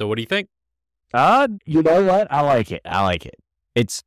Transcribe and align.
So 0.00 0.06
what 0.06 0.14
do 0.16 0.22
you 0.22 0.26
think? 0.26 0.48
Uh, 1.12 1.46
you 1.66 1.82
know 1.82 2.02
what? 2.04 2.32
I 2.32 2.40
like 2.40 2.72
it. 2.72 2.80
I 2.86 3.02
like 3.02 3.26
it. 3.26 3.34
It's 3.74 4.02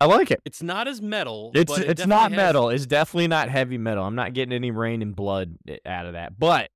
I 0.00 0.04
like 0.04 0.30
it. 0.30 0.40
It's 0.44 0.62
not 0.62 0.86
as 0.86 1.02
metal. 1.02 1.50
It's 1.56 1.72
but 1.72 1.82
it 1.82 1.90
it's 1.90 2.06
not 2.06 2.30
has- 2.30 2.36
metal. 2.36 2.68
It's 2.68 2.86
definitely 2.86 3.26
not 3.26 3.48
heavy 3.48 3.78
metal. 3.78 4.04
I'm 4.04 4.14
not 4.14 4.32
getting 4.32 4.52
any 4.52 4.70
rain 4.70 5.02
and 5.02 5.16
blood 5.16 5.56
out 5.84 6.06
of 6.06 6.12
that. 6.12 6.38
But 6.38 6.70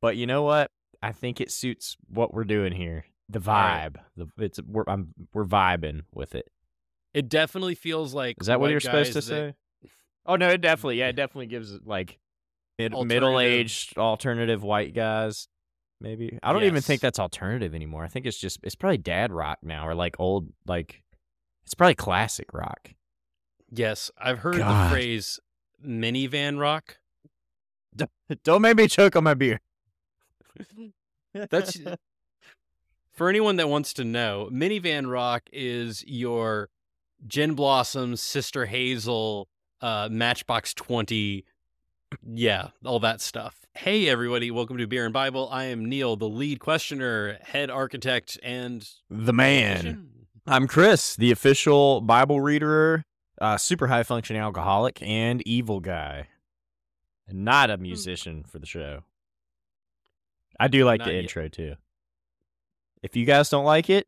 but 0.00 0.16
you 0.16 0.26
know 0.26 0.42
what? 0.42 0.72
I 1.00 1.12
think 1.12 1.40
it 1.40 1.52
suits 1.52 1.96
what 2.08 2.34
we're 2.34 2.42
doing 2.42 2.72
here. 2.72 3.04
The 3.28 3.38
All 3.48 3.54
right. 3.54 3.90
vibe. 3.92 3.96
The 4.16 4.44
it's 4.44 4.60
we're 4.66 4.82
I'm 4.88 5.14
we're 5.32 5.44
vibing 5.44 6.00
with 6.12 6.34
it. 6.34 6.48
It 7.14 7.28
definitely 7.28 7.76
feels 7.76 8.12
like. 8.12 8.38
Is 8.40 8.48
that 8.48 8.58
what 8.58 8.72
you're 8.72 8.80
supposed 8.80 9.12
to 9.12 9.20
that- 9.20 9.22
say? 9.22 9.54
Oh 10.26 10.34
no, 10.34 10.48
it 10.48 10.60
definitely 10.60 10.98
yeah, 10.98 11.06
it 11.10 11.14
definitely 11.14 11.46
gives 11.46 11.72
it 11.72 11.86
like 11.86 12.18
mid, 12.76 12.92
middle-aged 12.92 13.98
alternative 13.98 14.64
white 14.64 14.94
guys. 14.94 15.46
Maybe 16.00 16.38
I 16.42 16.52
don't 16.52 16.64
even 16.64 16.80
think 16.80 17.02
that's 17.02 17.18
alternative 17.18 17.74
anymore. 17.74 18.04
I 18.04 18.08
think 18.08 18.24
it's 18.24 18.38
just 18.38 18.60
it's 18.62 18.74
probably 18.74 18.98
dad 18.98 19.32
rock 19.32 19.58
now 19.62 19.86
or 19.86 19.94
like 19.94 20.18
old 20.18 20.48
like 20.66 21.02
it's 21.64 21.74
probably 21.74 21.94
classic 21.94 22.52
rock. 22.54 22.94
Yes, 23.70 24.10
I've 24.18 24.38
heard 24.38 24.56
God. 24.56 24.86
the 24.86 24.90
phrase 24.90 25.38
minivan 25.84 26.58
rock. 26.58 26.96
Don't 28.44 28.62
make 28.62 28.76
me 28.76 28.88
choke 28.88 29.14
on 29.16 29.24
my 29.24 29.34
beer. 29.34 29.60
That's 31.34 31.76
for 33.12 33.28
anyone 33.28 33.56
that 33.56 33.68
wants 33.68 33.92
to 33.94 34.04
know. 34.04 34.48
Minivan 34.50 35.10
rock 35.10 35.42
is 35.52 36.02
your 36.06 36.70
Gin 37.26 37.54
Blossom, 37.54 38.16
Sister 38.16 38.66
Hazel, 38.66 39.48
uh, 39.82 40.08
Matchbox 40.10 40.72
Twenty, 40.72 41.44
yeah, 42.26 42.68
all 42.84 43.00
that 43.00 43.20
stuff. 43.20 43.59
Hey, 43.82 44.10
everybody! 44.10 44.50
Welcome 44.50 44.76
to 44.76 44.86
Beer 44.86 45.06
and 45.06 45.12
Bible. 45.12 45.48
I 45.50 45.64
am 45.64 45.86
Neil, 45.88 46.14
the 46.14 46.28
lead 46.28 46.60
questioner, 46.60 47.38
head 47.40 47.70
architect, 47.70 48.38
and 48.42 48.86
the 49.08 49.32
man. 49.32 50.06
I'm 50.46 50.66
Chris, 50.66 51.16
the 51.16 51.30
official 51.30 52.02
Bible 52.02 52.42
reader, 52.42 53.04
uh, 53.40 53.56
super 53.56 53.86
high 53.86 54.02
functioning 54.02 54.42
alcoholic, 54.42 55.00
and 55.00 55.40
evil 55.46 55.80
guy. 55.80 56.28
And 57.26 57.46
not 57.46 57.70
a 57.70 57.78
musician 57.78 58.44
for 58.44 58.58
the 58.58 58.66
show. 58.66 59.00
I 60.58 60.68
do 60.68 60.84
like 60.84 60.98
Not 60.98 61.06
the 61.06 61.14
yet. 61.14 61.22
intro 61.22 61.48
too. 61.48 61.76
If 63.02 63.16
you 63.16 63.24
guys 63.24 63.48
don't 63.48 63.64
like 63.64 63.88
it, 63.88 64.06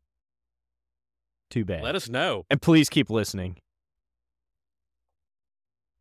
too 1.49 1.65
bad. 1.65 1.81
Let 1.81 1.95
us 1.95 2.07
know. 2.07 2.45
and 2.51 2.61
please 2.61 2.89
keep 2.89 3.09
listening. 3.09 3.57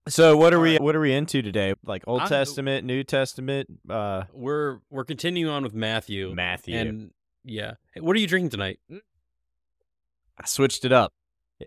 So 0.08 0.36
what 0.36 0.52
are 0.52 0.58
we 0.60 0.76
what 0.78 0.96
are 0.96 1.00
we 1.00 1.12
into 1.14 1.42
today? 1.42 1.74
Like 1.84 2.02
Old 2.06 2.20
I'm- 2.20 2.28
Testament, 2.28 2.84
New 2.86 3.04
Testament, 3.04 3.68
uh 3.88 4.24
We're 4.32 4.80
we're 4.90 5.04
continuing 5.04 5.52
on 5.52 5.62
with 5.62 5.74
Matthew, 5.74 6.34
Matthew. 6.34 6.76
and 6.76 7.10
yeah. 7.44 7.74
What 7.98 8.16
are 8.16 8.18
you 8.20 8.26
drinking 8.26 8.50
tonight? 8.50 8.80
I 8.90 10.46
switched 10.46 10.84
it 10.84 10.92
up. 10.92 11.12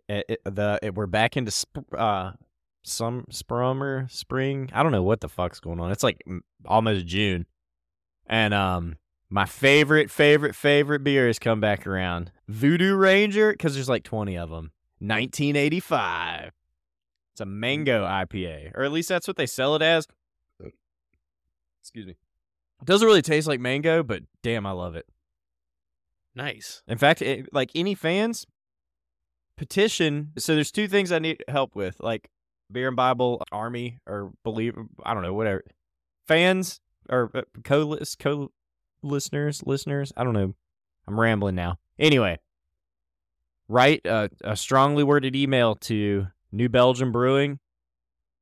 It, 0.10 0.26
it- 0.30 0.42
the 0.44 0.80
it, 0.84 0.96
we're 0.96 1.06
back 1.06 1.38
into 1.38 1.52
sp- 1.56 1.88
uh 1.98 2.32
some 2.84 3.26
sprummer 3.32 4.12
spring. 4.12 4.70
I 4.74 4.84
don't 4.84 4.92
know 4.92 5.02
what 5.04 5.22
the 5.22 5.30
fuck's 5.30 5.60
going 5.62 5.80
on. 5.80 5.92
It's 5.92 6.04
like 6.04 6.22
mm, 6.28 6.40
almost 6.66 7.06
June, 7.06 7.46
and 8.28 8.54
um 8.54 8.98
my 9.30 9.46
favorite 9.46 10.12
favorite 10.12 10.56
favorite 10.56 11.04
beer 11.04 11.28
has 11.28 11.40
come 11.40 11.62
back 11.62 11.88
around. 11.88 12.32
Voodoo 12.50 12.96
Ranger 12.96 13.54
because 13.54 13.76
there's 13.76 13.90
like 13.90 14.04
twenty 14.04 14.38
of 14.38 14.50
them. 14.50 14.72
1985. 15.00 16.52
It's 17.36 17.42
a 17.42 17.46
mango 17.46 18.06
IPA, 18.06 18.72
or 18.76 18.84
at 18.84 18.94
least 18.94 19.10
that's 19.10 19.28
what 19.28 19.36
they 19.36 19.46
sell 19.46 19.76
it 19.76 19.82
as. 19.82 20.08
Excuse 21.82 22.06
me. 22.06 22.16
It 22.82 22.86
doesn't 22.86 23.06
really 23.06 23.22
taste 23.22 23.46
like 23.46 23.60
mango, 23.60 24.04
but 24.04 24.24
damn, 24.42 24.66
I 24.66 24.72
love 24.72 24.96
it. 24.96 25.06
Nice. 26.34 26.82
In 26.88 26.98
fact, 26.98 27.22
it, 27.22 27.50
like 27.52 27.72
any 27.76 27.94
fans, 27.94 28.48
petition. 29.58 30.32
So 30.38 30.56
there's 30.56 30.72
two 30.72 30.88
things 30.88 31.12
I 31.12 31.20
need 31.20 31.44
help 31.50 31.76
with, 31.76 32.00
like 32.00 32.30
Beer 32.72 32.88
and 32.88 32.96
Bible 32.96 33.44
Army 33.52 34.00
or 34.08 34.32
believe 34.46 34.78
I 35.04 35.14
don't 35.14 35.24
know 35.24 35.34
whatever 35.34 35.66
fans 36.26 36.80
or 37.10 37.32
uh, 37.34 37.42
co 37.66 37.98
co 38.18 38.50
listeners 39.04 39.62
listeners. 39.66 40.14
I 40.16 40.24
don't 40.24 40.32
know. 40.34 40.56
I'm 41.06 41.20
rambling 41.20 41.56
now. 41.56 41.80
Anyway, 42.00 42.40
write 43.68 44.06
a, 44.06 44.30
a 44.42 44.56
strongly 44.56 45.04
worded 45.04 45.36
email 45.36 45.76
to 45.76 46.28
New 46.56 46.70
Belgium 46.70 47.12
Brewing 47.12 47.60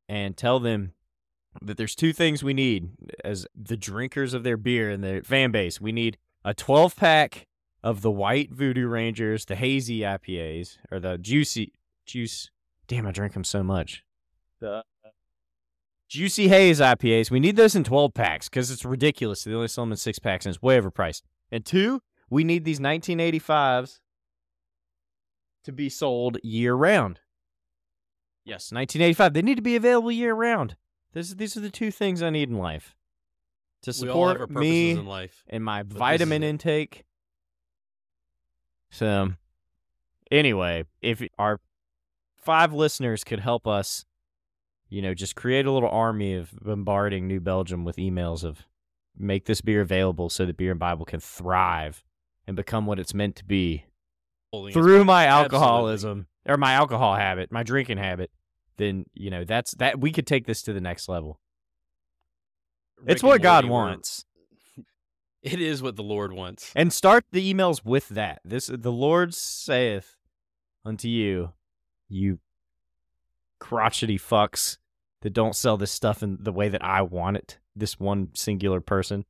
and 0.07 0.37
tell 0.37 0.59
them 0.59 0.93
that 1.61 1.77
there's 1.77 1.95
two 1.95 2.13
things 2.13 2.43
we 2.43 2.53
need 2.53 2.89
as 3.23 3.47
the 3.55 3.77
drinkers 3.77 4.33
of 4.33 4.43
their 4.43 4.57
beer 4.57 4.89
and 4.89 5.03
their 5.03 5.23
fan 5.23 5.51
base. 5.51 5.79
We 5.79 5.91
need 5.91 6.17
a 6.43 6.53
12 6.53 6.95
pack 6.95 7.47
of 7.83 8.01
the 8.01 8.11
white 8.11 8.51
Voodoo 8.51 8.87
Rangers, 8.87 9.45
the 9.45 9.55
hazy 9.55 9.99
IPAs, 9.99 10.77
or 10.91 10.99
the 10.99 11.17
juicy 11.17 11.73
juice. 12.05 12.49
Damn, 12.87 13.07
I 13.07 13.11
drink 13.11 13.33
them 13.33 13.43
so 13.43 13.63
much. 13.63 14.03
The 14.59 14.83
juicy 16.09 16.47
haze 16.47 16.79
IPAs. 16.79 17.31
We 17.31 17.39
need 17.39 17.55
those 17.55 17.75
in 17.75 17.83
12 17.83 18.13
packs 18.13 18.49
because 18.49 18.71
it's 18.71 18.85
ridiculous. 18.85 19.43
They 19.43 19.53
only 19.53 19.67
sell 19.67 19.83
them 19.83 19.91
in 19.91 19.97
six 19.97 20.19
packs 20.19 20.45
and 20.45 20.55
it's 20.55 20.61
way 20.61 20.79
overpriced. 20.79 21.23
And 21.51 21.65
two, 21.65 22.01
we 22.29 22.43
need 22.43 22.65
these 22.65 22.79
1985s 22.79 23.99
to 25.63 25.71
be 25.71 25.89
sold 25.89 26.37
year 26.43 26.73
round. 26.73 27.19
Yes, 28.45 28.71
1985. 28.71 29.33
They 29.33 29.41
need 29.41 29.55
to 29.55 29.61
be 29.61 29.75
available 29.75 30.11
year 30.11 30.33
round. 30.33 30.75
This, 31.13 31.31
these 31.33 31.55
are 31.55 31.61
the 31.61 31.69
two 31.69 31.91
things 31.91 32.21
I 32.21 32.29
need 32.29 32.49
in 32.49 32.57
life 32.57 32.95
to 33.83 33.93
we 34.01 34.09
all 34.09 34.27
have 34.27 34.37
our 34.37 34.47
support 34.47 34.61
me 34.61 34.91
in 34.91 35.05
life. 35.05 35.43
and 35.47 35.63
my 35.63 35.83
vitamin 35.83 36.43
intake. 36.43 37.05
So, 38.89 39.33
anyway, 40.31 40.85
if 41.01 41.21
our 41.37 41.59
five 42.35 42.73
listeners 42.73 43.23
could 43.23 43.39
help 43.39 43.67
us, 43.67 44.05
you 44.89 45.01
know, 45.01 45.13
just 45.13 45.35
create 45.35 45.65
a 45.65 45.71
little 45.71 45.89
army 45.89 46.35
of 46.35 46.51
bombarding 46.61 47.27
New 47.27 47.39
Belgium 47.39 47.83
with 47.83 47.95
emails 47.97 48.43
of 48.43 48.65
make 49.17 49.45
this 49.45 49.61
beer 49.61 49.81
available 49.81 50.29
so 50.29 50.45
that 50.45 50.57
Beer 50.57 50.71
and 50.71 50.79
Bible 50.79 51.05
can 51.05 51.19
thrive 51.19 52.03
and 52.47 52.55
become 52.55 52.85
what 52.85 52.99
it's 52.99 53.13
meant 53.13 53.35
to 53.37 53.45
be 53.45 53.85
Holding 54.51 54.73
through 54.73 55.05
my 55.05 55.25
alcoholism 55.25 56.27
or 56.45 56.57
my 56.57 56.73
alcohol 56.73 57.15
habit, 57.15 57.51
my 57.51 57.63
drinking 57.63 57.97
habit. 57.97 58.31
Then 58.77 59.05
you 59.13 59.29
know 59.29 59.43
that's 59.43 59.71
that 59.75 59.99
we 59.99 60.11
could 60.11 60.27
take 60.27 60.47
this 60.47 60.63
to 60.63 60.73
the 60.73 60.81
next 60.81 61.07
level. 61.07 61.39
Rick 62.99 63.11
it's 63.11 63.23
what 63.23 63.41
God 63.41 63.65
wants. 63.65 64.25
It 65.43 65.59
is 65.59 65.83
what 65.83 65.97
the 65.97 66.03
Lord 66.03 66.31
wants. 66.31 66.71
And 66.73 66.93
start 66.93 67.25
the 67.33 67.53
emails 67.53 67.83
with 67.83 68.07
that. 68.07 68.39
This 68.45 68.67
the 68.67 68.93
Lord 68.93 69.33
saith 69.33 70.15
unto 70.85 71.09
you, 71.09 71.51
you 72.07 72.39
crotchety 73.59 74.17
fucks 74.17 74.77
that 75.21 75.33
don't 75.33 75.53
sell 75.55 75.75
this 75.75 75.91
stuff 75.91 76.23
in 76.23 76.37
the 76.39 76.53
way 76.53 76.69
that 76.69 76.83
I 76.83 77.01
want 77.01 77.35
it. 77.35 77.59
This 77.75 77.99
one 77.99 78.29
singular 78.33 78.79
person. 78.79 79.25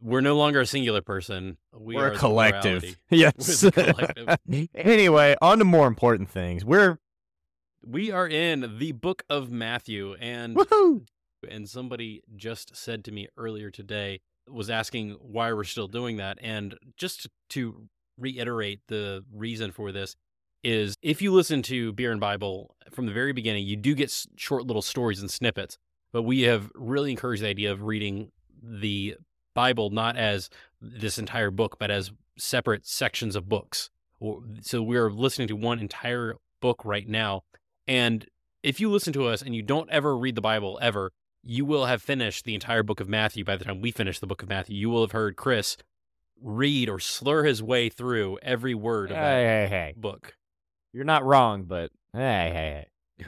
We're 0.00 0.20
no 0.20 0.36
longer 0.36 0.60
a 0.60 0.66
singular 0.66 1.02
person. 1.02 1.58
We 1.76 1.96
We're 1.96 2.08
are 2.08 2.12
a 2.12 2.18
collective. 2.18 2.96
Yes. 3.10 3.68
Collective. 3.70 4.36
anyway, 4.74 5.36
on 5.42 5.58
to 5.58 5.64
more 5.64 5.86
important 5.86 6.30
things. 6.30 6.64
We're 6.64 6.98
We 7.84 8.10
are 8.10 8.28
in 8.28 8.78
the 8.78 8.92
book 8.92 9.24
of 9.28 9.50
Matthew, 9.50 10.14
and 10.20 10.56
woohoo. 10.56 11.06
and 11.48 11.68
somebody 11.68 12.22
just 12.36 12.76
said 12.76 13.04
to 13.04 13.12
me 13.12 13.28
earlier 13.36 13.70
today 13.70 14.20
was 14.48 14.70
asking 14.70 15.12
why 15.20 15.52
we're 15.52 15.64
still 15.64 15.88
doing 15.88 16.16
that, 16.16 16.38
and 16.40 16.76
just 16.96 17.28
to 17.50 17.88
reiterate 18.18 18.80
the 18.88 19.24
reason 19.32 19.72
for 19.72 19.92
this 19.92 20.16
is 20.62 20.94
if 21.02 21.20
you 21.20 21.32
listen 21.32 21.62
to 21.62 21.92
Beer 21.92 22.12
and 22.12 22.20
Bible 22.20 22.76
from 22.90 23.06
the 23.06 23.12
very 23.12 23.32
beginning, 23.32 23.66
you 23.66 23.76
do 23.76 23.94
get 23.94 24.14
short 24.36 24.66
little 24.66 24.82
stories 24.82 25.20
and 25.20 25.30
snippets, 25.30 25.76
but 26.12 26.22
we 26.22 26.42
have 26.42 26.70
really 26.74 27.10
encouraged 27.10 27.42
the 27.42 27.48
idea 27.48 27.72
of 27.72 27.82
reading 27.82 28.30
the 28.62 29.16
Bible 29.54 29.90
not 29.90 30.16
as 30.16 30.48
this 30.80 31.18
entire 31.18 31.50
book, 31.50 31.76
but 31.78 31.90
as 31.90 32.12
separate 32.38 32.86
sections 32.86 33.36
of 33.36 33.48
books. 33.48 33.90
So 34.60 34.82
we're 34.82 35.10
listening 35.10 35.48
to 35.48 35.56
one 35.56 35.78
entire 35.80 36.36
book 36.60 36.84
right 36.84 37.08
now. 37.08 37.42
And 37.88 38.26
if 38.62 38.80
you 38.80 38.90
listen 38.90 39.12
to 39.14 39.26
us 39.26 39.42
and 39.42 39.54
you 39.54 39.62
don't 39.62 39.90
ever 39.90 40.16
read 40.16 40.36
the 40.36 40.40
Bible 40.40 40.78
ever, 40.80 41.10
you 41.42 41.64
will 41.64 41.86
have 41.86 42.00
finished 42.02 42.44
the 42.44 42.54
entire 42.54 42.84
book 42.84 43.00
of 43.00 43.08
Matthew 43.08 43.44
by 43.44 43.56
the 43.56 43.64
time 43.64 43.80
we 43.80 43.90
finish 43.90 44.20
the 44.20 44.26
book 44.28 44.42
of 44.42 44.48
Matthew. 44.48 44.76
You 44.76 44.90
will 44.90 45.00
have 45.02 45.10
heard 45.12 45.34
Chris 45.36 45.76
read 46.40 46.88
or 46.88 47.00
slur 47.00 47.42
his 47.44 47.62
way 47.62 47.88
through 47.88 48.38
every 48.42 48.74
word 48.74 49.10
of 49.10 49.16
that 49.16 49.34
Hey, 49.34 49.44
hey, 49.44 49.66
hey. 49.68 49.94
book. 49.96 50.36
You're 50.92 51.04
not 51.04 51.24
wrong, 51.24 51.64
but 51.64 51.90
hey, 52.12 52.50
hey, 52.52 52.86
hey. 53.18 53.26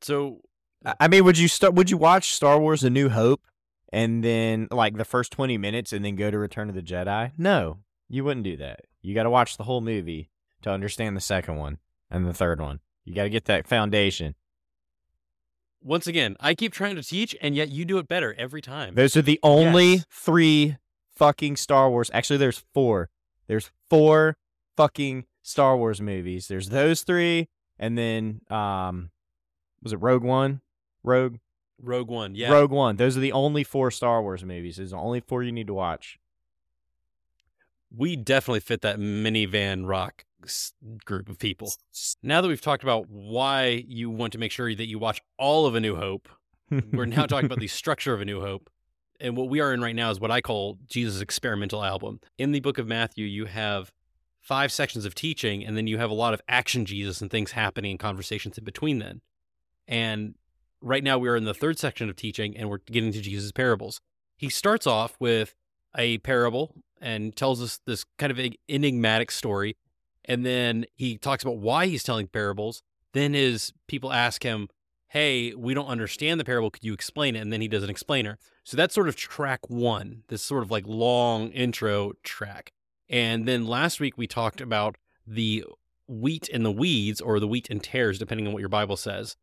So 0.00 0.40
I- 0.84 0.94
I 1.00 1.08
mean, 1.08 1.24
would 1.24 1.38
you 1.38 1.48
start? 1.48 1.74
Would 1.74 1.90
you 1.90 1.96
watch 1.96 2.32
Star 2.32 2.58
Wars: 2.60 2.84
A 2.84 2.90
New 2.90 3.08
Hope 3.08 3.44
and 3.92 4.22
then 4.24 4.68
like 4.70 4.96
the 4.96 5.04
first 5.04 5.32
twenty 5.32 5.58
minutes 5.58 5.92
and 5.92 6.04
then 6.04 6.16
go 6.16 6.30
to 6.30 6.38
Return 6.38 6.68
of 6.68 6.74
the 6.74 6.82
Jedi? 6.82 7.32
No, 7.38 7.78
you 8.08 8.24
wouldn't 8.24 8.44
do 8.44 8.56
that. 8.58 8.80
You 9.02 9.14
got 9.14 9.22
to 9.24 9.30
watch 9.30 9.56
the 9.56 9.64
whole 9.64 9.80
movie 9.80 10.30
to 10.62 10.70
understand 10.70 11.16
the 11.16 11.20
second 11.20 11.56
one 11.56 11.78
and 12.10 12.26
the 12.26 12.34
third 12.34 12.60
one. 12.60 12.80
You 13.04 13.14
got 13.14 13.22
to 13.24 13.30
get 13.30 13.44
that 13.46 13.66
foundation. 13.66 14.34
once 15.80 16.06
again, 16.06 16.36
I 16.40 16.54
keep 16.54 16.72
trying 16.72 16.96
to 16.96 17.02
teach, 17.02 17.36
and 17.40 17.54
yet 17.54 17.68
you 17.70 17.84
do 17.84 17.98
it 17.98 18.08
better 18.08 18.34
every 18.36 18.60
time. 18.60 18.94
Those 18.94 19.16
are 19.16 19.22
the 19.22 19.38
only 19.42 19.92
Yes. 19.94 20.06
three 20.10 20.76
fucking 21.14 21.56
Star 21.56 21.88
Wars. 21.88 22.10
Actually, 22.12 22.38
there's 22.38 22.64
four. 22.74 23.08
There's 23.46 23.70
four 23.88 24.36
fucking 24.76 25.24
Star 25.42 25.76
Wars 25.76 26.00
movies. 26.02 26.48
There's 26.48 26.68
those 26.70 27.02
three, 27.02 27.48
and 27.78 27.96
then 27.96 28.40
um, 28.50 29.10
was 29.82 29.92
it 29.92 30.00
Rogue 30.02 30.24
One? 30.24 30.60
Rogue 31.04 31.36
Rogue 31.80 32.08
One, 32.08 32.34
yeah. 32.34 32.50
Rogue 32.50 32.70
One. 32.70 32.96
Those 32.96 33.16
are 33.16 33.20
the 33.20 33.32
only 33.32 33.64
four 33.64 33.90
Star 33.90 34.22
Wars 34.22 34.44
movies. 34.44 34.76
There's 34.76 34.90
the 34.90 34.96
only 34.96 35.20
four 35.20 35.42
you 35.42 35.52
need 35.52 35.66
to 35.68 35.74
watch. 35.74 36.18
we 37.94 38.16
definitely 38.16 38.60
fit 38.60 38.82
that 38.82 38.98
minivan 38.98 39.86
rock 39.88 40.24
group 41.04 41.28
of 41.28 41.38
people. 41.38 41.72
Now 42.22 42.40
that 42.40 42.48
we've 42.48 42.60
talked 42.60 42.82
about 42.82 43.08
why 43.08 43.84
you 43.88 44.10
want 44.10 44.32
to 44.34 44.38
make 44.38 44.52
sure 44.52 44.74
that 44.74 44.88
you 44.88 44.98
watch 44.98 45.22
all 45.38 45.66
of 45.66 45.74
A 45.74 45.80
New 45.80 45.96
Hope, 45.96 46.28
we're 46.92 47.06
now 47.06 47.26
talking 47.26 47.46
about 47.46 47.60
the 47.60 47.66
structure 47.80 48.12
of 48.12 48.20
A 48.20 48.24
New 48.24 48.40
Hope. 48.40 48.70
And 49.20 49.36
what 49.36 49.48
we 49.48 49.60
are 49.60 49.72
in 49.72 49.80
right 49.80 49.96
now 49.96 50.10
is 50.10 50.20
what 50.20 50.30
I 50.30 50.40
call 50.40 50.78
Jesus' 50.86 51.20
experimental 51.20 51.82
album. 51.82 52.20
In 52.36 52.52
the 52.52 52.60
book 52.60 52.78
of 52.78 52.86
Matthew, 52.86 53.26
you 53.26 53.46
have 53.46 53.90
five 54.40 54.70
sections 54.70 55.04
of 55.04 55.14
teaching, 55.14 55.64
and 55.64 55.76
then 55.76 55.86
you 55.88 55.98
have 55.98 56.10
a 56.10 56.14
lot 56.14 56.34
of 56.34 56.40
action 56.48 56.84
Jesus 56.84 57.20
and 57.20 57.30
things 57.30 57.52
happening 57.52 57.92
and 57.92 58.00
conversations 58.00 58.56
in 58.58 58.64
between 58.64 58.98
then. 59.00 59.20
And 59.88 60.34
right 60.80 61.02
now 61.02 61.18
we 61.18 61.28
are 61.28 61.36
in 61.36 61.44
the 61.44 61.54
third 61.54 61.78
section 61.78 62.08
of 62.08 62.16
teaching, 62.16 62.56
and 62.56 62.68
we're 62.68 62.78
getting 62.78 63.12
to 63.12 63.20
Jesus' 63.20 63.52
parables. 63.52 64.00
He 64.36 64.48
starts 64.48 64.86
off 64.86 65.16
with 65.18 65.54
a 65.96 66.18
parable 66.18 66.74
and 67.00 67.34
tells 67.34 67.62
us 67.62 67.80
this 67.86 68.04
kind 68.18 68.30
of 68.30 68.40
enigmatic 68.68 69.30
story. 69.30 69.76
And 70.24 70.44
then 70.44 70.84
he 70.94 71.16
talks 71.16 71.42
about 71.42 71.58
why 71.58 71.86
he's 71.86 72.02
telling 72.02 72.28
parables. 72.28 72.82
Then 73.14 73.34
his 73.34 73.72
people 73.86 74.12
ask 74.12 74.42
him, 74.42 74.68
Hey, 75.08 75.54
we 75.54 75.72
don't 75.72 75.86
understand 75.86 76.38
the 76.38 76.44
parable. 76.44 76.70
Could 76.70 76.84
you 76.84 76.92
explain 76.92 77.34
it? 77.34 77.40
And 77.40 77.50
then 77.50 77.62
he 77.62 77.68
does 77.68 77.82
an 77.82 77.88
explainer. 77.88 78.38
So 78.62 78.76
that's 78.76 78.94
sort 78.94 79.08
of 79.08 79.16
track 79.16 79.60
one, 79.70 80.24
this 80.28 80.42
sort 80.42 80.62
of 80.62 80.70
like 80.70 80.86
long 80.86 81.48
intro 81.48 82.12
track. 82.22 82.72
And 83.08 83.48
then 83.48 83.66
last 83.66 84.00
week 84.00 84.18
we 84.18 84.26
talked 84.26 84.60
about 84.60 84.96
the 85.26 85.64
wheat 86.06 86.50
and 86.52 86.62
the 86.62 86.70
weeds 86.70 87.22
or 87.22 87.40
the 87.40 87.48
wheat 87.48 87.68
and 87.70 87.82
tares, 87.82 88.18
depending 88.18 88.46
on 88.46 88.52
what 88.52 88.60
your 88.60 88.68
Bible 88.68 88.98
says. 88.98 89.34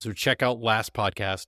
So 0.00 0.12
check 0.12 0.42
out 0.42 0.60
last 0.60 0.94
podcast. 0.94 1.46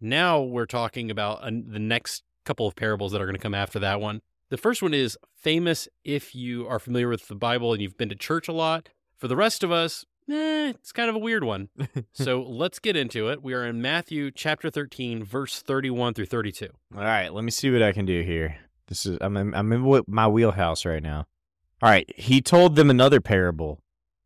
Now 0.00 0.40
we're 0.40 0.66
talking 0.66 1.10
about 1.10 1.42
uh, 1.42 1.50
the 1.50 1.78
next 1.78 2.22
couple 2.46 2.66
of 2.66 2.74
parables 2.74 3.12
that 3.12 3.20
are 3.20 3.26
going 3.26 3.36
to 3.36 3.42
come 3.42 3.54
after 3.54 3.78
that 3.78 4.00
one. 4.00 4.22
The 4.48 4.56
first 4.56 4.80
one 4.80 4.94
is 4.94 5.18
famous 5.36 5.86
if 6.02 6.34
you 6.34 6.66
are 6.66 6.78
familiar 6.78 7.08
with 7.08 7.28
the 7.28 7.34
Bible 7.34 7.74
and 7.74 7.82
you've 7.82 7.98
been 7.98 8.08
to 8.08 8.14
church 8.14 8.48
a 8.48 8.52
lot. 8.52 8.88
For 9.18 9.28
the 9.28 9.36
rest 9.36 9.62
of 9.62 9.70
us, 9.70 10.06
eh, 10.30 10.70
it's 10.70 10.92
kind 10.92 11.10
of 11.10 11.14
a 11.14 11.18
weird 11.18 11.44
one. 11.44 11.68
so 12.14 12.42
let's 12.42 12.78
get 12.78 12.96
into 12.96 13.28
it. 13.28 13.42
We 13.42 13.52
are 13.52 13.66
in 13.66 13.82
Matthew 13.82 14.30
chapter 14.30 14.70
13, 14.70 15.22
verse 15.22 15.60
31 15.60 16.14
through 16.14 16.26
32. 16.26 16.68
All 16.96 17.02
right, 17.02 17.28
let 17.28 17.44
me 17.44 17.50
see 17.50 17.70
what 17.70 17.82
I 17.82 17.92
can 17.92 18.06
do 18.06 18.22
here. 18.22 18.56
This 18.86 19.04
is 19.04 19.18
I'm 19.20 19.36
in, 19.36 19.54
I'm 19.54 19.70
in 19.72 20.02
my 20.08 20.26
wheelhouse 20.26 20.86
right 20.86 21.02
now. 21.02 21.26
All 21.82 21.90
right, 21.90 22.10
he 22.16 22.40
told 22.40 22.76
them 22.76 22.88
another 22.88 23.20
parable. 23.20 23.78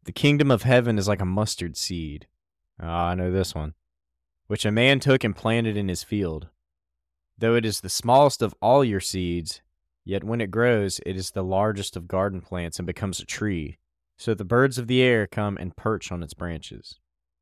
The 0.05 0.13
kingdom 0.13 0.53
of 0.53 0.63
heaven 0.63 0.97
is 0.97 1.09
like 1.09 1.21
a 1.21 1.27
mustard 1.27 1.77
seed. 1.77 2.29
Ah, 2.81 3.09
I 3.09 3.15
know 3.15 3.31
this 3.31 3.55
one. 3.55 3.75
Which 4.47 4.65
a 4.65 4.71
man 4.71 5.01
took 5.01 5.25
and 5.25 5.35
planted 5.35 5.77
in 5.77 5.89
his 5.89 6.03
field. 6.03 6.49
Though 7.39 7.55
it 7.55 7.65
is 7.65 7.81
the 7.81 7.89
smallest 7.89 8.43
of 8.43 8.55
all 8.61 8.85
your 8.85 9.01
seeds, 9.01 9.63
yet 10.05 10.25
when 10.25 10.41
it 10.41 10.51
grows, 10.51 11.01
it 11.05 11.17
is 11.17 11.31
the 11.31 11.43
largest 11.43 11.97
of 11.97 12.09
garden 12.09 12.41
plants 12.41 12.79
and 12.79 12.87
becomes 12.87 13.21
a 13.21 13.27
tree. 13.27 13.79
So 14.17 14.35
the 14.35 14.45
birds 14.45 14.79
of 14.79 14.87
the 14.87 15.03
air 15.03 15.27
come 15.27 15.57
and 15.57 15.77
perch 15.77 16.13
on 16.13 16.23
its 16.23 16.35
branches. 16.35 17.01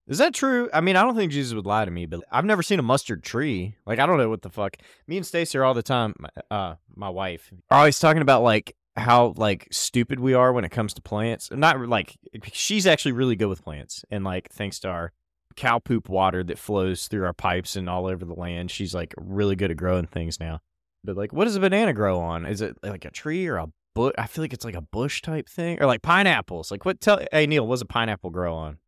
Is 0.08 0.18
that 0.18 0.34
true? 0.34 0.68
I 0.72 0.80
mean, 0.80 0.96
I 0.96 1.02
don't 1.02 1.14
think 1.14 1.30
Jesus 1.30 1.54
would 1.54 1.66
lie 1.66 1.84
to 1.84 1.90
me, 1.90 2.06
but 2.06 2.20
I've 2.30 2.44
never 2.44 2.62
seen 2.62 2.78
a 2.78 2.82
mustard 2.82 3.22
tree. 3.22 3.76
Like, 3.86 3.98
I 3.98 4.06
don't 4.06 4.18
know 4.18 4.28
what 4.28 4.42
the 4.42 4.50
fuck. 4.50 4.76
Me 5.06 5.16
and 5.16 5.26
Stacy 5.26 5.58
are 5.58 5.64
all 5.64 5.74
the 5.74 5.82
time. 5.82 6.14
Uh, 6.50 6.74
my 6.94 7.08
wife 7.08 7.52
are 7.70 7.78
always 7.78 7.98
talking 7.98 8.22
about 8.22 8.42
like 8.42 8.74
how 8.96 9.32
like 9.36 9.68
stupid 9.70 10.18
we 10.20 10.34
are 10.34 10.52
when 10.52 10.64
it 10.64 10.70
comes 10.70 10.92
to 10.94 11.02
plants. 11.02 11.50
Not 11.52 11.80
like 11.88 12.16
she's 12.52 12.86
actually 12.86 13.12
really 13.12 13.36
good 13.36 13.46
with 13.46 13.62
plants, 13.62 14.04
and 14.10 14.24
like 14.24 14.50
thanks 14.50 14.80
to 14.80 14.88
our 14.88 15.12
cow 15.52 15.78
poop 15.78 16.08
water 16.08 16.42
that 16.44 16.58
flows 16.58 17.08
through 17.08 17.24
our 17.24 17.32
pipes 17.32 17.76
and 17.76 17.88
all 17.88 18.06
over 18.06 18.24
the 18.24 18.34
land, 18.34 18.70
she's 18.70 18.94
like 18.94 19.14
really 19.16 19.56
good 19.56 19.70
at 19.70 19.76
growing 19.76 20.06
things 20.06 20.40
now. 20.40 20.60
But 21.04 21.16
like, 21.16 21.32
what 21.32 21.44
does 21.44 21.56
a 21.56 21.60
banana 21.60 21.92
grow 21.92 22.20
on? 22.20 22.46
Is 22.46 22.60
it 22.60 22.76
like 22.82 23.04
a 23.04 23.10
tree 23.10 23.46
or 23.46 23.56
a 23.56 23.68
bush? 23.94 24.14
I 24.16 24.26
feel 24.26 24.42
like 24.42 24.52
it's 24.52 24.64
like 24.64 24.76
a 24.76 24.82
bush 24.82 25.22
type 25.22 25.48
thing, 25.48 25.80
or 25.80 25.86
like 25.86 26.02
pineapples. 26.02 26.70
Like, 26.70 26.84
what? 26.84 27.00
Tell 27.00 27.20
hey 27.32 27.46
Neil, 27.46 27.66
what 27.66 27.74
does 27.74 27.82
a 27.82 27.86
pineapple 27.86 28.30
grow 28.30 28.54
on? 28.54 28.78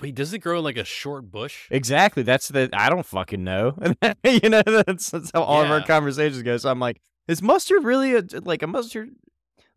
Wait, 0.00 0.14
does 0.14 0.32
it 0.32 0.40
grow 0.40 0.60
like 0.60 0.76
a 0.76 0.84
short 0.84 1.30
bush? 1.30 1.66
Exactly. 1.70 2.22
That's 2.22 2.48
the 2.48 2.68
I 2.72 2.90
don't 2.90 3.06
fucking 3.06 3.44
know. 3.44 3.76
you 4.24 4.48
know, 4.48 4.62
that's, 4.62 5.10
that's 5.10 5.30
how 5.32 5.42
all 5.42 5.62
of 5.62 5.70
our 5.70 5.82
conversations 5.82 6.42
go. 6.42 6.56
So 6.56 6.70
I'm 6.70 6.80
like, 6.80 7.00
is 7.28 7.40
mustard 7.42 7.84
really 7.84 8.16
a 8.16 8.24
like 8.42 8.62
a 8.62 8.66
mustard? 8.66 9.10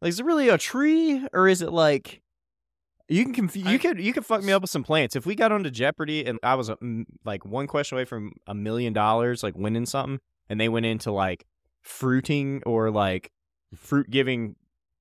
Like, 0.01 0.09
is 0.09 0.19
it 0.19 0.25
really 0.25 0.49
a 0.49 0.57
tree 0.57 1.25
or 1.33 1.47
is 1.47 1.61
it 1.61 1.71
like? 1.71 2.21
You 3.09 3.23
can 3.23 3.33
conf- 3.33 3.55
you 3.55 3.65
I- 3.65 3.77
could 3.77 3.99
you 3.99 4.11
could 4.13 4.25
fuck 4.25 4.43
me 4.43 4.51
up 4.51 4.61
with 4.61 4.71
some 4.71 4.83
plants. 4.83 5.15
If 5.15 5.25
we 5.25 5.33
got 5.35 5.51
onto 5.51 5.69
Jeopardy 5.69 6.25
and 6.25 6.39
I 6.43 6.55
was 6.55 6.67
a, 6.69 6.75
mm, 6.77 7.05
like 7.23 7.45
one 7.45 7.65
question 7.67 7.97
away 7.97 8.05
from 8.05 8.33
a 8.47 8.53
million 8.53 8.91
dollars, 8.93 9.43
like 9.43 9.55
winning 9.57 9.85
something, 9.85 10.19
and 10.49 10.59
they 10.59 10.67
went 10.69 10.85
into 10.85 11.11
like 11.11 11.45
fruiting 11.81 12.61
or 12.65 12.91
like 12.91 13.31
fruit 13.73 14.09
giving 14.09 14.55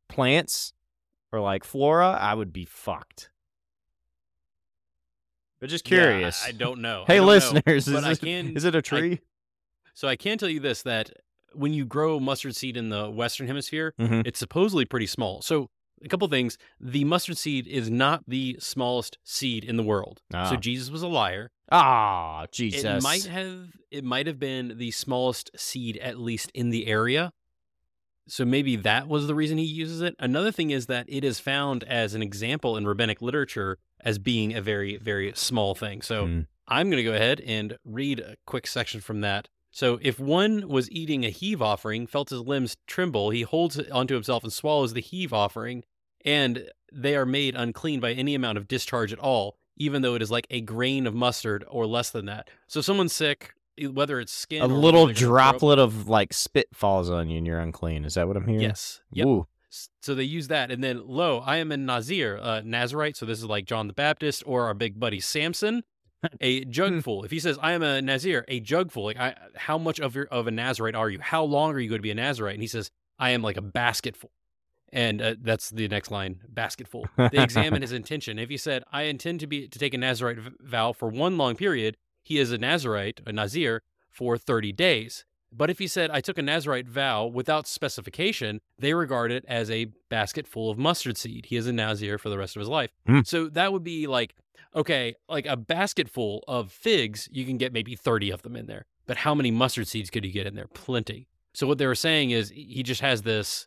plants 0.08 0.73
or 1.32 1.41
like 1.41 1.64
flora, 1.64 2.11
I 2.11 2.35
would 2.35 2.53
be 2.53 2.64
fucked. 2.64 3.31
But 5.61 5.70
just 5.70 5.91
Yeah, 5.91 5.99
I- 5.99 6.02
curious. 6.02 6.44
I, 6.47 6.52
don't 6.52 6.81
know. 6.81 7.05
Hey, 7.06 7.17
don't 7.17 7.26
listeners, 7.26 7.87
but 7.88 8.05
is, 8.05 8.19
it, 8.19 8.20
can- 8.20 8.56
is 8.56 8.64
it 8.64 8.75
a 8.75 8.82
tree? 8.82 9.20
So 9.94 10.06
I 10.06 10.17
can 10.17 10.37
tell 10.38 10.49
you 10.50 10.61
this 10.61 10.82
that 10.82 11.11
when 11.55 11.73
you 11.73 11.87
grow 11.87 12.20
mustard 12.20 12.55
seed 12.55 12.76
in 12.76 12.91
the 12.91 13.11
Western 13.11 13.47
Hemisphere, 13.47 13.94
Mhm. 13.99 14.26
it's 14.26 14.38
supposedly 14.38 14.85
pretty 14.85 15.06
small. 15.06 15.41
So 15.41 15.70
a 16.04 16.08
couple 16.08 16.26
things: 16.28 16.58
the 16.81 17.04
mustard 17.04 17.38
seed 17.38 17.66
is 17.66 17.90
not 17.90 18.25
the 18.28 18.56
smallest 18.60 19.19
seed 19.25 19.64
in 19.64 19.76
the 19.76 19.82
world. 19.82 20.20
So 20.32 20.38
Ah. 20.38 20.56
Jesus 20.56 20.90
was 20.90 21.02
a 21.02 21.08
liar. 21.08 21.50
Ah, 21.72 22.46
Jesus. 22.52 22.84
It 22.84 23.02
might 23.02 23.25
have 23.26 23.69
it 23.90 24.04
might 24.04 24.26
have 24.26 24.38
been 24.38 24.78
the 24.78 24.90
smallest 24.90 25.50
seed 25.56 25.96
at 25.98 26.19
least 26.19 26.50
in 26.54 26.70
the 26.70 26.87
area. 26.87 27.32
So 28.28 28.44
maybe 28.44 28.75
that 28.76 29.06
was 29.08 29.26
the 29.28 29.34
reason 29.34 29.56
he 29.58 29.64
uses 29.64 30.00
it. 30.00 30.16
Another 30.19 30.50
thing 30.50 30.70
is 30.70 30.87
that 30.87 31.06
it 31.08 31.22
is 31.25 31.38
found 31.38 31.85
as 31.85 32.14
an 32.14 32.23
example 32.23 32.76
in 32.76 32.87
rabbinic 32.87 33.23
literature 33.23 33.78
as 34.00 34.18
being 34.18 34.54
a 34.54 34.61
very 34.61 34.97
very 34.97 35.32
small 35.35 35.75
thing. 35.75 36.02
So 36.02 36.26
Hmm. 36.26 36.40
I'm 36.68 36.90
going 36.90 36.97
to 36.97 37.04
go 37.04 37.14
ahead 37.14 37.40
and 37.47 37.78
read 37.85 38.18
a 38.18 38.35
quick 38.44 38.66
section 38.66 39.00
from 39.00 39.21
that. 39.21 39.49
So, 39.76 39.99
if 40.00 40.18
one 40.18 40.68
was 40.68 40.90
eating 40.90 41.26
a 41.26 41.28
heave 41.28 41.61
offering, 41.61 42.06
felt 42.06 42.30
his 42.30 42.40
limbs 42.40 42.78
tremble, 42.87 43.28
he 43.28 43.42
holds 43.42 43.76
it 43.76 43.90
onto 43.90 44.14
himself 44.14 44.42
and 44.42 44.50
swallows 44.50 44.95
the 44.95 45.02
heave 45.02 45.35
offering, 45.35 45.85
and 46.25 46.71
they 46.90 47.14
are 47.14 47.26
made 47.26 47.54
unclean 47.54 48.00
by 48.00 48.12
any 48.12 48.35
amount 48.35 48.56
of 48.56 48.68
discharge 48.68 49.12
at 49.12 49.18
all, 49.18 49.59
even 49.76 50.00
though 50.00 50.14
it 50.14 50.23
is 50.23 50.30
like 50.30 50.47
a 50.49 50.62
grain 50.62 51.06
of 51.06 51.14
mustard 51.14 51.62
or 51.68 51.85
less 51.87 52.09
than 52.09 52.25
that. 52.25 52.49
So, 52.66 52.78
if 52.78 52.87
someone's 52.87 53.12
sick, 53.12 53.52
whether 53.92 54.18
it's 54.18 54.33
skin, 54.33 54.62
a 54.62 54.66
little 54.66 55.09
droplet 55.09 55.78
of 55.78 56.09
like 56.09 56.33
spit 56.33 56.68
falls 56.73 57.11
on 57.11 57.28
you 57.28 57.37
and 57.37 57.47
you're 57.47 57.61
unclean. 57.61 58.06
Is 58.06 58.14
that 58.14 58.26
what 58.26 58.38
I'm 58.38 58.47
hearing? 58.47 58.62
Yes. 58.62 59.02
Yep. 59.12 59.26
Ooh. 59.26 59.47
So 60.00 60.14
they 60.14 60.25
use 60.25 60.49
that, 60.49 60.71
and 60.71 60.83
then 60.83 61.02
lo, 61.06 61.42
I 61.45 61.59
am 61.59 61.71
a 61.71 61.76
Nazir, 61.76 62.38
uh, 62.40 62.62
Nazarite. 62.64 63.18
So 63.18 63.26
this 63.26 63.40
is 63.40 63.45
like 63.45 63.66
John 63.66 63.88
the 63.88 63.92
Baptist 63.92 64.42
or 64.47 64.68
our 64.68 64.73
big 64.73 64.99
buddy 64.99 65.21
Samson, 65.21 65.83
a 66.40 66.64
jugful. 66.64 67.25
if 67.25 67.30
he 67.30 67.38
says 67.38 67.58
I 67.61 67.73
am 67.73 67.82
a 67.82 68.00
Nazir, 68.02 68.44
a 68.49 68.61
jugful, 68.61 69.04
like 69.04 69.18
I, 69.18 69.35
how 69.54 69.78
much 69.78 70.00
of 70.00 70.14
your 70.14 70.26
of 70.26 70.46
a 70.46 70.50
Nazarite 70.50 70.94
are 70.94 71.11
you? 71.11 71.18
How 71.20 71.44
long 71.44 71.73
are 71.73 71.78
you 71.78 71.88
going 71.88 71.99
to 71.99 72.02
be 72.02 72.11
a 72.11 72.14
Nazarite? 72.14 72.54
And 72.54 72.62
he 72.62 72.68
says 72.68 72.90
I 73.18 73.30
am 73.30 73.42
like 73.42 73.56
a 73.56 73.62
basketful, 73.62 74.30
and 74.92 75.23
uh, 75.23 75.35
that's 75.40 75.70
the 75.70 75.88
next 75.88 76.11
line, 76.11 76.40
basketful. 76.49 77.06
They 77.16 77.42
examine 77.42 77.82
his 77.82 77.92
intention. 77.92 78.38
If 78.38 78.50
he 78.50 78.56
said 78.56 78.82
I 78.92 79.02
intend 79.02 79.40
to 79.40 79.46
be 79.46 79.68
to 79.68 79.78
take 79.78 79.94
a 79.94 79.99
Nazarite 79.99 80.38
vow 80.61 80.92
for 80.92 81.08
one 81.08 81.37
long 81.37 81.56
period, 81.56 81.96
he 82.23 82.38
is 82.38 82.52
a 82.52 82.58
Nazarite, 82.58 83.20
a 83.26 83.32
Nazir 83.32 83.82
for 84.11 84.38
thirty 84.38 84.73
days. 84.73 85.25
But 85.52 85.70
if 85.70 85.78
he 85.78 85.87
said, 85.87 86.11
I 86.11 86.20
took 86.20 86.38
a 86.38 86.42
Nazarite 86.42 86.88
vow 86.88 87.25
without 87.25 87.66
specification, 87.66 88.61
they 88.78 88.92
regard 88.92 89.32
it 89.32 89.44
as 89.49 89.70
a 89.70 89.87
basket 90.11 90.46
full 90.46 90.70
of 90.70 90.76
mustard 90.76 91.16
seed. 91.16 91.46
He 91.46 91.56
is 91.56 91.66
a 91.66 91.73
Nazir 91.73 92.18
for 92.18 92.28
the 92.28 92.37
rest 92.37 92.56
of 92.56 92.61
his 92.61 92.68
life. 92.68 92.90
Hmm. 93.06 93.20
So 93.25 93.49
that 93.50 93.73
would 93.73 93.85
be 93.85 94.06
like, 94.06 94.35
okay, 94.76 95.14
like 95.28 95.47
a 95.47 95.56
basket 95.56 96.09
full 96.09 96.45
of 96.47 96.71
figs, 96.71 97.28
you 97.33 97.45
can 97.45 97.56
get 97.56 97.73
maybe 97.73 97.97
30 97.97 98.30
of 98.30 98.42
them 98.42 98.54
in 98.54 98.66
there. 98.66 98.85
But 99.06 99.18
how 99.18 99.35
many 99.35 99.50
mustard 99.50 99.88
seeds 99.88 100.11
could 100.11 100.25
you 100.25 100.33
get 100.33 100.47
in 100.47 100.54
there? 100.54 100.68
Plenty. 100.68 101.28
So 101.54 101.66
what 101.66 101.78
they 101.78 101.87
were 101.87 101.95
saying 101.95 102.30
is 102.30 102.50
he 102.50 102.83
just 102.83 103.00
has 103.00 103.23
this 103.23 103.66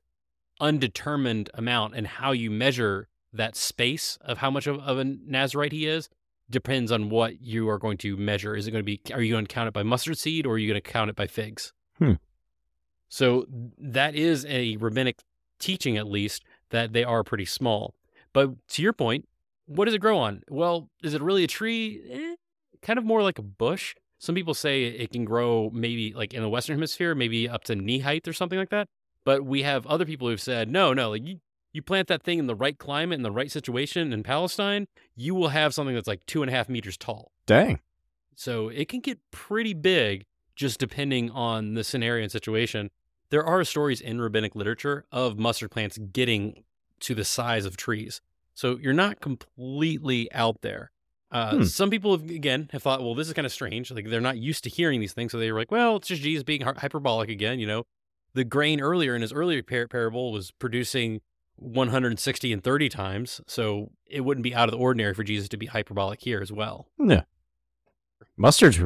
undetermined 0.62 1.50
amount, 1.54 1.96
and 1.96 2.06
how 2.06 2.32
you 2.32 2.52
measure 2.52 3.08
that 3.34 3.56
space 3.56 4.18
of 4.22 4.40
how 4.40 4.52
much 4.52 4.68
of, 4.68 4.80
of 4.80 4.98
a 4.98 5.04
Nazarite 5.04 5.72
he 5.72 5.88
is 5.88 6.10
depends 6.50 6.92
on 6.92 7.10
what 7.10 7.42
you 7.42 7.70
are 7.70 7.78
going 7.78 7.98
to 7.98 8.18
measure. 8.18 8.56
Is 8.56 8.68
it 8.68 8.72
going 8.72 8.84
to 8.84 8.86
be, 8.86 9.00
are 9.14 9.22
you 9.22 9.34
going 9.34 9.46
to 9.46 9.54
count 9.54 9.68
it 9.68 9.74
by 9.74 9.84
mustard 9.84 10.18
seed 10.18 10.46
or 10.46 10.54
are 10.54 10.58
you 10.58 10.68
going 10.68 10.82
to 10.82 10.88
count 10.88 11.10
it 11.10 11.16
by 11.16 11.28
figs? 11.28 11.74
Hmm. 11.98 12.14
So 13.08 13.46
that 13.78 14.16
is 14.16 14.46
a 14.48 14.76
rabbinic 14.78 15.20
teaching, 15.60 15.98
at 15.98 16.08
least, 16.08 16.44
that 16.72 16.94
they 16.94 17.04
are 17.04 17.24
pretty 17.24 17.46
small. 17.46 17.94
But 18.34 18.68
to 18.70 18.82
your 18.82 18.94
point, 18.94 19.28
what 19.70 19.86
does 19.86 19.94
it 19.94 20.00
grow 20.00 20.18
on? 20.18 20.42
Well, 20.50 20.90
is 21.04 21.14
it 21.14 21.22
really 21.22 21.44
a 21.44 21.48
tree? 21.48 22.02
Eh, 22.10 22.36
kind 22.82 22.98
of 22.98 23.06
more 23.06 23.22
like 23.22 23.38
a 23.38 23.44
bush. 23.44 23.96
Some 24.18 24.34
people 24.34 24.56
say 24.56 24.86
it 24.86 25.12
can 25.12 25.26
grow 25.26 25.70
maybe 25.72 26.12
like 26.14 26.34
in 26.34 26.42
the 26.42 26.50
Western 26.50 26.76
Hemisphere, 26.76 27.14
maybe 27.14 27.48
up 27.48 27.64
to 27.66 27.76
knee 27.76 28.00
height 28.00 28.28
or 28.28 28.34
something 28.34 28.58
like 28.58 28.72
that. 28.72 28.88
But 29.24 29.46
we 29.46 29.62
have 29.62 29.86
other 29.86 30.06
people 30.06 30.28
who've 30.28 30.42
said, 30.42 30.70
no, 30.70 30.94
no, 30.94 31.12
like 31.12 31.26
you, 31.26 31.40
you 31.72 31.84
plant 31.84 32.08
that 32.08 32.24
thing 32.24 32.40
in 32.40 32.48
the 32.48 32.56
right 32.56 32.78
climate, 32.78 33.18
in 33.18 33.24
the 33.24 33.32
right 33.32 33.52
situation 33.52 34.12
in 34.12 34.24
Palestine, 34.24 34.88
you 35.16 35.36
will 35.36 35.50
have 35.50 35.74
something 35.74 35.94
that's 35.94 36.08
like 36.08 36.26
two 36.26 36.42
and 36.42 36.50
a 36.50 36.54
half 36.54 36.68
meters 36.68 36.98
tall. 36.98 37.32
Dang. 37.46 37.80
So 38.36 38.70
it 38.70 38.90
can 38.90 39.02
get 39.02 39.20
pretty 39.30 39.76
big 39.76 40.26
just 40.56 40.80
depending 40.80 41.30
on 41.30 41.76
the 41.76 41.84
scenario 41.84 42.24
and 42.24 42.32
situation. 42.32 42.90
There 43.30 43.46
are 43.46 43.64
stories 43.64 44.02
in 44.02 44.20
rabbinic 44.20 44.56
literature 44.56 45.06
of 45.12 45.38
mustard 45.38 45.70
plants 45.70 46.00
getting 46.12 46.64
to 47.02 47.14
the 47.14 47.24
size 47.24 47.66
of 47.66 47.78
trees. 47.78 48.22
So 48.60 48.78
you're 48.82 48.92
not 48.92 49.22
completely 49.22 50.30
out 50.34 50.60
there. 50.62 50.92
Uh, 51.32 51.58
Hmm. 51.58 51.64
Some 51.64 51.90
people, 51.90 52.12
have, 52.12 52.30
again, 52.30 52.70
have 52.74 52.84
thought, 52.84 53.02
well, 53.02 53.16
this 53.16 53.28
is 53.28 53.34
kind 53.34 53.46
of 53.46 53.54
strange. 53.54 53.90
Like 53.90 54.10
they're 54.10 54.20
not 54.20 54.38
used 54.38 54.66
to 54.66 54.70
hearing 54.70 55.00
these 55.00 55.14
things. 55.14 55.32
So 55.32 55.38
they 55.40 55.50
were 55.50 55.60
like, 55.60 55.72
well, 55.72 55.96
it's 55.96 56.10
just 56.10 56.22
Jesus 56.22 56.44
being 56.44 56.62
hyperbolic 56.62 57.30
again. 57.30 57.60
You 57.60 57.68
know, 57.68 57.84
the 58.34 58.44
grain 58.44 58.82
earlier 58.82 59.16
in 59.16 59.22
his 59.22 59.32
earlier 59.32 59.64
par- 59.64 59.88
parable 59.88 60.34
was 60.34 60.52
producing 60.52 61.22
160 61.56 62.52
and 62.52 62.62
30 62.62 62.90
times. 62.90 63.40
So 63.48 63.92
it 64.06 64.22
wouldn't 64.22 64.44
be 64.44 64.54
out 64.54 64.68
of 64.68 64.74
the 64.74 64.78
ordinary 64.78 65.14
for 65.14 65.24
Jesus 65.24 65.48
to 65.50 65.58
be 65.58 65.68
hyperbolic 65.68 66.20
here 66.20 66.42
as 66.42 66.52
well. 66.52 66.88
Yeah. 67.00 67.22
Mustard's 68.36 68.80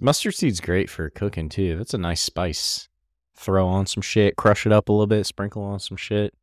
mustard 0.00 0.34
seed's 0.36 0.60
great 0.60 0.88
for 0.88 1.10
cooking 1.10 1.48
too. 1.48 1.76
That's 1.76 1.94
a 1.94 1.98
nice 1.98 2.22
spice. 2.22 2.88
Throw 3.34 3.66
on 3.66 3.86
some 3.86 4.02
shit, 4.02 4.36
crush 4.36 4.64
it 4.64 4.72
up 4.72 4.88
a 4.88 4.92
little 4.92 5.08
bit, 5.08 5.26
sprinkle 5.26 5.62
on 5.64 5.80
some 5.80 5.96
shit. 5.96 6.34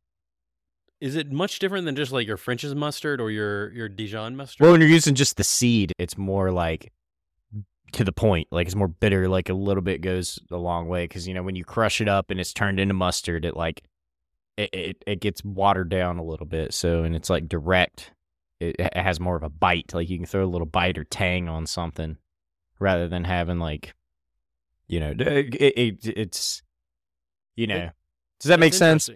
Is 1.02 1.16
it 1.16 1.32
much 1.32 1.60
different 1.60 1.86
than 1.86 1.96
just 1.96 2.12
like 2.12 2.26
your 2.26 2.38
French's 2.38 2.74
mustard 2.74 3.20
or 3.20 3.30
your 3.30 3.72
your 3.74 3.90
Dijon 3.90 4.36
mustard? 4.36 4.64
Well, 4.64 4.72
when 4.72 4.82
you're 4.82 4.90
using 4.90 5.16
just 5.16 5.38
the 5.38 5.44
seed, 5.44 5.94
it's 5.98 6.18
more 6.18 6.52
like 6.52 6.92
to 7.94 8.04
the 8.04 8.12
point. 8.12 8.48
Like 8.52 8.68
it's 8.68 8.76
more 8.76 8.88
bitter. 8.88 9.28
Like 9.28 9.50
a 9.50 9.54
little 9.54 9.84
bit 9.84 10.02
goes 10.02 10.40
a 10.52 10.58
long 10.58 10.88
way 10.88 11.06
because 11.06 11.28
you 11.28 11.34
know 11.34 11.44
when 11.44 11.56
you 11.56 11.66
crush 11.66 12.02
it 12.02 12.08
up 12.08 12.32
and 12.32 12.40
it's 12.40 12.54
turned 12.54 12.80
into 12.80 12.94
mustard, 12.94 13.46
it 13.46 13.58
like 13.58 13.84
it, 14.58 14.70
it 14.74 15.04
it 15.06 15.20
gets 15.20 15.44
watered 15.44 15.90
down 15.90 16.18
a 16.18 16.24
little 16.24 16.46
bit. 16.46 16.74
So 16.74 17.04
and 17.04 17.16
it's 17.16 17.30
like 17.30 17.50
direct. 17.50 18.12
It, 18.62 18.78
it 18.80 18.96
has 18.96 19.20
more 19.20 19.36
of 19.36 19.44
a 19.44 19.50
bite. 19.50 19.94
Like 19.94 20.10
you 20.10 20.18
can 20.18 20.26
throw 20.26 20.46
a 20.46 20.48
little 20.48 20.66
bite 20.66 20.98
or 20.98 21.04
tang 21.04 21.50
on 21.50 21.66
something 21.66 22.18
rather 22.80 23.08
than 23.08 23.26
having 23.26 23.60
like 23.60 23.94
you 24.88 25.00
know 25.00 25.14
it, 25.18 25.56
it 25.56 26.08
it's 26.08 26.64
you 27.56 27.68
know. 27.68 27.90
Does 28.40 28.50
that 28.50 28.60
make 28.60 28.74
sense? 28.74 29.10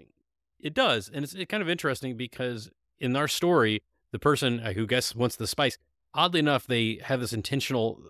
It 0.59 0.73
does, 0.73 1.09
and 1.13 1.23
it's 1.23 1.35
kind 1.47 1.63
of 1.63 1.69
interesting 1.69 2.17
because 2.17 2.69
in 2.99 3.15
our 3.15 3.27
story, 3.27 3.81
the 4.11 4.19
person 4.19 4.59
uh, 4.59 4.73
who 4.73 4.85
guess 4.85 5.15
wants 5.15 5.35
the 5.35 5.47
spice, 5.47 5.77
oddly 6.13 6.39
enough, 6.39 6.67
they 6.67 6.99
have 7.03 7.19
this 7.19 7.33
intentional 7.33 8.01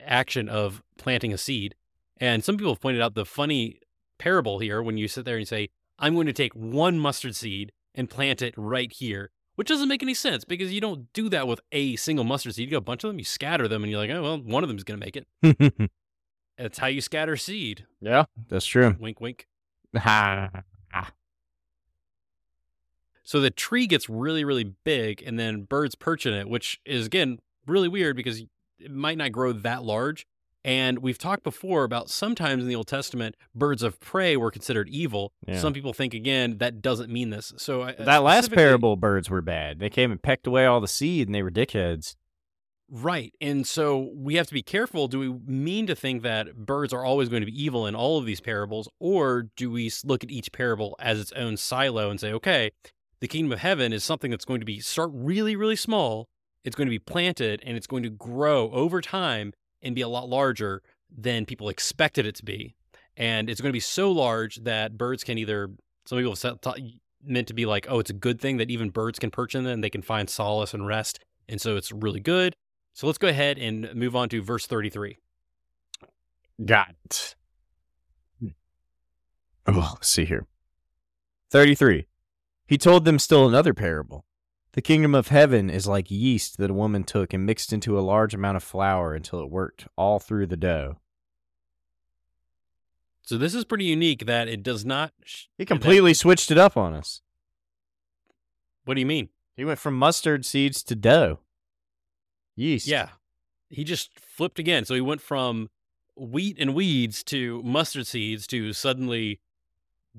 action 0.00 0.48
of 0.48 0.82
planting 0.96 1.32
a 1.32 1.38
seed. 1.38 1.74
And 2.18 2.44
some 2.44 2.56
people 2.56 2.72
have 2.72 2.80
pointed 2.80 3.02
out 3.02 3.14
the 3.14 3.24
funny 3.24 3.80
parable 4.18 4.58
here 4.58 4.82
when 4.82 4.96
you 4.96 5.08
sit 5.08 5.24
there 5.24 5.36
and 5.36 5.42
you 5.42 5.46
say, 5.46 5.70
"I'm 5.98 6.14
going 6.14 6.26
to 6.26 6.32
take 6.32 6.52
one 6.54 6.98
mustard 6.98 7.34
seed 7.36 7.72
and 7.94 8.10
plant 8.10 8.42
it 8.42 8.54
right 8.56 8.92
here," 8.92 9.30
which 9.56 9.68
doesn't 9.68 9.88
make 9.88 10.02
any 10.02 10.14
sense 10.14 10.44
because 10.44 10.72
you 10.72 10.80
don't 10.80 11.12
do 11.12 11.28
that 11.28 11.46
with 11.46 11.60
a 11.72 11.96
single 11.96 12.24
mustard 12.24 12.54
seed. 12.54 12.66
You 12.66 12.72
got 12.72 12.78
a 12.78 12.80
bunch 12.82 13.04
of 13.04 13.08
them, 13.08 13.18
you 13.18 13.24
scatter 13.24 13.68
them, 13.68 13.82
and 13.82 13.90
you're 13.90 14.00
like, 14.00 14.10
"Oh 14.10 14.22
well, 14.22 14.38
one 14.38 14.62
of 14.64 14.68
them 14.68 14.76
is 14.76 14.84
going 14.84 15.00
to 15.00 15.06
make 15.06 15.16
it." 15.16 15.90
That's 16.58 16.78
how 16.78 16.88
you 16.88 17.00
scatter 17.00 17.36
seed. 17.36 17.86
yeah, 18.00 18.24
that's 18.48 18.66
true. 18.66 18.96
Wink, 18.98 19.20
wink. 19.20 19.46
Ha. 19.96 20.50
So 23.28 23.40
the 23.40 23.50
tree 23.50 23.86
gets 23.86 24.08
really, 24.08 24.42
really 24.42 24.72
big, 24.84 25.22
and 25.26 25.38
then 25.38 25.64
birds 25.64 25.94
perch 25.94 26.24
in 26.24 26.32
it, 26.32 26.48
which 26.48 26.80
is 26.86 27.04
again 27.04 27.40
really 27.66 27.86
weird 27.86 28.16
because 28.16 28.40
it 28.78 28.90
might 28.90 29.18
not 29.18 29.32
grow 29.32 29.52
that 29.52 29.84
large. 29.84 30.24
And 30.64 31.00
we've 31.00 31.18
talked 31.18 31.42
before 31.42 31.84
about 31.84 32.08
sometimes 32.08 32.62
in 32.62 32.70
the 32.70 32.74
Old 32.74 32.86
Testament, 32.86 33.36
birds 33.54 33.82
of 33.82 34.00
prey 34.00 34.34
were 34.38 34.50
considered 34.50 34.88
evil. 34.88 35.34
Yeah. 35.46 35.58
Some 35.58 35.74
people 35.74 35.92
think 35.92 36.14
again 36.14 36.56
that 36.56 36.80
doesn't 36.80 37.12
mean 37.12 37.28
this. 37.28 37.52
So 37.58 37.82
I- 37.82 37.92
That 37.98 38.22
last 38.22 38.50
parable, 38.50 38.96
birds 38.96 39.28
were 39.28 39.42
bad. 39.42 39.78
They 39.78 39.90
came 39.90 40.10
and 40.10 40.22
pecked 40.22 40.46
away 40.46 40.64
all 40.64 40.80
the 40.80 40.88
seed, 40.88 41.28
and 41.28 41.34
they 41.34 41.42
were 41.42 41.50
dickheads. 41.50 42.16
right? 42.90 43.34
And 43.42 43.66
so 43.66 44.10
we 44.14 44.36
have 44.36 44.46
to 44.46 44.54
be 44.54 44.62
careful. 44.62 45.08
Do 45.08 45.18
we 45.18 45.28
mean 45.46 45.86
to 45.88 45.94
think 45.94 46.22
that 46.22 46.56
birds 46.56 46.94
are 46.94 47.04
always 47.04 47.28
going 47.28 47.42
to 47.42 47.46
be 47.46 47.62
evil 47.62 47.86
in 47.86 47.94
all 47.94 48.16
of 48.16 48.24
these 48.24 48.40
parables, 48.40 48.88
or 48.98 49.48
do 49.56 49.70
we 49.70 49.92
look 50.04 50.24
at 50.24 50.30
each 50.30 50.50
parable 50.52 50.96
as 50.98 51.20
its 51.20 51.30
own 51.32 51.58
silo 51.58 52.08
and 52.08 52.18
say, 52.18 52.32
okay, 52.32 52.70
the 53.20 53.28
kingdom 53.28 53.52
of 53.52 53.58
heaven 53.58 53.92
is 53.92 54.04
something 54.04 54.30
that's 54.30 54.44
going 54.44 54.60
to 54.60 54.66
be 54.66 54.80
start 54.80 55.10
really, 55.12 55.56
really 55.56 55.76
small. 55.76 56.28
It's 56.64 56.76
going 56.76 56.86
to 56.86 56.90
be 56.90 56.98
planted 56.98 57.62
and 57.64 57.76
it's 57.76 57.86
going 57.86 58.02
to 58.02 58.10
grow 58.10 58.70
over 58.70 59.00
time 59.00 59.52
and 59.82 59.94
be 59.94 60.02
a 60.02 60.08
lot 60.08 60.28
larger 60.28 60.82
than 61.16 61.46
people 61.46 61.68
expected 61.68 62.26
it 62.26 62.34
to 62.36 62.44
be. 62.44 62.74
And 63.16 63.50
it's 63.50 63.60
going 63.60 63.70
to 63.70 63.76
be 63.76 63.80
so 63.80 64.12
large 64.12 64.56
that 64.64 64.96
birds 64.96 65.24
can 65.24 65.38
either, 65.38 65.70
some 66.06 66.18
people 66.18 66.36
have 66.42 66.58
meant 67.24 67.48
to 67.48 67.54
be 67.54 67.66
like, 67.66 67.86
oh, 67.88 67.98
it's 67.98 68.10
a 68.10 68.14
good 68.14 68.40
thing 68.40 68.58
that 68.58 68.70
even 68.70 68.90
birds 68.90 69.18
can 69.18 69.30
perch 69.30 69.54
in 69.54 69.66
and 69.66 69.82
they 69.82 69.90
can 69.90 70.02
find 70.02 70.30
solace 70.30 70.74
and 70.74 70.86
rest. 70.86 71.18
And 71.48 71.60
so 71.60 71.76
it's 71.76 71.90
really 71.90 72.20
good. 72.20 72.54
So 72.92 73.06
let's 73.06 73.18
go 73.18 73.28
ahead 73.28 73.58
and 73.58 73.92
move 73.94 74.14
on 74.14 74.28
to 74.30 74.42
verse 74.42 74.66
33. 74.66 75.18
Got 76.64 76.94
it. 77.04 77.34
Hmm. 78.40 78.48
Oh, 79.66 79.90
let's 79.94 80.08
see 80.08 80.24
here. 80.24 80.46
33. 81.50 82.06
He 82.68 82.78
told 82.78 83.04
them 83.04 83.18
still 83.18 83.48
another 83.48 83.74
parable. 83.74 84.24
The 84.72 84.82
kingdom 84.82 85.14
of 85.14 85.28
heaven 85.28 85.70
is 85.70 85.88
like 85.88 86.10
yeast 86.10 86.58
that 86.58 86.70
a 86.70 86.74
woman 86.74 87.02
took 87.02 87.32
and 87.32 87.44
mixed 87.44 87.72
into 87.72 87.98
a 87.98 88.02
large 88.02 88.34
amount 88.34 88.56
of 88.58 88.62
flour 88.62 89.14
until 89.14 89.40
it 89.40 89.50
worked 89.50 89.88
all 89.96 90.18
through 90.20 90.46
the 90.46 90.56
dough. 90.56 90.98
So 93.22 93.36
this 93.36 93.54
is 93.54 93.64
pretty 93.64 93.84
unique 93.86 94.26
that 94.26 94.48
it 94.48 94.62
does 94.62 94.84
not. 94.84 95.12
sh- 95.24 95.46
He 95.56 95.64
that- 95.64 95.66
completely 95.68 96.14
switched 96.14 96.50
it 96.50 96.58
up 96.58 96.76
on 96.76 96.94
us. 96.94 97.22
what 98.84 98.94
do 98.94 99.00
you 99.00 99.06
mean? 99.06 99.28
He 99.56 99.64
went 99.66 99.78
from 99.78 99.98
mustard 99.98 100.46
seeds 100.46 100.82
to 100.84 100.94
dough. 100.94 101.40
Yeast. 102.56 102.86
Yeah. 102.86 103.10
He 103.68 103.84
just 103.84 104.18
flipped 104.18 104.58
again. 104.58 104.84
So 104.86 104.94
he 104.94 105.00
went 105.02 105.20
from 105.20 105.68
wheat 106.16 106.56
and 106.58 106.74
weeds 106.74 107.22
to 107.24 107.62
mustard 107.64 108.06
seeds 108.06 108.46
to 108.48 108.72
suddenly 108.72 109.40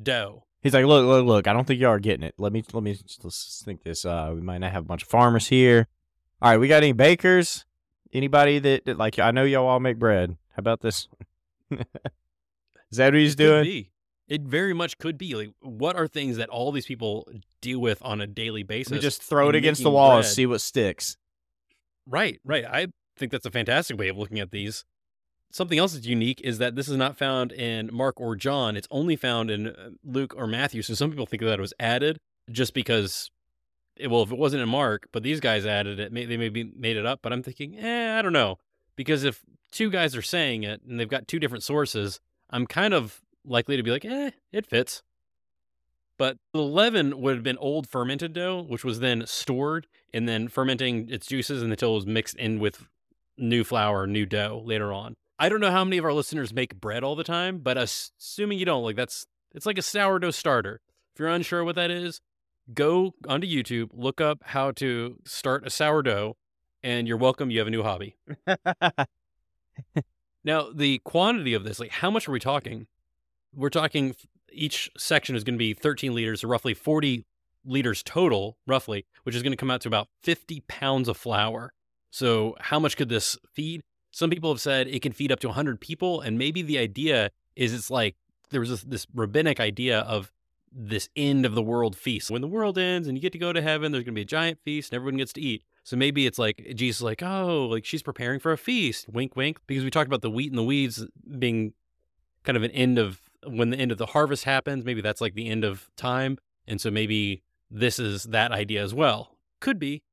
dough. 0.01 0.45
He's 0.61 0.73
like, 0.73 0.85
look, 0.85 1.05
look, 1.05 1.25
look. 1.25 1.47
I 1.47 1.53
don't 1.53 1.65
think 1.65 1.79
y'all 1.79 1.91
are 1.91 1.99
getting 1.99 2.23
it. 2.23 2.35
Let 2.37 2.51
me, 2.51 2.63
let 2.73 2.83
me 2.83 2.93
just, 2.93 3.23
let's 3.23 3.61
think 3.65 3.83
this. 3.83 4.05
Uh, 4.05 4.31
we 4.35 4.41
might 4.41 4.57
not 4.57 4.71
have 4.71 4.83
a 4.83 4.87
bunch 4.87 5.03
of 5.03 5.09
farmers 5.09 5.47
here. 5.47 5.87
All 6.41 6.51
right, 6.51 6.57
we 6.57 6.67
got 6.67 6.83
any 6.83 6.91
bakers? 6.91 7.65
Anybody 8.11 8.59
that, 8.59 8.85
that 8.85 8.97
like? 8.97 9.19
I 9.19 9.31
know 9.31 9.43
y'all 9.43 9.67
all 9.67 9.79
make 9.79 9.99
bread. 9.99 10.37
How 10.55 10.59
about 10.59 10.81
this? 10.81 11.07
Is 11.71 12.97
that 12.97 13.07
what 13.07 13.15
he's 13.15 13.35
doing? 13.35 13.85
It 14.27 14.41
very 14.41 14.73
much 14.73 14.97
could 14.97 15.17
be. 15.17 15.35
Like, 15.35 15.51
what 15.61 15.95
are 15.95 16.07
things 16.07 16.37
that 16.37 16.49
all 16.49 16.71
these 16.71 16.85
people 16.85 17.29
deal 17.61 17.79
with 17.79 18.01
on 18.03 18.21
a 18.21 18.27
daily 18.27 18.63
basis? 18.63 18.91
Me 18.91 18.99
just 18.99 19.23
throw 19.23 19.49
it 19.49 19.55
against 19.55 19.83
the 19.83 19.91
wall 19.91 20.17
and 20.17 20.25
see 20.25 20.45
what 20.45 20.61
sticks. 20.61 21.17
Right, 22.05 22.39
right. 22.43 22.65
I 22.65 22.87
think 23.17 23.31
that's 23.31 23.45
a 23.45 23.51
fantastic 23.51 23.97
way 23.97 24.07
of 24.07 24.17
looking 24.17 24.39
at 24.39 24.51
these. 24.51 24.85
Something 25.51 25.79
else 25.79 25.93
that's 25.93 26.05
unique 26.05 26.41
is 26.43 26.59
that 26.59 26.75
this 26.75 26.87
is 26.87 26.95
not 26.95 27.17
found 27.17 27.51
in 27.51 27.89
Mark 27.91 28.19
or 28.21 28.35
John. 28.35 28.77
It's 28.77 28.87
only 28.91 29.15
found 29.15 29.49
in 29.49 29.67
uh, 29.67 29.89
Luke 30.03 30.33
or 30.37 30.45
Matthew. 30.45 30.81
So 30.83 30.93
some 30.93 31.09
people 31.09 31.25
think 31.25 31.41
that 31.41 31.53
it 31.53 31.61
was 31.61 31.73
added 31.79 32.19
just 32.51 32.73
because, 32.73 33.31
it, 33.95 34.11
well, 34.11 34.21
if 34.21 34.31
it 34.31 34.37
wasn't 34.37 34.61
in 34.61 34.69
Mark, 34.69 35.07
but 35.11 35.23
these 35.23 35.39
guys 35.39 35.65
added 35.65 35.99
it, 35.99 36.11
may, 36.11 36.25
they 36.25 36.37
maybe 36.37 36.71
made 36.75 36.97
it 36.97 37.05
up. 37.05 37.21
But 37.23 37.33
I'm 37.33 37.41
thinking, 37.41 37.79
eh, 37.79 38.17
I 38.17 38.21
don't 38.21 38.33
know. 38.33 38.59
Because 38.95 39.23
if 39.23 39.43
two 39.71 39.89
guys 39.89 40.15
are 40.15 40.21
saying 40.21 40.63
it 40.63 40.81
and 40.87 40.99
they've 40.99 41.09
got 41.09 41.27
two 41.27 41.39
different 41.39 41.63
sources, 41.63 42.19
I'm 42.51 42.67
kind 42.67 42.93
of 42.93 43.21
likely 43.43 43.75
to 43.75 43.83
be 43.83 43.91
like, 43.91 44.05
eh, 44.05 44.31
it 44.51 44.67
fits. 44.67 45.01
But 46.19 46.37
the 46.51 46.61
leaven 46.61 47.21
would 47.21 47.35
have 47.35 47.43
been 47.43 47.57
old 47.57 47.87
fermented 47.87 48.33
dough, 48.33 48.61
which 48.67 48.83
was 48.83 48.99
then 48.99 49.23
stored 49.25 49.87
and 50.13 50.27
then 50.27 50.49
fermenting 50.49 51.09
its 51.09 51.25
juices 51.25 51.63
until 51.63 51.93
it 51.93 51.95
was 51.95 52.05
mixed 52.05 52.35
in 52.35 52.59
with 52.59 52.87
new 53.37 53.63
flour, 53.63 54.05
new 54.05 54.25
dough 54.25 54.61
later 54.65 54.91
on. 54.91 55.15
I 55.39 55.49
don't 55.49 55.61
know 55.61 55.71
how 55.71 55.83
many 55.83 55.97
of 55.97 56.05
our 56.05 56.13
listeners 56.13 56.53
make 56.53 56.79
bread 56.79 57.03
all 57.03 57.15
the 57.15 57.23
time, 57.23 57.59
but 57.59 57.77
assuming 57.77 58.59
you 58.59 58.65
don't, 58.65 58.83
like 58.83 58.95
that's 58.95 59.25
it's 59.53 59.65
like 59.65 59.77
a 59.77 59.81
sourdough 59.81 60.31
starter. 60.31 60.81
If 61.13 61.19
you're 61.19 61.29
unsure 61.29 61.63
what 61.63 61.75
that 61.75 61.89
is, 61.89 62.21
go 62.73 63.13
onto 63.27 63.47
YouTube, 63.47 63.89
look 63.93 64.21
up 64.21 64.39
how 64.43 64.71
to 64.71 65.17
start 65.25 65.65
a 65.65 65.69
sourdough, 65.69 66.35
and 66.83 67.07
you're 67.07 67.17
welcome. 67.17 67.49
You 67.49 67.59
have 67.59 67.67
a 67.67 67.71
new 67.71 67.83
hobby. 67.83 68.17
Now, 70.43 70.69
the 70.73 70.99
quantity 70.99 71.53
of 71.53 71.63
this, 71.63 71.79
like 71.79 71.91
how 71.91 72.09
much 72.09 72.27
are 72.27 72.31
we 72.31 72.39
talking? 72.39 72.87
We're 73.53 73.69
talking 73.69 74.15
each 74.51 74.89
section 74.97 75.35
is 75.35 75.43
going 75.43 75.55
to 75.55 75.59
be 75.59 75.73
13 75.73 76.13
liters, 76.13 76.41
so 76.41 76.47
roughly 76.47 76.73
40 76.73 77.25
liters 77.65 78.03
total, 78.03 78.57
roughly, 78.65 79.05
which 79.23 79.35
is 79.35 79.43
going 79.43 79.51
to 79.51 79.57
come 79.57 79.71
out 79.71 79.81
to 79.81 79.87
about 79.87 80.07
50 80.23 80.63
pounds 80.67 81.07
of 81.07 81.17
flour. 81.17 81.73
So, 82.11 82.55
how 82.59 82.79
much 82.79 82.97
could 82.97 83.09
this 83.09 83.37
feed? 83.53 83.81
Some 84.19 84.29
people 84.29 84.51
have 84.51 84.59
said 84.59 84.89
it 84.89 85.01
can 85.01 85.13
feed 85.13 85.31
up 85.31 85.39
to 85.39 85.47
100 85.47 85.79
people, 85.79 86.19
and 86.19 86.37
maybe 86.37 86.61
the 86.61 86.77
idea 86.77 87.31
is 87.55 87.73
it's 87.73 87.89
like 87.89 88.17
there 88.49 88.59
was 88.59 88.69
this, 88.69 88.83
this 88.83 89.07
rabbinic 89.15 89.61
idea 89.61 89.99
of 90.01 90.33
this 90.73 91.07
end 91.15 91.45
of 91.45 91.55
the 91.55 91.61
world 91.61 91.95
feast. 91.95 92.29
When 92.29 92.41
the 92.41 92.47
world 92.49 92.77
ends 92.77 93.07
and 93.07 93.17
you 93.17 93.21
get 93.21 93.31
to 93.31 93.37
go 93.37 93.53
to 93.53 93.61
heaven, 93.61 93.93
there's 93.93 94.03
going 94.03 94.13
to 94.13 94.19
be 94.19 94.23
a 94.23 94.25
giant 94.25 94.59
feast 94.61 94.91
and 94.91 94.97
everyone 94.97 95.19
gets 95.19 95.31
to 95.33 95.41
eat. 95.41 95.63
So 95.85 95.95
maybe 95.95 96.25
it's 96.25 96.37
like 96.37 96.73
Jesus 96.75 97.01
like, 97.01 97.23
oh, 97.23 97.67
like 97.67 97.85
she's 97.85 98.03
preparing 98.03 98.41
for 98.41 98.51
a 98.51 98.57
feast, 98.57 99.07
wink, 99.07 99.37
wink, 99.37 99.57
because 99.67 99.85
we 99.85 99.89
talked 99.89 100.07
about 100.07 100.21
the 100.21 100.29
wheat 100.29 100.51
and 100.51 100.57
the 100.57 100.65
weeds 100.65 101.01
being 101.37 101.71
kind 102.43 102.57
of 102.57 102.63
an 102.63 102.71
end 102.71 102.99
of 102.99 103.21
when 103.47 103.69
the 103.69 103.77
end 103.77 103.93
of 103.93 103.99
the 103.99 104.07
harvest 104.07 104.43
happens. 104.43 104.83
Maybe 104.83 104.99
that's 104.99 105.21
like 105.21 105.33
the 105.33 105.47
end 105.47 105.63
of 105.63 105.89
time, 105.95 106.39
and 106.67 106.81
so 106.81 106.91
maybe 106.91 107.41
this 107.71 107.99
is 107.99 108.25
that 108.25 108.51
idea 108.51 108.83
as 108.83 108.93
well. 108.93 109.37
Could 109.61 109.79
be, 109.79 110.03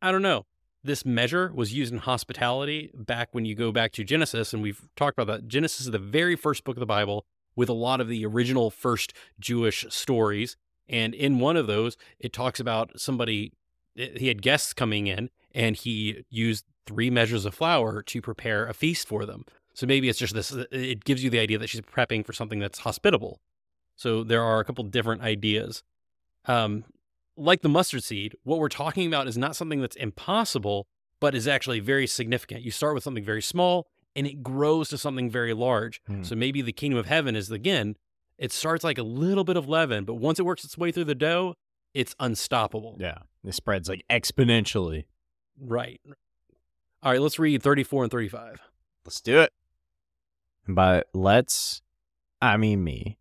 I 0.00 0.12
don't 0.12 0.22
know. 0.22 0.46
This 0.86 1.04
measure 1.04 1.50
was 1.52 1.74
used 1.74 1.92
in 1.92 1.98
hospitality 1.98 2.92
back 2.94 3.30
when 3.32 3.44
you 3.44 3.56
go 3.56 3.72
back 3.72 3.90
to 3.92 4.04
Genesis, 4.04 4.54
and 4.54 4.62
we've 4.62 4.88
talked 4.94 5.18
about 5.18 5.32
that. 5.32 5.48
Genesis 5.48 5.86
is 5.86 5.90
the 5.90 5.98
very 5.98 6.36
first 6.36 6.62
book 6.62 6.76
of 6.76 6.80
the 6.80 6.86
Bible 6.86 7.26
with 7.56 7.68
a 7.68 7.72
lot 7.72 8.00
of 8.00 8.06
the 8.06 8.24
original 8.24 8.70
first 8.70 9.12
Jewish 9.40 9.84
stories. 9.88 10.56
And 10.88 11.12
in 11.12 11.40
one 11.40 11.56
of 11.56 11.66
those, 11.66 11.96
it 12.20 12.32
talks 12.32 12.60
about 12.60 13.00
somebody 13.00 13.52
he 13.96 14.28
had 14.28 14.42
guests 14.42 14.72
coming 14.72 15.08
in 15.08 15.30
and 15.52 15.74
he 15.74 16.24
used 16.30 16.64
three 16.86 17.10
measures 17.10 17.44
of 17.44 17.54
flour 17.54 18.00
to 18.02 18.22
prepare 18.22 18.66
a 18.66 18.74
feast 18.74 19.08
for 19.08 19.26
them. 19.26 19.44
So 19.74 19.86
maybe 19.86 20.08
it's 20.08 20.18
just 20.20 20.34
this, 20.34 20.52
it 20.70 21.04
gives 21.04 21.24
you 21.24 21.30
the 21.30 21.40
idea 21.40 21.58
that 21.58 21.68
she's 21.68 21.80
prepping 21.80 22.24
for 22.24 22.32
something 22.32 22.60
that's 22.60 22.78
hospitable. 22.78 23.40
So 23.96 24.22
there 24.22 24.44
are 24.44 24.60
a 24.60 24.64
couple 24.64 24.84
different 24.84 25.22
ideas. 25.22 25.82
Um, 26.44 26.84
like 27.36 27.62
the 27.62 27.68
mustard 27.68 28.02
seed, 28.02 28.34
what 28.44 28.58
we're 28.58 28.68
talking 28.68 29.06
about 29.06 29.28
is 29.28 29.36
not 29.36 29.56
something 29.56 29.80
that's 29.80 29.96
impossible, 29.96 30.86
but 31.20 31.34
is 31.34 31.48
actually 31.48 31.80
very 31.80 32.06
significant. 32.06 32.62
You 32.62 32.70
start 32.70 32.94
with 32.94 33.04
something 33.04 33.24
very 33.24 33.42
small 33.42 33.88
and 34.14 34.26
it 34.26 34.42
grows 34.42 34.88
to 34.88 34.98
something 34.98 35.30
very 35.30 35.52
large. 35.54 36.00
Hmm. 36.06 36.22
So 36.22 36.34
maybe 36.34 36.62
the 36.62 36.72
kingdom 36.72 36.98
of 36.98 37.06
heaven 37.06 37.36
is 37.36 37.50
again, 37.50 37.96
it 38.38 38.52
starts 38.52 38.84
like 38.84 38.98
a 38.98 39.02
little 39.02 39.44
bit 39.44 39.56
of 39.56 39.68
leaven, 39.68 40.04
but 40.04 40.14
once 40.14 40.38
it 40.38 40.44
works 40.44 40.64
its 40.64 40.76
way 40.76 40.92
through 40.92 41.04
the 41.04 41.14
dough, 41.14 41.54
it's 41.94 42.14
unstoppable. 42.20 42.96
Yeah. 42.98 43.18
It 43.44 43.54
spreads 43.54 43.88
like 43.88 44.04
exponentially. 44.10 45.04
Right. 45.58 46.00
All 47.02 47.12
right, 47.12 47.20
let's 47.20 47.38
read 47.38 47.62
34 47.62 48.04
and 48.04 48.10
35. 48.10 48.60
Let's 49.04 49.20
do 49.20 49.40
it. 49.40 49.52
By 50.66 51.04
let's, 51.14 51.80
I 52.42 52.56
mean 52.56 52.82
me. 52.82 53.18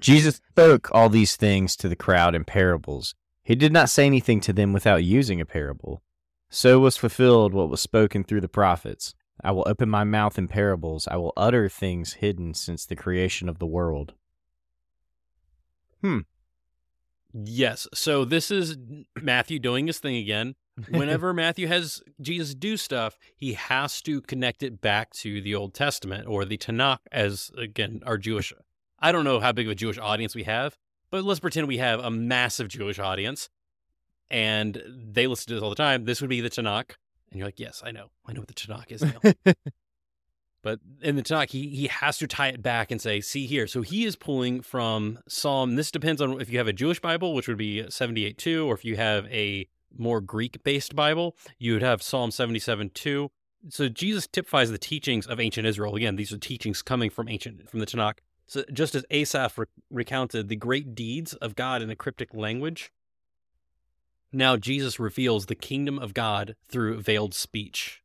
Jesus 0.00 0.36
spoke 0.36 0.88
all 0.92 1.08
these 1.08 1.36
things 1.36 1.76
to 1.76 1.88
the 1.88 1.96
crowd 1.96 2.34
in 2.34 2.44
parables. 2.44 3.14
He 3.50 3.56
did 3.56 3.72
not 3.72 3.90
say 3.90 4.06
anything 4.06 4.38
to 4.42 4.52
them 4.52 4.72
without 4.72 5.02
using 5.02 5.40
a 5.40 5.44
parable. 5.44 6.04
So 6.50 6.78
was 6.78 6.96
fulfilled 6.96 7.52
what 7.52 7.68
was 7.68 7.80
spoken 7.80 8.22
through 8.22 8.42
the 8.42 8.48
prophets. 8.48 9.12
I 9.42 9.50
will 9.50 9.64
open 9.66 9.90
my 9.90 10.04
mouth 10.04 10.38
in 10.38 10.46
parables. 10.46 11.08
I 11.08 11.16
will 11.16 11.32
utter 11.36 11.68
things 11.68 12.12
hidden 12.12 12.54
since 12.54 12.86
the 12.86 12.94
creation 12.94 13.48
of 13.48 13.58
the 13.58 13.66
world. 13.66 14.14
Hmm. 16.00 16.20
Yes. 17.34 17.88
So 17.92 18.24
this 18.24 18.52
is 18.52 18.76
Matthew 19.20 19.58
doing 19.58 19.88
his 19.88 19.98
thing 19.98 20.14
again. 20.14 20.54
Whenever 20.88 21.34
Matthew 21.34 21.66
has 21.66 22.04
Jesus 22.20 22.54
do 22.54 22.76
stuff, 22.76 23.18
he 23.34 23.54
has 23.54 24.00
to 24.02 24.20
connect 24.20 24.62
it 24.62 24.80
back 24.80 25.10
to 25.14 25.40
the 25.40 25.56
Old 25.56 25.74
Testament 25.74 26.28
or 26.28 26.44
the 26.44 26.56
Tanakh 26.56 27.00
as 27.10 27.50
again 27.58 28.00
our 28.06 28.16
Jewish 28.16 28.52
I 29.00 29.10
don't 29.10 29.24
know 29.24 29.40
how 29.40 29.50
big 29.50 29.66
of 29.66 29.72
a 29.72 29.74
Jewish 29.74 29.98
audience 29.98 30.36
we 30.36 30.44
have, 30.44 30.76
but 31.10 31.24
let's 31.24 31.40
pretend 31.40 31.68
we 31.68 31.78
have 31.78 32.00
a 32.00 32.10
massive 32.10 32.68
Jewish 32.68 32.98
audience 32.98 33.48
and 34.30 34.82
they 34.86 35.26
listen 35.26 35.48
to 35.48 35.54
this 35.54 35.62
all 35.62 35.70
the 35.70 35.76
time. 35.76 36.04
This 36.04 36.20
would 36.20 36.30
be 36.30 36.40
the 36.40 36.50
Tanakh. 36.50 36.92
And 37.30 37.38
you're 37.38 37.46
like, 37.46 37.60
yes, 37.60 37.82
I 37.84 37.90
know. 37.90 38.10
I 38.26 38.32
know 38.32 38.40
what 38.40 38.48
the 38.48 38.54
Tanakh 38.54 38.90
is 38.90 39.02
now. 39.02 39.54
but 40.62 40.80
in 41.02 41.16
the 41.16 41.22
Tanakh, 41.22 41.50
he, 41.50 41.68
he 41.68 41.88
has 41.88 42.18
to 42.18 42.26
tie 42.26 42.48
it 42.48 42.62
back 42.62 42.90
and 42.90 43.00
say, 43.00 43.20
see 43.20 43.46
here. 43.46 43.66
So 43.66 43.82
he 43.82 44.04
is 44.04 44.16
pulling 44.16 44.62
from 44.62 45.18
Psalm. 45.28 45.76
This 45.76 45.90
depends 45.90 46.20
on 46.20 46.40
if 46.40 46.50
you 46.50 46.58
have 46.58 46.68
a 46.68 46.72
Jewish 46.72 47.00
Bible, 47.00 47.34
which 47.34 47.48
would 47.48 47.58
be 47.58 47.88
78 47.88 48.38
2, 48.38 48.68
or 48.68 48.74
if 48.74 48.84
you 48.84 48.96
have 48.96 49.26
a 49.26 49.68
more 49.96 50.20
Greek 50.20 50.62
based 50.62 50.94
Bible, 50.94 51.36
you 51.58 51.72
would 51.72 51.82
have 51.82 52.02
Psalm 52.02 52.30
77 52.30 52.90
2. 52.90 53.30
So 53.68 53.88
Jesus 53.88 54.26
typifies 54.26 54.70
the 54.70 54.78
teachings 54.78 55.26
of 55.26 55.38
ancient 55.38 55.66
Israel. 55.66 55.94
Again, 55.94 56.16
these 56.16 56.32
are 56.32 56.38
teachings 56.38 56.82
coming 56.82 57.10
from 57.10 57.28
ancient, 57.28 57.68
from 57.68 57.80
the 57.80 57.86
Tanakh. 57.86 58.18
So 58.50 58.64
just 58.72 58.96
as 58.96 59.04
Asaph 59.12 59.58
re- 59.58 59.66
recounted 59.90 60.48
the 60.48 60.56
great 60.56 60.92
deeds 60.92 61.34
of 61.34 61.54
God 61.54 61.82
in 61.82 61.90
a 61.90 61.94
cryptic 61.94 62.34
language, 62.34 62.90
now 64.32 64.56
Jesus 64.56 64.98
reveals 64.98 65.46
the 65.46 65.54
kingdom 65.54 66.00
of 66.00 66.14
God 66.14 66.56
through 66.68 67.00
veiled 67.00 67.32
speech. 67.32 68.02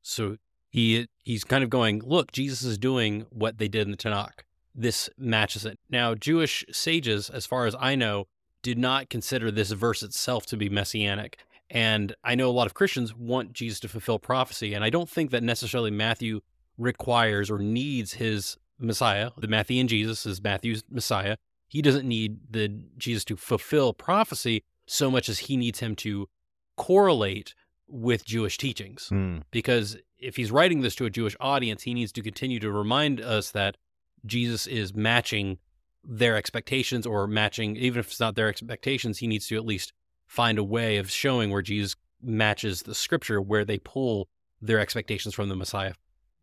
So 0.00 0.38
he 0.70 1.06
he's 1.22 1.44
kind 1.44 1.62
of 1.62 1.68
going, 1.68 2.00
look, 2.02 2.32
Jesus 2.32 2.62
is 2.62 2.78
doing 2.78 3.26
what 3.28 3.58
they 3.58 3.68
did 3.68 3.82
in 3.82 3.90
the 3.90 3.98
Tanakh. 3.98 4.40
This 4.74 5.10
matches 5.18 5.66
it. 5.66 5.78
Now, 5.90 6.14
Jewish 6.14 6.64
sages, 6.72 7.28
as 7.28 7.44
far 7.44 7.66
as 7.66 7.76
I 7.78 7.94
know, 7.94 8.28
did 8.62 8.78
not 8.78 9.10
consider 9.10 9.50
this 9.50 9.72
verse 9.72 10.02
itself 10.02 10.46
to 10.46 10.56
be 10.56 10.70
messianic. 10.70 11.36
And 11.68 12.14
I 12.24 12.36
know 12.36 12.48
a 12.48 12.52
lot 12.52 12.68
of 12.68 12.72
Christians 12.72 13.14
want 13.14 13.52
Jesus 13.52 13.80
to 13.80 13.88
fulfill 13.88 14.18
prophecy, 14.18 14.72
and 14.72 14.82
I 14.82 14.88
don't 14.88 15.10
think 15.10 15.30
that 15.30 15.42
necessarily 15.42 15.90
Matthew 15.90 16.40
requires 16.78 17.50
or 17.50 17.58
needs 17.58 18.14
his 18.14 18.56
Messiah. 18.82 19.30
The 19.38 19.48
Matthean 19.48 19.86
Jesus 19.86 20.26
is 20.26 20.42
Matthew's 20.42 20.84
Messiah. 20.90 21.36
He 21.68 21.82
doesn't 21.82 22.06
need 22.06 22.38
the 22.50 22.68
Jesus 22.98 23.24
to 23.26 23.36
fulfill 23.36 23.92
prophecy 23.92 24.62
so 24.86 25.10
much 25.10 25.28
as 25.28 25.40
he 25.40 25.56
needs 25.56 25.80
him 25.80 25.96
to 25.96 26.28
correlate 26.76 27.54
with 27.88 28.24
Jewish 28.24 28.58
teachings. 28.58 29.08
Hmm. 29.08 29.38
Because 29.50 29.96
if 30.18 30.36
he's 30.36 30.50
writing 30.50 30.80
this 30.80 30.94
to 30.96 31.04
a 31.04 31.10
Jewish 31.10 31.36
audience, 31.40 31.82
he 31.82 31.94
needs 31.94 32.12
to 32.12 32.22
continue 32.22 32.58
to 32.60 32.70
remind 32.70 33.20
us 33.20 33.50
that 33.50 33.76
Jesus 34.24 34.66
is 34.66 34.94
matching 34.94 35.58
their 36.04 36.36
expectations 36.36 37.06
or 37.06 37.26
matching, 37.26 37.76
even 37.76 38.00
if 38.00 38.08
it's 38.08 38.20
not 38.20 38.34
their 38.34 38.48
expectations, 38.48 39.18
he 39.18 39.26
needs 39.26 39.46
to 39.48 39.56
at 39.56 39.64
least 39.64 39.92
find 40.26 40.58
a 40.58 40.64
way 40.64 40.96
of 40.96 41.10
showing 41.10 41.50
where 41.50 41.62
Jesus 41.62 41.96
matches 42.22 42.82
the 42.82 42.94
scripture 42.94 43.40
where 43.40 43.64
they 43.64 43.78
pull 43.78 44.28
their 44.60 44.78
expectations 44.78 45.34
from 45.34 45.48
the 45.48 45.56
Messiah 45.56 45.94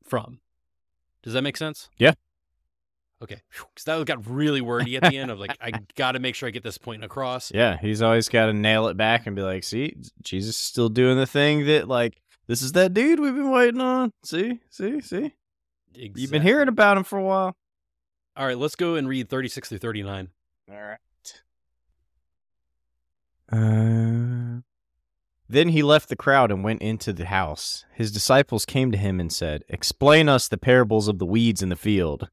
from. 0.03 0.39
Does 1.23 1.33
that 1.33 1.41
make 1.41 1.57
sense? 1.57 1.89
Yeah. 1.97 2.13
Okay. 3.21 3.41
Because 3.51 3.83
that 3.85 4.05
got 4.05 4.27
really 4.29 4.61
wordy 4.61 4.95
at 4.95 5.03
the 5.03 5.17
end 5.17 5.29
of 5.29 5.39
like, 5.39 5.57
I 5.61 5.71
got 5.95 6.13
to 6.13 6.19
make 6.19 6.35
sure 6.35 6.47
I 6.47 6.51
get 6.51 6.63
this 6.63 6.77
point 6.77 7.03
across. 7.03 7.51
Yeah, 7.53 7.77
he's 7.77 8.01
always 8.01 8.29
got 8.29 8.45
to 8.45 8.53
nail 8.53 8.87
it 8.87 8.97
back 8.97 9.27
and 9.27 9.35
be 9.35 9.41
like, 9.41 9.63
see, 9.63 9.95
Jesus 10.21 10.55
is 10.55 10.61
still 10.61 10.89
doing 10.89 11.17
the 11.17 11.27
thing 11.27 11.65
that, 11.65 11.87
like, 11.87 12.21
this 12.47 12.61
is 12.61 12.71
that 12.73 12.93
dude 12.93 13.19
we've 13.19 13.35
been 13.35 13.51
waiting 13.51 13.81
on. 13.81 14.13
See, 14.23 14.59
see, 14.69 15.01
see. 15.01 15.33
You've 15.93 16.31
been 16.31 16.41
hearing 16.41 16.69
about 16.69 16.97
him 16.97 17.03
for 17.03 17.19
a 17.19 17.23
while. 17.23 17.55
All 18.37 18.45
right, 18.45 18.57
let's 18.57 18.75
go 18.75 18.95
and 18.95 19.07
read 19.07 19.27
36 19.27 19.67
through 19.67 19.79
39. 19.79 20.29
All 20.71 20.75
right. 20.75 20.97
Uh, 23.51 24.61
then 25.49 25.69
he 25.69 25.81
left 25.81 26.09
the 26.09 26.15
crowd 26.15 26.51
and 26.51 26.63
went 26.63 26.81
into 26.81 27.11
the 27.11 27.25
house. 27.25 27.85
His 27.93 28.11
disciples 28.11 28.65
came 28.65 28.91
to 28.91 28.97
him 28.97 29.19
and 29.19 29.33
said, 29.33 29.63
Explain 29.67 30.29
us 30.29 30.47
the 30.47 30.57
parables 30.57 31.07
of 31.07 31.19
the 31.19 31.25
weeds 31.25 31.61
in 31.61 31.69
the 31.69 31.75
field. 31.75 32.29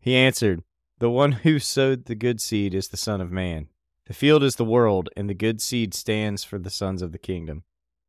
He 0.00 0.14
answered, 0.16 0.62
The 0.98 1.10
one 1.10 1.32
who 1.32 1.58
sowed 1.58 2.06
the 2.06 2.14
good 2.14 2.40
seed 2.40 2.74
is 2.74 2.88
the 2.88 2.96
Son 2.96 3.20
of 3.20 3.30
Man. 3.30 3.68
The 4.06 4.14
field 4.14 4.42
is 4.42 4.56
the 4.56 4.64
world, 4.64 5.08
and 5.16 5.28
the 5.28 5.34
good 5.34 5.60
seed 5.60 5.92
stands 5.94 6.44
for 6.44 6.58
the 6.58 6.70
sons 6.70 7.02
of 7.02 7.12
the 7.12 7.18
kingdom. 7.18 7.64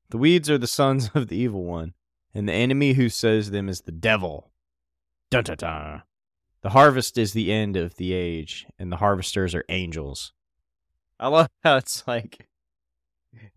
The 0.10 0.18
weeds 0.18 0.50
are 0.50 0.58
the 0.58 0.68
sons 0.68 1.10
of 1.16 1.28
the 1.28 1.38
evil 1.38 1.64
one, 1.64 1.94
and 2.34 2.48
the 2.48 2.54
enemy 2.54 2.94
who 2.94 3.10
sows 3.10 3.52
them 3.52 3.68
is 3.68 3.82
the 3.82 3.92
devil. 3.92 4.52
Dun 5.32 5.44
dun 5.44 5.58
dun. 5.58 6.04
The 6.62 6.70
harvest 6.70 7.18
is 7.18 7.34
the 7.34 7.52
end 7.52 7.78
of 7.78 7.96
the 7.96 8.14
age, 8.14 8.68
and 8.80 8.92
the 8.92 8.98
harvesters 8.98 9.54
are 9.54 9.66
angels. 9.70 10.34
I 11.20 11.28
love 11.28 11.50
how 11.64 11.78
it's 11.78 12.04
like 12.08 12.48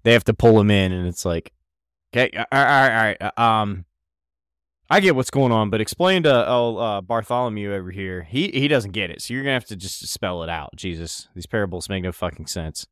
they 0.02 0.12
have 0.12 0.24
to 0.24 0.35
pull 0.35 0.61
him 0.61 0.70
in, 0.70 0.92
and 0.92 1.06
it's 1.06 1.24
like, 1.24 1.52
okay, 2.14 2.30
all 2.37 2.44
right, 2.52 2.52
all 2.52 2.88
right, 2.88 3.16
all 3.20 3.30
right. 3.37 3.61
Um, 3.61 3.85
I 4.92 4.98
get 4.98 5.14
what's 5.14 5.31
going 5.31 5.53
on, 5.53 5.70
but 5.70 5.81
explain 5.81 6.24
to 6.24 6.48
oh, 6.48 6.76
uh, 6.76 7.00
Bartholomew 7.00 7.72
over 7.72 7.92
here. 7.92 8.24
He 8.24 8.48
he 8.48 8.66
doesn't 8.66 8.90
get 8.90 9.11
it, 9.11 9.22
so 9.22 9.33
you're 9.33 9.44
gonna 9.44 9.55
have 9.55 9.64
to 9.66 9.76
just 9.76 10.09
spell 10.09 10.42
it 10.42 10.48
out. 10.48 10.70
Jesus, 10.74 11.29
these 11.35 11.46
parables 11.46 11.88
make 11.88 12.03
no 12.03 12.11
fucking 12.11 12.46
sense. 12.46 12.88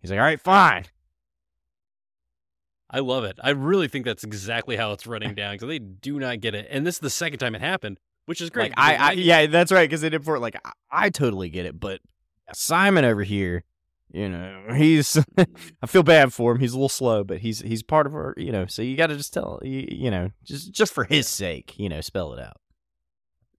He's 0.00 0.10
like, 0.10 0.18
all 0.18 0.24
right, 0.24 0.40
fine. 0.40 0.86
I 2.90 3.00
love 3.00 3.24
it. 3.24 3.38
I 3.42 3.50
really 3.50 3.88
think 3.88 4.04
that's 4.04 4.24
exactly 4.24 4.76
how 4.76 4.92
it's 4.92 5.06
running 5.06 5.34
down 5.34 5.54
because 5.54 5.68
they 5.68 5.78
do 5.78 6.18
not 6.18 6.40
get 6.40 6.54
it. 6.54 6.68
And 6.70 6.86
this 6.86 6.96
is 6.96 7.00
the 7.00 7.10
second 7.10 7.38
time 7.38 7.54
it 7.54 7.60
happened, 7.60 7.98
which 8.26 8.40
is 8.40 8.50
great. 8.50 8.70
Like 8.70 8.78
I, 8.78 9.10
I 9.10 9.12
yeah, 9.12 9.46
that's 9.46 9.72
right 9.72 9.88
because 9.88 10.00
they 10.00 10.10
did 10.10 10.24
for 10.24 10.36
it. 10.36 10.40
Like 10.40 10.56
I, 10.64 10.72
I 10.90 11.10
totally 11.10 11.50
get 11.50 11.66
it, 11.66 11.78
but 11.78 12.00
Simon 12.52 13.04
over 13.04 13.24
here, 13.24 13.64
you 14.14 14.28
know, 14.28 14.72
he's 14.74 15.18
I 15.82 15.86
feel 15.86 16.04
bad 16.04 16.32
for 16.32 16.52
him. 16.52 16.60
He's 16.60 16.72
a 16.72 16.76
little 16.76 16.88
slow, 16.88 17.24
but 17.24 17.38
he's 17.38 17.60
he's 17.60 17.82
part 17.82 18.06
of 18.06 18.14
our, 18.14 18.34
you 18.36 18.52
know. 18.52 18.66
So 18.66 18.80
you 18.82 18.96
got 18.96 19.08
to 19.08 19.16
just 19.16 19.32
tell, 19.34 19.60
you, 19.62 19.86
you 19.90 20.10
know, 20.10 20.30
just 20.44 20.72
just 20.72 20.92
for 20.94 21.04
his 21.04 21.26
sake, 21.28 21.74
you 21.78 21.88
know, 21.88 22.00
spell 22.00 22.32
it 22.32 22.38
out. 22.40 22.60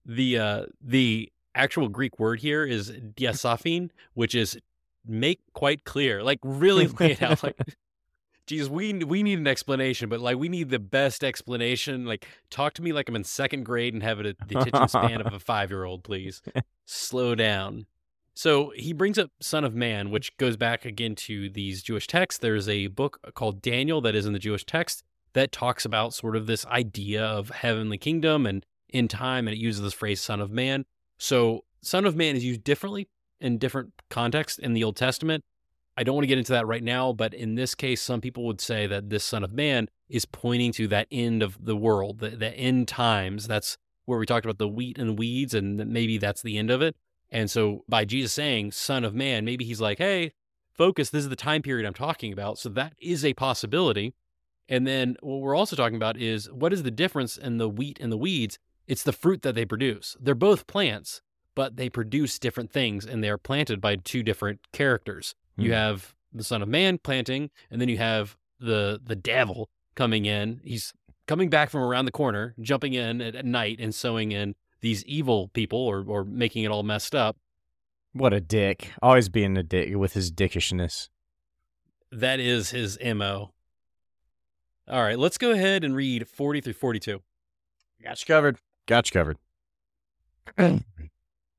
the 0.04 0.38
uh 0.38 0.66
the 0.80 1.30
actual 1.54 1.88
Greek 1.88 2.18
word 2.18 2.40
here 2.40 2.64
is 2.64 2.90
diasophine, 2.90 3.90
which 4.14 4.34
is 4.34 4.58
make 5.06 5.40
quite 5.52 5.84
clear, 5.84 6.22
like 6.22 6.38
really 6.42 6.86
lay 7.00 7.12
it 7.12 7.22
out. 7.22 7.42
Like, 7.42 7.58
geez, 8.46 8.68
we 8.68 8.92
we 9.04 9.22
need 9.22 9.38
an 9.38 9.46
explanation, 9.46 10.08
but 10.08 10.20
like 10.20 10.36
we 10.38 10.48
need 10.48 10.70
the 10.70 10.78
best 10.78 11.24
explanation. 11.24 12.06
Like, 12.06 12.26
talk 12.50 12.74
to 12.74 12.82
me 12.82 12.92
like 12.92 13.08
I'm 13.08 13.16
in 13.16 13.24
second 13.24 13.64
grade 13.64 13.94
and 13.94 14.02
have 14.02 14.20
a, 14.20 14.34
the 14.46 14.58
attention 14.58 14.88
span 14.88 15.20
of 15.20 15.32
a 15.32 15.40
five 15.40 15.70
year 15.70 15.84
old, 15.84 16.04
please. 16.04 16.42
Slow 16.86 17.34
down. 17.34 17.86
So 18.36 18.70
he 18.76 18.92
brings 18.92 19.18
up 19.18 19.30
Son 19.40 19.64
of 19.64 19.74
Man, 19.74 20.10
which 20.10 20.36
goes 20.36 20.58
back 20.58 20.84
again 20.84 21.14
to 21.14 21.48
these 21.48 21.82
Jewish 21.82 22.06
texts. 22.06 22.38
There's 22.38 22.68
a 22.68 22.88
book 22.88 23.18
called 23.34 23.62
Daniel 23.62 24.02
that 24.02 24.14
is 24.14 24.26
in 24.26 24.34
the 24.34 24.38
Jewish 24.38 24.66
text 24.66 25.02
that 25.32 25.52
talks 25.52 25.86
about 25.86 26.12
sort 26.12 26.36
of 26.36 26.46
this 26.46 26.66
idea 26.66 27.24
of 27.24 27.48
heavenly 27.48 27.96
kingdom 27.96 28.44
and 28.44 28.64
in 28.90 29.08
time, 29.08 29.48
and 29.48 29.56
it 29.56 29.58
uses 29.58 29.80
this 29.80 29.94
phrase 29.94 30.20
Son 30.20 30.42
of 30.42 30.50
Man. 30.50 30.84
So 31.18 31.64
Son 31.80 32.04
of 32.04 32.14
Man 32.14 32.36
is 32.36 32.44
used 32.44 32.62
differently 32.62 33.08
in 33.40 33.56
different 33.56 33.94
contexts 34.10 34.58
in 34.58 34.74
the 34.74 34.84
Old 34.84 34.96
Testament. 34.96 35.42
I 35.96 36.02
don't 36.02 36.14
want 36.14 36.24
to 36.24 36.28
get 36.28 36.36
into 36.36 36.52
that 36.52 36.66
right 36.66 36.84
now, 36.84 37.14
but 37.14 37.32
in 37.32 37.54
this 37.54 37.74
case, 37.74 38.02
some 38.02 38.20
people 38.20 38.44
would 38.44 38.60
say 38.60 38.86
that 38.86 39.08
this 39.08 39.24
Son 39.24 39.44
of 39.44 39.54
Man 39.54 39.88
is 40.10 40.26
pointing 40.26 40.72
to 40.72 40.86
that 40.88 41.08
end 41.10 41.42
of 41.42 41.64
the 41.64 41.76
world, 41.76 42.18
the, 42.18 42.30
the 42.30 42.52
end 42.52 42.86
times. 42.86 43.48
That's 43.48 43.78
where 44.04 44.18
we 44.18 44.26
talked 44.26 44.44
about 44.44 44.58
the 44.58 44.68
wheat 44.68 44.98
and 44.98 45.18
weeds, 45.18 45.54
and 45.54 45.78
maybe 45.86 46.18
that's 46.18 46.42
the 46.42 46.58
end 46.58 46.70
of 46.70 46.82
it. 46.82 46.94
And 47.30 47.50
so 47.50 47.84
by 47.88 48.04
Jesus 48.04 48.32
saying 48.32 48.72
Son 48.72 49.04
of 49.04 49.14
Man, 49.14 49.44
maybe 49.44 49.64
he's 49.64 49.80
like, 49.80 49.98
hey, 49.98 50.32
focus, 50.72 51.10
this 51.10 51.24
is 51.24 51.28
the 51.28 51.36
time 51.36 51.62
period 51.62 51.86
I'm 51.86 51.94
talking 51.94 52.32
about. 52.32 52.58
So 52.58 52.68
that 52.70 52.94
is 53.00 53.24
a 53.24 53.34
possibility. 53.34 54.14
And 54.68 54.86
then 54.86 55.16
what 55.20 55.40
we're 55.40 55.54
also 55.56 55.76
talking 55.76 55.96
about 55.96 56.16
is 56.16 56.50
what 56.50 56.72
is 56.72 56.82
the 56.82 56.90
difference 56.90 57.36
in 57.36 57.58
the 57.58 57.68
wheat 57.68 57.98
and 58.00 58.10
the 58.12 58.16
weeds? 58.16 58.58
It's 58.86 59.02
the 59.02 59.12
fruit 59.12 59.42
that 59.42 59.54
they 59.54 59.64
produce. 59.64 60.16
They're 60.20 60.34
both 60.34 60.66
plants, 60.66 61.20
but 61.54 61.76
they 61.76 61.88
produce 61.88 62.38
different 62.38 62.70
things 62.70 63.04
and 63.06 63.22
they're 63.22 63.38
planted 63.38 63.80
by 63.80 63.96
two 63.96 64.22
different 64.22 64.60
characters. 64.72 65.34
You 65.56 65.70
Hmm. 65.70 65.74
have 65.74 66.14
the 66.32 66.44
Son 66.44 66.62
of 66.62 66.68
Man 66.68 66.98
planting, 66.98 67.50
and 67.70 67.80
then 67.80 67.88
you 67.88 67.98
have 67.98 68.36
the 68.60 69.00
the 69.02 69.16
devil 69.16 69.70
coming 69.94 70.26
in. 70.26 70.60
He's 70.62 70.92
coming 71.26 71.48
back 71.48 71.70
from 71.70 71.80
around 71.80 72.04
the 72.04 72.12
corner, 72.12 72.54
jumping 72.60 72.92
in 72.92 73.20
at, 73.20 73.34
at 73.34 73.44
night 73.46 73.78
and 73.80 73.94
sowing 73.94 74.32
in 74.32 74.54
these 74.86 75.04
evil 75.04 75.48
people 75.48 75.80
or 75.80 76.04
or 76.06 76.24
making 76.24 76.62
it 76.62 76.70
all 76.70 76.84
messed 76.84 77.14
up. 77.14 77.36
What 78.12 78.32
a 78.32 78.40
dick. 78.40 78.92
Always 79.02 79.28
being 79.28 79.56
a 79.58 79.62
dick 79.64 79.96
with 79.96 80.12
his 80.12 80.30
dickishness. 80.30 81.08
That 82.12 82.38
is 82.38 82.70
his 82.70 82.96
MO. 83.04 83.50
All 84.88 85.02
right, 85.02 85.18
let's 85.18 85.38
go 85.38 85.50
ahead 85.50 85.82
and 85.82 85.96
read 85.96 86.28
40 86.28 86.60
through 86.60 86.72
42. 86.74 87.20
Got 88.02 88.20
you 88.20 88.26
covered. 88.32 88.58
Got 88.86 89.12
you 89.12 89.34
covered. 90.56 90.84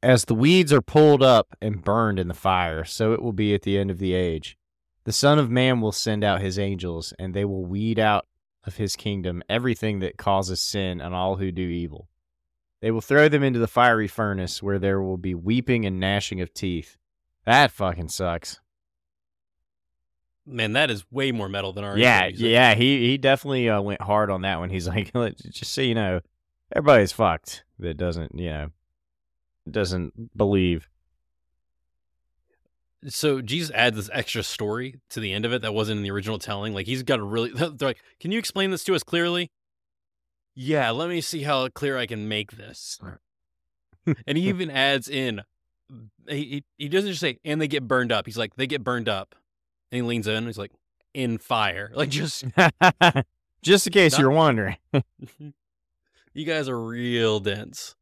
As 0.01 0.25
the 0.25 0.33
weeds 0.33 0.71
are 0.71 0.81
pulled 0.81 1.21
up 1.21 1.53
and 1.61 1.83
burned 1.83 2.19
in 2.19 2.29
the 2.29 2.33
fire, 2.33 2.85
so 2.85 3.11
it 3.11 3.21
will 3.21 3.33
be 3.33 3.53
at 3.53 3.63
the 3.63 3.77
end 3.77 3.91
of 3.91 3.99
the 3.99 4.13
age. 4.13 4.57
The 5.03 5.11
Son 5.11 5.37
of 5.37 5.51
Man 5.51 5.81
will 5.81 5.91
send 5.91 6.23
out 6.23 6.41
his 6.41 6.57
angels, 6.57 7.13
and 7.19 7.33
they 7.33 7.43
will 7.43 7.65
weed 7.65 7.99
out 7.99 8.25
of 8.63 8.77
his 8.77 8.95
kingdom 8.95 9.43
everything 9.49 9.99
that 9.99 10.17
causes 10.17 10.61
sin 10.61 11.01
and 11.01 11.13
all 11.13 11.35
who 11.35 11.51
do 11.51 11.63
evil. 11.63 12.07
They 12.81 12.91
will 12.91 13.01
throw 13.01 13.27
them 13.27 13.43
into 13.43 13.59
the 13.59 13.67
fiery 13.67 14.07
furnace 14.07 14.61
where 14.61 14.79
there 14.79 15.01
will 15.01 15.17
be 15.17 15.33
weeping 15.33 15.85
and 15.85 15.99
gnashing 15.99 16.41
of 16.41 16.53
teeth. 16.53 16.97
That 17.45 17.71
fucking 17.71 18.09
sucks. 18.09 18.59
Man, 20.45 20.73
that 20.73 20.89
is 20.89 21.03
way 21.11 21.31
more 21.31 21.49
metal 21.49 21.73
than 21.73 21.83
our 21.83 21.97
Yeah, 21.97 22.27
yeah, 22.27 22.73
he 22.73 23.07
he 23.07 23.17
definitely 23.17 23.69
uh, 23.69 23.81
went 23.81 24.01
hard 24.01 24.29
on 24.29 24.41
that 24.41 24.59
one. 24.59 24.69
He's 24.69 24.87
like, 25.13 25.13
just 25.49 25.73
so 25.73 25.81
you 25.81 25.95
know, 25.95 26.21
everybody's 26.73 27.11
fucked 27.11 27.65
that 27.79 27.97
doesn't, 27.97 28.37
you 28.37 28.49
know, 28.49 28.69
doesn't 29.69 30.37
believe. 30.37 30.87
So 33.07 33.41
Jesus 33.41 33.71
adds 33.71 33.95
this 33.95 34.09
extra 34.11 34.41
story 34.41 34.99
to 35.09 35.19
the 35.19 35.33
end 35.33 35.45
of 35.45 35.53
it 35.53 35.61
that 35.61 35.73
wasn't 35.73 35.97
in 35.97 36.03
the 36.03 36.11
original 36.11 36.39
telling. 36.39 36.73
Like 36.73 36.85
he's 36.85 37.03
got 37.03 37.19
a 37.19 37.23
really 37.23 37.51
they're 37.55 37.89
like, 37.89 38.01
"Can 38.19 38.31
you 38.31 38.39
explain 38.39 38.71
this 38.71 38.83
to 38.85 38.95
us 38.95 39.03
clearly?" 39.03 39.51
Yeah, 40.59 40.89
let 40.89 41.07
me 41.07 41.21
see 41.21 41.43
how 41.43 41.67
clear 41.69 41.99
I 41.99 42.07
can 42.07 42.27
make 42.27 42.53
this. 42.53 42.99
and 44.25 44.37
he 44.37 44.49
even 44.49 44.71
adds 44.71 45.07
in 45.07 45.43
he, 46.27 46.63
he 46.79 46.89
doesn't 46.89 47.11
just 47.11 47.21
say 47.21 47.37
and 47.45 47.61
they 47.61 47.67
get 47.67 47.87
burned 47.87 48.11
up. 48.11 48.25
He's 48.25 48.39
like, 48.39 48.55
"They 48.55 48.65
get 48.65 48.83
burned 48.83 49.07
up." 49.07 49.35
And 49.91 49.97
he 49.97 50.01
leans 50.01 50.27
in, 50.27 50.47
he's 50.47 50.57
like, 50.57 50.71
"In 51.13 51.37
fire." 51.37 51.91
Like 51.95 52.09
just 52.09 52.43
just 53.61 53.85
in 53.87 53.93
case 53.93 54.13
Not- 54.13 54.21
you're 54.21 54.31
wondering. 54.31 54.77
you 56.33 56.43
guys 56.43 56.67
are 56.67 56.79
real 56.79 57.39
dense. 57.39 57.95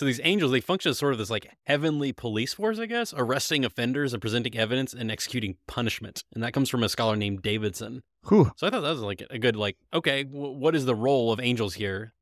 So 0.00 0.06
these 0.06 0.20
angels, 0.24 0.50
they 0.50 0.62
function 0.62 0.88
as 0.88 0.96
sort 0.96 1.12
of 1.12 1.18
this 1.18 1.28
like 1.28 1.50
heavenly 1.66 2.10
police 2.10 2.54
force, 2.54 2.78
I 2.78 2.86
guess, 2.86 3.12
arresting 3.14 3.66
offenders 3.66 4.14
and 4.14 4.22
presenting 4.22 4.56
evidence 4.56 4.94
and 4.94 5.10
executing 5.10 5.56
punishment. 5.66 6.24
And 6.32 6.42
that 6.42 6.54
comes 6.54 6.70
from 6.70 6.82
a 6.82 6.88
scholar 6.88 7.16
named 7.16 7.42
Davidson. 7.42 8.02
Whew. 8.26 8.50
So 8.56 8.66
I 8.66 8.70
thought 8.70 8.80
that 8.80 8.92
was 8.92 9.02
like 9.02 9.22
a 9.28 9.38
good 9.38 9.56
like, 9.56 9.76
okay, 9.92 10.24
w- 10.24 10.52
what 10.52 10.74
is 10.74 10.86
the 10.86 10.94
role 10.94 11.34
of 11.34 11.38
angels 11.38 11.74
here? 11.74 12.14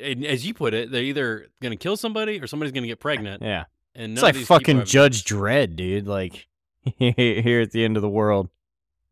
And 0.00 0.24
as 0.24 0.46
you 0.46 0.54
put 0.54 0.72
it, 0.72 0.92
they're 0.92 1.02
either 1.02 1.48
going 1.60 1.72
to 1.72 1.76
kill 1.76 1.96
somebody 1.96 2.40
or 2.40 2.46
somebody's 2.46 2.70
going 2.70 2.84
to 2.84 2.88
get 2.88 3.00
pregnant. 3.00 3.42
Yeah, 3.42 3.64
And 3.96 4.12
it's 4.12 4.22
like 4.22 4.36
fucking 4.36 4.84
Judge 4.84 5.24
Dredd, 5.24 5.74
dude. 5.74 6.06
Like 6.06 6.46
here 6.96 7.60
at 7.60 7.72
the 7.72 7.84
end 7.84 7.96
of 7.96 8.02
the 8.02 8.08
world. 8.08 8.50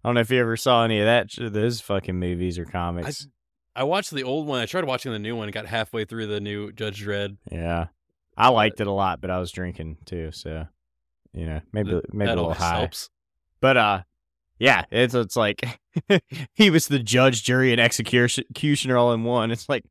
I 0.04 0.08
don't 0.08 0.14
know 0.14 0.20
if 0.20 0.30
you 0.30 0.38
ever 0.38 0.56
saw 0.56 0.84
any 0.84 1.00
of 1.00 1.06
that. 1.06 1.30
Those 1.36 1.80
fucking 1.80 2.14
movies 2.14 2.60
or 2.60 2.64
comics. 2.64 3.26
I 3.78 3.84
watched 3.84 4.10
the 4.10 4.24
old 4.24 4.48
one. 4.48 4.60
I 4.60 4.66
tried 4.66 4.84
watching 4.84 5.12
the 5.12 5.20
new 5.20 5.36
one. 5.36 5.48
got 5.50 5.66
halfway 5.66 6.04
through 6.04 6.26
the 6.26 6.40
new 6.40 6.72
Judge 6.72 7.04
Dredd. 7.04 7.36
Yeah, 7.48 7.86
I 8.36 8.48
liked 8.48 8.80
it 8.80 8.88
a 8.88 8.92
lot, 8.92 9.20
but 9.20 9.30
I 9.30 9.38
was 9.38 9.52
drinking 9.52 9.98
too, 10.04 10.32
so 10.32 10.66
you 11.32 11.46
know, 11.46 11.60
maybe 11.72 12.00
maybe 12.12 12.32
a 12.32 12.34
little 12.34 12.54
high. 12.54 12.80
helps. 12.80 13.08
But 13.60 13.76
uh 13.76 14.02
yeah, 14.58 14.84
it's 14.90 15.14
it's 15.14 15.36
like 15.36 15.80
he 16.54 16.70
was 16.70 16.88
the 16.88 16.98
judge, 16.98 17.44
jury, 17.44 17.70
and 17.70 17.80
executioner 17.80 18.96
all 18.96 19.12
in 19.12 19.22
one. 19.22 19.52
It's 19.52 19.68
like 19.68 19.84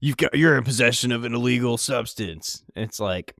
you've 0.00 0.16
got 0.16 0.34
you're 0.34 0.56
in 0.56 0.64
possession 0.64 1.12
of 1.12 1.24
an 1.24 1.34
illegal 1.34 1.76
substance. 1.76 2.64
It's 2.74 2.98
like 2.98 3.34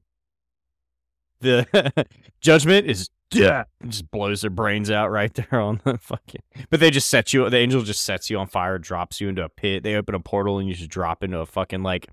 the 1.40 2.06
judgment 2.42 2.86
is 2.86 3.08
yeah, 3.32 3.64
just 3.86 4.10
blows 4.10 4.40
their 4.40 4.50
brains 4.50 4.90
out 4.90 5.10
right 5.10 5.32
there 5.34 5.60
on 5.60 5.80
the 5.84 5.98
fucking. 5.98 6.42
But 6.70 6.80
they 6.80 6.90
just 6.90 7.08
set 7.08 7.32
you. 7.32 7.48
The 7.48 7.56
angel 7.58 7.82
just 7.82 8.02
sets 8.02 8.28
you 8.30 8.38
on 8.38 8.46
fire, 8.46 8.78
drops 8.78 9.20
you 9.20 9.28
into 9.28 9.44
a 9.44 9.48
pit. 9.48 9.82
They 9.82 9.94
open 9.94 10.14
a 10.14 10.20
portal 10.20 10.58
and 10.58 10.68
you 10.68 10.74
just 10.74 10.90
drop 10.90 11.22
into 11.22 11.38
a 11.38 11.46
fucking 11.46 11.82
like, 11.82 12.08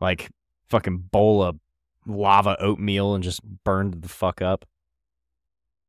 like 0.00 0.30
fucking 0.68 0.98
bowl 1.10 1.42
of 1.42 1.58
lava 2.06 2.56
oatmeal 2.60 3.14
and 3.14 3.22
just 3.22 3.42
burned 3.64 4.02
the 4.02 4.08
fuck 4.08 4.40
up. 4.42 4.64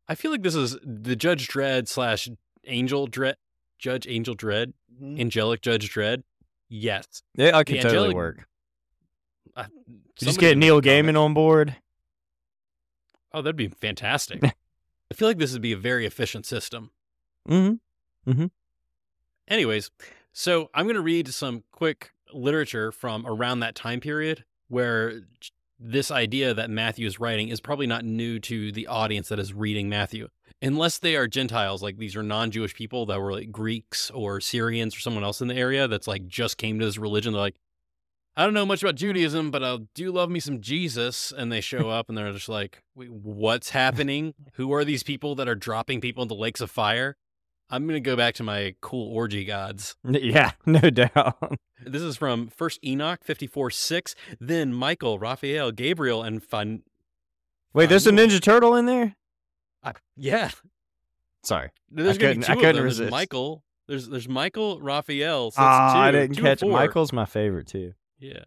I 0.07 0.15
feel 0.15 0.31
like 0.31 0.43
this 0.43 0.55
is 0.55 0.77
the 0.83 1.15
Judge 1.15 1.47
Dredd 1.47 1.87
slash 1.87 2.27
Angel 2.65 3.07
Dread, 3.07 3.37
Judge 3.77 4.07
Angel 4.07 4.33
Dread, 4.35 4.73
angelic 5.01 5.61
Judge 5.61 5.93
Dredd. 5.93 6.23
Yes. 6.67 7.23
Yeah, 7.35 7.55
I 7.57 7.63
could 7.63 7.77
The 7.77 7.81
totally 7.83 7.97
angelic- 8.09 8.15
work. 8.15 8.45
Uh, 9.55 9.65
just 10.15 10.39
get 10.39 10.57
Neil. 10.57 10.81
Gaiman 10.81 11.19
on 11.19 11.33
board. 11.33 11.75
Oh, 13.33 13.41
that'd 13.41 13.55
be 13.55 13.67
fantastic. 13.67 14.41
I 15.11 15.15
feel 15.15 15.27
like 15.27 15.37
this 15.37 15.53
would 15.53 15.61
be 15.61 15.71
a 15.71 15.77
very 15.77 16.05
efficient 16.05 16.45
system. 16.45 16.91
Mm-hmm. 18.27 18.45
Anyways, 19.47 19.91
so 20.31 20.69
I'm 20.73 20.85
going 20.85 20.95
to 20.95 21.01
read 21.01 21.27
some 21.29 21.63
quick 21.71 22.11
literature 22.33 22.91
from 22.91 23.25
around 23.25 23.61
that 23.61 23.75
time 23.75 23.99
period 23.99 24.45
where 24.67 25.21
this 25.79 26.11
idea 26.11 26.53
that 26.53 26.69
Matthew 26.69 27.07
is 27.07 27.19
writing 27.19 27.49
is 27.49 27.61
probably 27.61 27.87
not 27.87 28.05
new 28.05 28.39
to 28.41 28.71
the 28.71 28.87
audience 28.87 29.29
that 29.29 29.39
is 29.39 29.53
reading 29.53 29.89
Matthew. 29.89 30.27
Unless 30.61 30.99
they 30.99 31.15
are 31.15 31.25
Gentiles, 31.25 31.81
like 31.81 31.97
these 31.97 32.17
are 32.17 32.23
non 32.23 32.51
Jewish 32.51 32.75
people 32.75 33.05
that 33.05 33.21
were 33.21 33.31
like 33.31 33.51
Greeks 33.51 34.11
or 34.11 34.41
Syrians 34.41 34.95
or 34.95 34.99
someone 34.99 35.23
else 35.23 35.41
in 35.41 35.47
the 35.47 35.55
area 35.55 35.87
that's 35.87 36.07
like 36.07 36.27
just 36.27 36.57
came 36.57 36.79
to 36.79 36.85
this 36.85 36.97
religion. 36.97 37.31
They're 37.31 37.41
like, 37.41 37.55
I 38.39 38.45
don't 38.45 38.53
know 38.53 38.65
much 38.65 38.81
about 38.81 38.95
Judaism, 38.95 39.51
but 39.51 39.61
I 39.65 39.79
do 39.95 40.13
love 40.13 40.29
me 40.29 40.39
some 40.39 40.61
Jesus. 40.61 41.33
And 41.35 41.51
they 41.51 41.59
show 41.59 41.89
up 41.89 42.07
and 42.07 42.17
they're 42.17 42.31
just 42.31 42.47
like, 42.47 42.81
Wait, 42.95 43.11
what's 43.11 43.71
happening? 43.71 44.33
Who 44.53 44.71
are 44.71 44.85
these 44.85 45.03
people 45.03 45.35
that 45.35 45.49
are 45.49 45.55
dropping 45.55 45.99
people 45.99 46.23
into 46.23 46.35
lakes 46.35 46.61
of 46.61 46.71
fire? 46.71 47.17
I'm 47.69 47.83
going 47.85 48.01
to 48.01 48.09
go 48.09 48.15
back 48.15 48.35
to 48.35 48.43
my 48.43 48.75
cool 48.79 49.13
orgy 49.13 49.43
gods. 49.43 49.97
Yeah, 50.09 50.51
no 50.65 50.79
doubt. 50.89 51.59
This 51.85 52.01
is 52.01 52.15
from 52.15 52.47
First 52.47 52.79
Enoch 52.81 53.25
54 53.25 53.71
6. 53.71 54.15
Then 54.39 54.73
Michael, 54.73 55.19
Raphael, 55.19 55.71
Gabriel, 55.73 56.23
and 56.23 56.41
Fun. 56.41 56.83
Wait, 57.73 57.89
there's 57.89 58.07
a 58.07 58.11
Ninja 58.11 58.41
Turtle 58.41 58.73
in 58.73 58.85
there. 58.85 59.15
Uh, 59.83 59.91
yeah, 60.15 60.51
Sorry. 61.43 61.71
there's 61.91 62.17
I 62.17 62.21
going 62.21 62.33
to 62.35 62.39
be 62.39 62.45
couldn't- 62.45 62.57
I 62.57 62.61
couldn't 62.61 62.75
them. 62.87 62.97
There's. 62.97 63.11
Michael. 63.11 63.63
There's 63.87 64.07
there's 64.07 64.29
Michael, 64.29 64.79
Raphael. 64.79 65.51
So 65.51 65.61
Ah, 65.61 65.93
two, 65.93 65.99
I 65.99 66.11
didn't 66.11 66.37
catch 66.37 66.63
Michael's 66.63 67.11
my 67.11 67.25
favorite 67.25 67.67
too. 67.67 67.93
Yeah. 68.19 68.43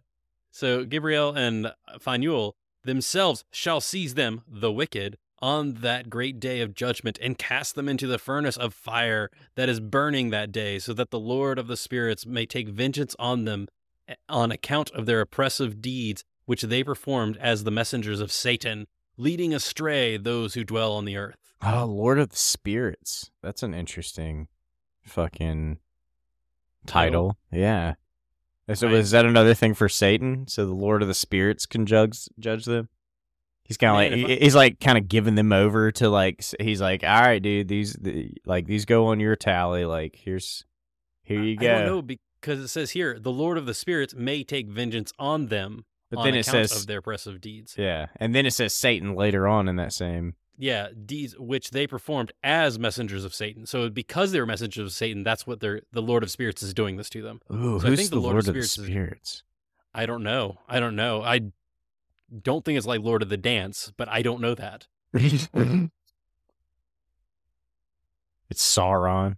So 0.51 0.85
Gabriel 0.85 1.33
and 1.33 1.67
uh, 1.67 1.71
Phanuel 1.99 2.55
themselves 2.83 3.43
shall 3.51 3.81
seize 3.81 4.13
them, 4.13 4.43
the 4.47 4.71
wicked, 4.71 5.17
on 5.41 5.73
that 5.75 6.09
great 6.09 6.39
day 6.39 6.61
of 6.61 6.73
judgment 6.73 7.19
and 7.21 7.37
cast 7.37 7.75
them 7.75 7.89
into 7.89 8.07
the 8.07 8.17
furnace 8.17 8.55
of 8.55 8.73
fire 8.73 9.29
that 9.55 9.67
is 9.67 9.79
burning 9.79 10.29
that 10.29 10.51
day, 10.51 10.79
so 10.79 10.93
that 10.93 11.11
the 11.11 11.19
Lord 11.19 11.59
of 11.59 11.67
the 11.67 11.75
spirits 11.75 12.25
may 12.25 12.45
take 12.45 12.69
vengeance 12.69 13.15
on 13.19 13.45
them 13.45 13.67
on 14.29 14.51
account 14.51 14.91
of 14.91 15.05
their 15.05 15.21
oppressive 15.21 15.81
deeds 15.81 16.23
which 16.45 16.63
they 16.63 16.83
performed 16.83 17.37
as 17.37 17.63
the 17.63 17.71
messengers 17.71 18.19
of 18.19 18.31
Satan, 18.31 18.87
leading 19.17 19.53
astray 19.53 20.17
those 20.17 20.53
who 20.53 20.63
dwell 20.63 20.93
on 20.93 21.05
the 21.05 21.17
earth. 21.17 21.53
Oh, 21.61 21.85
Lord 21.85 22.19
of 22.19 22.29
the 22.29 22.35
Spirits. 22.35 23.31
That's 23.41 23.63
an 23.63 23.73
interesting 23.73 24.47
fucking 25.03 25.79
title. 26.85 27.37
Yeah. 27.51 27.93
So 28.73 28.87
is 28.89 29.11
that 29.11 29.25
another 29.25 29.53
thing 29.53 29.73
for 29.73 29.89
Satan? 29.89 30.47
So 30.47 30.65
the 30.65 30.73
Lord 30.73 31.01
of 31.01 31.07
the 31.07 31.13
Spirits 31.13 31.65
can 31.65 31.85
judge 31.85 32.27
judge 32.39 32.65
them? 32.65 32.89
He's 33.65 33.77
kind 33.77 34.13
of 34.13 34.19
like 34.29 34.39
he's 34.41 34.55
like 34.55 34.79
kind 34.79 34.97
of 34.97 35.07
giving 35.07 35.35
them 35.35 35.51
over 35.53 35.91
to 35.93 36.09
like 36.09 36.43
he's 36.59 36.81
like, 36.81 37.03
all 37.03 37.21
right, 37.21 37.41
dude, 37.41 37.67
these 37.67 37.93
the, 37.93 38.31
like 38.45 38.65
these 38.65 38.85
go 38.85 39.07
on 39.07 39.19
your 39.19 39.35
tally. 39.35 39.85
Like 39.85 40.15
here's 40.15 40.65
here 41.23 41.41
you 41.41 41.57
I 41.59 41.63
don't 41.63 41.79
go. 41.81 41.85
know 41.87 42.01
because 42.01 42.59
it 42.59 42.67
says 42.67 42.91
here, 42.91 43.17
the 43.19 43.31
Lord 43.31 43.57
of 43.57 43.65
the 43.65 43.73
Spirits 43.73 44.13
may 44.15 44.43
take 44.43 44.67
vengeance 44.67 45.11
on 45.17 45.47
them 45.47 45.85
But 46.09 46.19
on 46.19 46.25
then 46.25 46.35
it 46.35 46.45
says 46.45 46.75
of 46.75 46.87
their 46.87 46.99
oppressive 46.99 47.39
deeds. 47.41 47.75
yeah, 47.77 48.07
and 48.17 48.35
then 48.35 48.45
it 48.45 48.51
says 48.51 48.73
Satan 48.73 49.15
later 49.15 49.47
on 49.47 49.67
in 49.69 49.77
that 49.77 49.93
same. 49.93 50.35
Yeah, 50.57 50.89
deeds 51.05 51.35
which 51.37 51.71
they 51.71 51.87
performed 51.87 52.31
as 52.43 52.77
messengers 52.77 53.25
of 53.25 53.33
Satan. 53.33 53.65
So 53.65 53.89
because 53.89 54.31
they 54.31 54.39
were 54.39 54.45
messengers 54.45 54.85
of 54.85 54.91
Satan, 54.91 55.23
that's 55.23 55.47
what 55.47 55.59
they're 55.59 55.81
the 55.91 56.01
Lord 56.01 56.21
of 56.23 56.29
Spirits 56.29 56.61
is 56.61 56.73
doing 56.75 56.95
this 56.97 57.09
to 57.11 57.21
them. 57.23 57.41
Ooh, 57.51 57.79
So 57.79 57.87
I 57.87 57.89
who's 57.89 57.99
think 57.99 58.09
the 58.11 58.15
the 58.17 58.21
Lord 58.21 58.33
Lord 58.33 58.43
of 58.45 58.49
of 58.49 58.53
the 58.55 58.63
Spirits 58.67 59.33
is- 59.33 59.43
I 59.95 60.05
don't 60.05 60.23
know. 60.23 60.59
I 60.67 60.79
don't 60.79 60.95
know. 60.95 61.21
I 61.23 61.41
don't 62.41 62.63
think 62.65 62.77
it's 62.77 62.87
like 62.87 63.01
Lord 63.01 63.21
of 63.23 63.29
the 63.29 63.37
Dance, 63.37 63.91
but 63.97 64.07
I 64.09 64.21
don't 64.21 64.41
know 64.41 64.55
that. 64.55 64.87
it's 65.13 65.47
Sauron. 68.53 69.37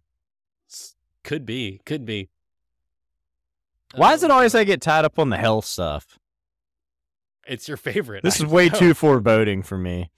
Could 1.23 1.45
be. 1.45 1.81
Could 1.85 2.05
be. 2.05 2.29
Why 3.95 4.11
does 4.11 4.23
it 4.23 4.29
Um, 4.31 4.37
always 4.37 4.53
I 4.55 4.63
get 4.63 4.81
tied 4.81 5.05
up 5.05 5.17
on 5.17 5.29
the 5.29 5.37
health 5.37 5.65
stuff? 5.65 6.19
It's 7.47 7.67
your 7.67 7.77
favorite. 7.77 8.23
This 8.23 8.41
I 8.41 8.45
is 8.45 8.51
way 8.51 8.69
know. 8.69 8.77
too 8.79 8.93
foreboding 8.93 9.63
for 9.63 9.77
me. 9.77 10.09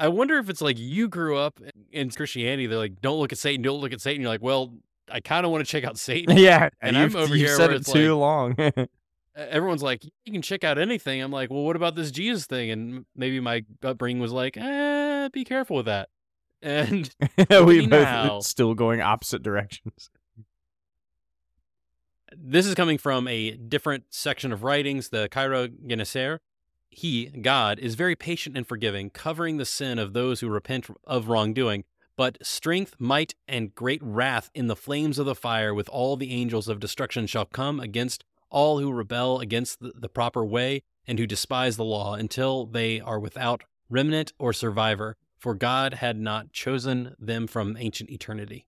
I 0.00 0.08
wonder 0.08 0.38
if 0.38 0.48
it's 0.48 0.62
like 0.62 0.78
you 0.78 1.08
grew 1.08 1.36
up 1.36 1.60
in 1.92 2.10
Christianity. 2.10 2.66
They're 2.66 2.78
like, 2.78 3.02
don't 3.02 3.18
look 3.18 3.32
at 3.32 3.38
Satan, 3.38 3.60
don't 3.60 3.80
look 3.80 3.92
at 3.92 4.00
Satan. 4.00 4.22
You're 4.22 4.30
like, 4.30 4.42
well, 4.42 4.72
I 5.12 5.20
kind 5.20 5.44
of 5.44 5.52
want 5.52 5.64
to 5.64 5.70
check 5.70 5.84
out 5.84 5.98
Satan. 6.08 6.38
yeah, 6.38 6.70
And 6.80 6.96
I'm 6.96 7.14
over 7.14 7.34
here 7.34 7.54
said 7.54 7.72
it 7.72 7.86
too 7.86 8.16
long. 8.16 8.56
Everyone's 9.36 9.82
like, 9.82 10.02
you 10.24 10.32
can 10.32 10.40
check 10.42 10.64
out 10.64 10.78
anything. 10.78 11.20
I'm 11.20 11.30
like, 11.30 11.50
well, 11.50 11.62
what 11.64 11.76
about 11.76 11.96
this 11.96 12.10
Jesus 12.10 12.46
thing? 12.46 12.70
And 12.70 13.04
maybe 13.14 13.40
my 13.40 13.62
upbringing 13.82 14.20
was 14.20 14.32
like, 14.32 14.56
eh, 14.56 15.28
be 15.32 15.44
careful 15.44 15.76
with 15.76 15.86
that. 15.86 16.08
And 16.62 17.10
we 17.48 17.86
both 17.86 17.90
now. 17.90 18.40
still 18.40 18.74
going 18.74 19.00
opposite 19.00 19.42
directions. 19.42 20.10
this 22.36 22.66
is 22.66 22.74
coming 22.74 22.98
from 22.98 23.26
a 23.28 23.52
different 23.52 24.04
section 24.10 24.52
of 24.52 24.62
writings, 24.62 25.08
the 25.08 25.28
Cairo 25.30 25.68
Genizah. 25.68 26.38
He, 26.90 27.26
God, 27.26 27.78
is 27.78 27.94
very 27.94 28.16
patient 28.16 28.56
and 28.56 28.66
forgiving, 28.66 29.10
covering 29.10 29.56
the 29.56 29.64
sin 29.64 29.98
of 29.98 30.12
those 30.12 30.40
who 30.40 30.48
repent 30.48 30.88
of 31.04 31.28
wrongdoing, 31.28 31.84
but 32.16 32.38
strength, 32.44 32.96
might, 32.98 33.34
and 33.48 33.74
great 33.74 34.02
wrath 34.02 34.50
in 34.54 34.66
the 34.66 34.76
flames 34.76 35.18
of 35.18 35.26
the 35.26 35.34
fire 35.34 35.72
with 35.72 35.88
all 35.88 36.16
the 36.16 36.32
angels 36.32 36.68
of 36.68 36.80
destruction 36.80 37.26
shall 37.26 37.46
come 37.46 37.80
against 37.80 38.24
all 38.50 38.80
who 38.80 38.92
rebel 38.92 39.38
against 39.40 39.80
the, 39.80 39.92
the 39.94 40.08
proper 40.08 40.44
way 40.44 40.82
and 41.06 41.18
who 41.18 41.26
despise 41.26 41.76
the 41.76 41.84
law 41.84 42.14
until 42.14 42.66
they 42.66 43.00
are 43.00 43.20
without 43.20 43.62
remnant 43.88 44.32
or 44.38 44.52
survivor, 44.52 45.16
for 45.38 45.54
God 45.54 45.94
had 45.94 46.18
not 46.18 46.52
chosen 46.52 47.14
them 47.18 47.46
from 47.46 47.76
ancient 47.78 48.10
eternity. 48.10 48.66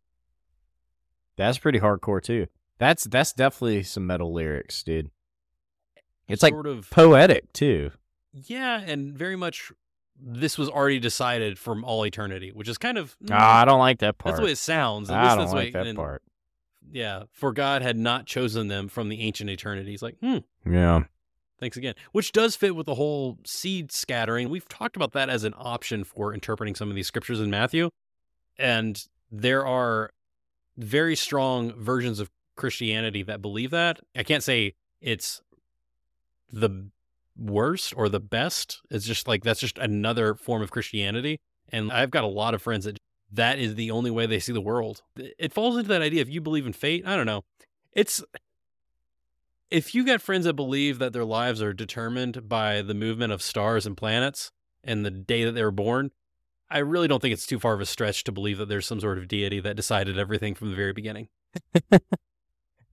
That's 1.37 1.59
pretty 1.59 1.81
hardcore 1.81 2.23
too. 2.23 2.47
That's 2.79 3.05
that's 3.05 3.33
definitely 3.33 3.83
some 3.83 4.07
metal 4.07 4.33
lyrics, 4.33 4.83
dude. 4.83 5.11
It's 6.29 6.43
like 6.43 6.55
of 6.55 6.89
poetic 6.91 7.53
too. 7.53 7.91
Yeah, 8.33 8.81
and 8.81 9.17
very 9.17 9.37
much 9.37 9.73
this 10.21 10.57
was 10.57 10.69
already 10.69 10.99
decided 11.01 11.59
from 11.59 11.85
all 11.85 12.07
eternity, 12.07 12.51
which 12.53 12.69
is 12.69 12.79
kind 12.79 12.97
of 12.99 13.17
mm, 13.19 13.31
Ah, 13.33 13.63
I 13.63 13.65
don't 13.65 13.79
like 13.79 13.99
that 14.01 14.19
part. 14.19 14.33
that's 14.33 14.41
the 14.41 14.47
way 14.47 14.53
it 14.53 14.59
sounds. 14.59 15.11
At 15.11 15.17
I 15.19 15.37
don't 15.37 15.47
like 15.47 15.55
way, 15.55 15.71
that 15.71 15.87
and- 15.87 15.97
part. 15.97 16.23
Yeah, 16.91 17.25
for 17.33 17.53
God 17.53 17.81
had 17.83 17.97
not 17.97 18.27
chosen 18.27 18.69
them 18.69 18.89
from 18.89 19.09
the 19.09 19.21
ancient 19.23 19.49
eternities. 19.49 20.03
Like, 20.03 20.17
hmm, 20.21 20.39
Yeah. 20.69 21.05
thanks 21.61 21.77
again. 21.77 21.95
Which 22.11 22.33
does 22.33 22.57
fit 22.57 22.75
with 22.77 22.87
the 22.87 22.97
whole 22.97 23.39
seed 23.47 23.93
scattering. 23.93 24.51
We've 24.51 24.69
talked 24.69 24.97
about 24.97 25.13
that 25.13 25.31
as 25.31 25.45
an 25.45 25.55
option 25.57 26.03
for 26.05 26.35
interpreting 26.35 26.75
some 26.75 26.91
of 26.91 26.97
these 26.97 27.07
scriptures 27.07 27.41
in 27.41 27.51
Matthew, 27.51 27.91
and 28.59 29.03
there 29.31 29.65
are 29.67 30.11
very 30.77 31.15
strong 31.17 31.73
versions 31.81 32.19
of 32.19 32.31
Christianity 32.57 33.23
that 33.23 33.41
believe 33.41 33.71
that. 33.71 34.01
I 34.17 34.23
can't 34.25 34.43
say 34.43 34.75
it's 35.01 35.41
the 36.53 36.89
worst 37.37 37.95
or 37.97 38.09
the 38.09 38.21
best. 38.21 38.81
It's 38.91 39.05
just 39.07 39.27
like 39.29 39.43
that's 39.45 39.61
just 39.61 39.79
another 39.79 40.35
form 40.35 40.63
of 40.63 40.71
Christianity. 40.71 41.41
And 41.71 41.91
I've 41.93 42.11
got 42.11 42.25
a 42.25 42.29
lot 42.29 42.55
of 42.55 42.63
friends 42.63 42.85
that 42.85 42.99
that 43.33 43.59
is 43.59 43.75
the 43.77 43.91
only 43.91 44.11
way 44.11 44.27
they 44.27 44.39
see 44.39 44.53
the 44.53 44.61
world. 44.61 45.03
It 45.17 45.53
falls 45.53 45.77
into 45.77 45.89
that 45.89 46.03
idea. 46.03 46.21
If 46.21 46.29
you 46.29 46.41
believe 46.41 46.67
in 46.67 46.73
fate, 46.75 47.05
I 47.07 47.17
don't 47.17 47.27
know. 47.27 47.45
It's 47.93 48.23
if 49.71 49.95
you 49.95 50.05
got 50.05 50.21
friends 50.21 50.45
that 50.45 50.53
believe 50.55 50.99
that 50.99 51.13
their 51.15 51.25
lives 51.25 51.63
are 51.63 51.73
determined 51.73 52.49
by 52.49 52.83
the 52.83 52.93
movement 52.95 53.33
of 53.33 53.41
stars 53.41 53.87
and 53.87 53.97
planets 53.97 54.51
and 54.85 55.05
the 55.05 55.11
day 55.11 55.45
that 55.45 55.53
they 55.53 55.63
were 55.65 55.71
born, 55.71 56.11
I 56.71 56.79
really 56.79 57.09
don't 57.09 57.21
think 57.23 57.33
it's 57.33 57.47
too 57.47 57.59
far 57.59 57.73
of 57.73 57.81
a 57.81 57.87
stretch 57.87 58.25
to 58.25 58.33
believe 58.33 58.59
that 58.59 58.69
there's 58.69 58.87
some 58.87 59.01
sort 59.01 59.17
of 59.17 59.29
deity 59.29 59.61
that 59.61 59.77
decided 59.77 60.19
everything 60.19 60.55
from 60.55 60.69
the 60.71 60.77
very 60.77 60.93
beginning. 60.93 61.29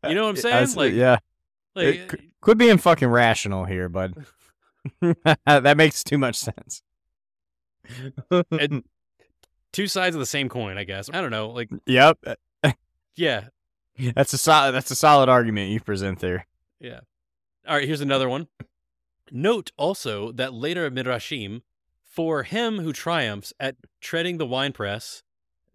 You 0.07 0.15
know 0.15 0.23
what 0.23 0.29
I'm 0.29 0.35
saying? 0.37 0.53
That's- 0.53 0.75
Like- 0.77 0.93
yeah. 0.93 1.17
Like, 1.75 1.85
It 1.87 2.11
c- 2.11 2.17
uh, 2.17 2.21
Quit 2.41 2.57
being 2.57 2.77
fucking 2.77 3.07
rational 3.09 3.65
here, 3.65 3.89
bud. 3.89 4.25
that 5.45 5.77
makes 5.77 6.03
too 6.03 6.17
much 6.17 6.35
sense. 6.35 6.81
And- 8.51 8.83
two 9.71 9.87
sides 9.87 10.15
of 10.15 10.19
the 10.19 10.25
same 10.25 10.49
coin, 10.49 10.77
I 10.77 10.83
guess. 10.83 11.09
I 11.13 11.21
don't 11.21 11.31
know. 11.31 11.49
Like, 11.49 11.69
yep. 11.85 12.17
yeah, 13.15 13.45
That's 14.15 14.33
a 14.33 14.37
solid 14.37 14.71
that's 14.73 14.91
a 14.91 14.95
solid 14.95 15.29
argument 15.29 15.71
you 15.71 15.79
present 15.81 16.19
there. 16.19 16.47
Yeah. 16.79 17.01
All 17.67 17.75
right, 17.75 17.87
here's 17.87 18.01
another 18.01 18.29
one. 18.29 18.47
Note 19.31 19.71
also 19.77 20.31
that 20.31 20.53
later 20.53 20.89
Midrashim, 20.89 21.61
for 22.03 22.43
him 22.43 22.79
who 22.79 22.91
triumphs 22.93 23.53
at 23.59 23.75
treading 24.01 24.37
the 24.37 24.45
winepress, 24.47 25.21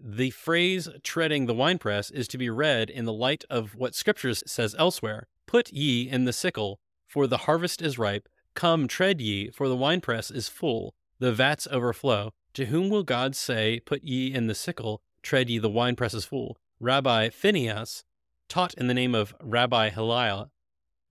the 0.02 0.30
phrase 0.30 0.88
treading 1.04 1.46
the 1.46 1.54
winepress 1.54 2.11
is 2.11 2.26
to 2.28 2.38
be 2.38 2.50
read 2.50 2.90
in 2.90 3.04
the 3.04 3.12
light 3.12 3.44
of 3.48 3.74
what 3.76 3.94
scriptures 3.94 4.42
says 4.46 4.74
elsewhere. 4.78 5.28
Put 5.54 5.72
ye 5.72 6.10
in 6.10 6.24
the 6.24 6.32
sickle, 6.32 6.80
for 7.06 7.28
the 7.28 7.46
harvest 7.46 7.80
is 7.80 7.96
ripe. 7.96 8.28
Come, 8.54 8.88
tread 8.88 9.20
ye, 9.20 9.50
for 9.50 9.68
the 9.68 9.76
winepress 9.76 10.28
is 10.28 10.48
full, 10.48 10.96
the 11.20 11.30
vats 11.30 11.68
overflow. 11.70 12.32
To 12.54 12.64
whom 12.64 12.88
will 12.88 13.04
God 13.04 13.36
say, 13.36 13.78
Put 13.78 14.02
ye 14.02 14.34
in 14.34 14.48
the 14.48 14.56
sickle, 14.56 15.00
tread 15.22 15.48
ye, 15.48 15.58
the 15.58 15.70
winepress 15.70 16.12
is 16.12 16.24
full? 16.24 16.58
Rabbi 16.80 17.28
Phineas 17.28 18.02
taught 18.48 18.74
in 18.74 18.88
the 18.88 18.94
name 18.94 19.14
of 19.14 19.32
Rabbi 19.40 19.90
Hillel 19.90 20.50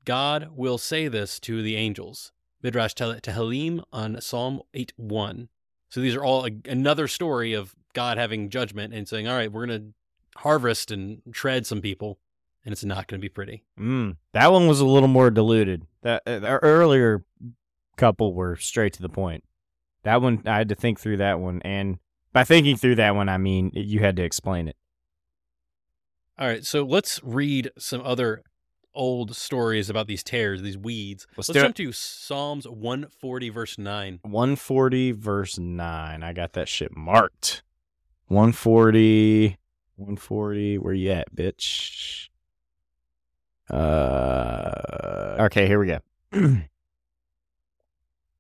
God 0.04 0.50
will 0.54 0.78
say 0.78 1.08
this 1.08 1.40
to 1.40 1.62
the 1.62 1.78
angels. 1.78 2.34
Midrash 2.62 2.96
Tehillim 2.96 3.82
on 3.94 4.20
Psalm 4.20 4.62
8 4.74 4.92
1. 4.98 5.48
So 5.88 6.02
these 6.02 6.16
are 6.16 6.24
all 6.26 6.46
a, 6.46 6.52
another 6.68 7.08
story 7.08 7.54
of 7.54 7.78
God 7.94 8.18
having 8.18 8.50
judgment 8.50 8.94
and 8.94 9.08
saying, 9.08 9.26
all 9.26 9.38
right, 9.38 9.50
we're 9.50 9.68
going 9.68 9.80
to 9.80 10.40
harvest 10.42 10.92
and 10.92 11.22
tread 11.32 11.66
some 11.66 11.80
people, 11.80 12.20
and 12.66 12.72
it's 12.72 12.84
not 12.84 13.08
going 13.08 13.20
to 13.20 13.22
be 13.22 13.30
pretty. 13.30 13.64
Mm, 13.80 14.18
that 14.34 14.52
one 14.52 14.68
was 14.68 14.80
a 14.80 14.86
little 14.86 15.10
more 15.10 15.30
diluted. 15.30 15.86
That 16.02 16.24
uh, 16.26 16.40
the 16.40 16.48
earlier 16.60 17.24
couple 17.98 18.34
were 18.34 18.56
straight 18.56 18.94
to 18.94 19.02
the 19.02 19.10
point. 19.10 19.44
That 20.04 20.22
one 20.22 20.42
I 20.46 20.58
had 20.58 20.70
to 20.70 20.76
think 20.76 21.00
through 21.00 21.18
that 21.18 21.40
one, 21.40 21.62
and 21.64 22.00
by 22.32 22.44
thinking 22.44 22.76
through 22.76 22.96
that 22.96 23.16
one, 23.16 23.30
I 23.30 23.38
mean 23.38 23.72
you 23.74 24.00
had 24.00 24.16
to 24.18 24.24
explain 24.24 24.68
it. 24.68 24.76
All 26.38 26.48
right, 26.48 26.66
so 26.66 26.84
let's 26.84 27.20
read 27.24 27.70
some 27.78 28.02
other 28.04 28.44
old 28.96 29.36
stories 29.36 29.90
about 29.90 30.08
these 30.08 30.24
tares, 30.24 30.62
these 30.62 30.78
weeds. 30.78 31.28
Let's 31.38 31.50
Let's, 31.50 31.62
jump 31.62 31.76
to 31.76 31.92
Psalms 31.92 32.68
140, 32.68 33.50
verse 33.50 33.78
9. 33.78 34.20
140 34.24 35.12
verse 35.12 35.58
9. 35.58 36.24
I 36.24 36.34
got 36.34 36.54
that 36.54 36.68
shit 36.68 36.96
marked. 36.96 37.64
140 38.28 39.58
140 39.98 40.78
where 40.80 40.94
you 40.94 41.12
at, 41.12 41.36
bitch? 41.36 42.30
Uh 43.70 44.84
Okay, 45.40 45.68
here 45.68 45.80
we 45.80 45.88
go. 45.88 46.00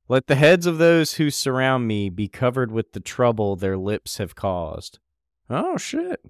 Let 0.07 0.27
the 0.27 0.36
heads 0.36 0.65
of 0.65 0.77
those 0.77 1.15
who 1.15 1.29
surround 1.29 1.88
me 1.88 2.09
be 2.09 2.27
covered 2.27 2.71
with 2.71 2.91
the 2.91 2.99
trouble 2.99 3.55
their 3.55 3.77
lips 3.77 4.17
have 4.17 4.36
caused. 4.36 4.99
Oh 5.49 5.77
shit. 5.77 6.21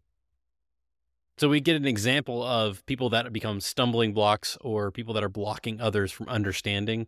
So 1.37 1.49
we 1.49 1.59
get 1.59 1.75
an 1.75 1.85
example 1.85 2.43
of 2.43 2.85
people 2.85 3.09
that 3.09 3.31
become 3.33 3.59
stumbling 3.59 4.13
blocks 4.13 4.57
or 4.61 4.91
people 4.91 5.13
that 5.15 5.23
are 5.23 5.29
blocking 5.29 5.81
others 5.81 6.11
from 6.11 6.29
understanding 6.29 7.07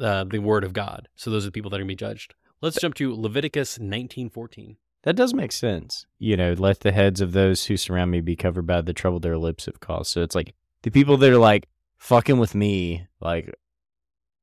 uh, 0.00 0.24
the 0.24 0.38
word 0.38 0.64
of 0.64 0.72
God. 0.72 1.08
So 1.16 1.30
those 1.30 1.44
are 1.44 1.48
the 1.48 1.52
people 1.52 1.70
that 1.70 1.76
are 1.76 1.80
going 1.80 1.88
to 1.88 1.92
be 1.92 1.96
judged. 1.96 2.34
Let's 2.60 2.80
jump 2.80 2.94
to 2.96 3.14
Leviticus 3.14 3.78
19:14. 3.78 4.76
That 5.02 5.16
does 5.16 5.32
make 5.32 5.52
sense. 5.52 6.06
You 6.18 6.36
know, 6.36 6.52
let 6.52 6.80
the 6.80 6.92
heads 6.92 7.22
of 7.22 7.32
those 7.32 7.66
who 7.66 7.78
surround 7.78 8.10
me 8.10 8.20
be 8.20 8.36
covered 8.36 8.66
by 8.66 8.82
the 8.82 8.92
trouble 8.92 9.20
their 9.20 9.38
lips 9.38 9.66
have 9.66 9.80
caused. 9.80 10.10
So 10.10 10.22
it's 10.22 10.34
like 10.34 10.54
the 10.82 10.90
people 10.90 11.16
that 11.18 11.30
are 11.30 11.38
like 11.38 11.68
fucking 11.98 12.38
with 12.38 12.54
me, 12.54 13.06
like, 13.20 13.54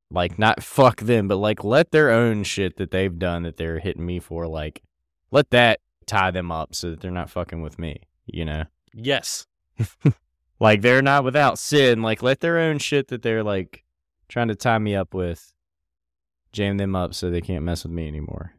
like 0.10 0.40
not 0.40 0.64
fuck 0.64 1.02
them, 1.02 1.28
but 1.28 1.38
like 1.38 1.64
let 1.64 1.92
their 1.92 2.12
own 2.12 2.44
shit 2.44 2.78
that 2.78 2.92
they've 2.92 3.18
done 3.18 3.44
that 3.44 3.58
they're 3.58 3.80
hitting 3.80 4.06
me 4.06 4.20
for, 4.20 4.48
like, 4.48 4.84
let 5.32 5.50
that 5.52 5.80
tie 6.06 6.32
them 6.32 6.52
up 6.52 6.74
so 6.74 6.90
that 6.92 7.02
they're 7.02 7.12
not 7.12 7.30
fucking 7.30 7.62
with 7.62 7.78
me. 7.78 8.02
You 8.26 8.46
know, 8.46 8.64
Yes. 8.94 9.46
like 10.60 10.82
they're 10.82 11.04
not 11.04 11.24
without 11.24 11.60
sin. 11.60 12.02
Like 12.02 12.24
let 12.24 12.40
their 12.40 12.58
own 12.58 12.80
shit 12.80 13.10
that 13.10 13.22
they're 13.22 13.44
like 13.44 13.84
trying 14.28 14.48
to 14.48 14.56
tie 14.56 14.80
me 14.80 14.96
up 14.96 15.14
with, 15.14 15.54
jam 16.52 16.78
them 16.78 16.96
up 16.96 17.14
so 17.14 17.30
they 17.30 17.42
can't 17.42 17.64
mess 17.64 17.84
with 17.84 17.94
me 17.94 18.08
anymore. 18.08 18.54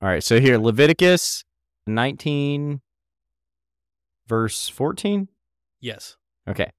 All 0.00 0.08
right, 0.08 0.22
so 0.22 0.40
here 0.40 0.58
Leviticus 0.58 1.44
19 1.86 2.80
verse 4.28 4.68
14. 4.68 5.28
Yes. 5.80 6.16
Okay. 6.48 6.70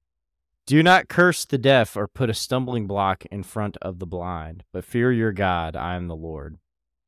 Do 0.66 0.82
not 0.82 1.08
curse 1.08 1.44
the 1.44 1.58
deaf 1.58 1.96
or 1.96 2.06
put 2.06 2.30
a 2.30 2.34
stumbling 2.34 2.86
block 2.86 3.24
in 3.26 3.42
front 3.42 3.76
of 3.82 3.98
the 3.98 4.06
blind, 4.06 4.64
but 4.72 4.84
fear 4.84 5.10
your 5.12 5.32
God. 5.32 5.74
I 5.74 5.96
am 5.96 6.06
the 6.06 6.16
Lord. 6.16 6.58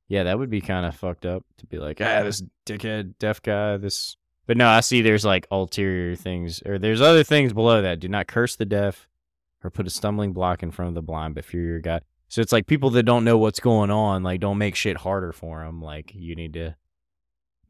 Yeah, 0.09 0.25
that 0.25 0.39
would 0.39 0.51
be 0.51 0.61
kind 0.61 0.85
of 0.85 0.95
fucked 0.97 1.25
up 1.25 1.45
to 1.59 1.67
be 1.67 1.79
like, 1.79 2.01
ah, 2.01 2.23
this 2.23 2.43
dickhead 2.67 3.15
deaf 3.19 3.41
guy, 3.41 3.77
this. 3.77 4.17
But 4.47 4.57
no, 4.57 4.69
I 4.69 4.81
see 4.81 5.01
there's 5.01 5.25
like 5.25 5.47
ulterior 5.51 6.17
things, 6.17 6.63
or 6.67 6.79
there's 6.79 7.01
other 7.01 7.25
things 7.25 7.53
below 7.53 7.81
that. 7.83 8.01
Do 8.01 8.09
not 8.09 8.27
curse 8.27 8.57
the 8.57 8.67
deaf 8.67 9.09
or 9.63 9.71
put 9.71 9.87
a 9.87 9.91
stumbling 9.91 10.33
block 10.33 10.63
in 10.63 10.71
front 10.71 10.89
of 10.91 10.95
the 10.95 11.03
blind, 11.03 11.35
but 11.35 11.45
fear 11.45 11.63
your 11.63 11.81
God. 11.81 12.03
So 12.29 12.41
it's 12.43 12.53
like 12.53 12.67
people 12.67 12.91
that 12.91 13.05
don't 13.05 13.25
know 13.25 13.39
what's 13.39 13.61
going 13.61 13.91
on, 13.91 14.23
like 14.23 14.41
don't 14.41 14.59
make 14.59 14.75
shit 14.75 14.99
harder 14.99 15.33
for 15.33 15.65
them. 15.65 15.81
Like 15.81 16.13
you 16.15 16.35
need 16.35 16.55
to 16.55 16.75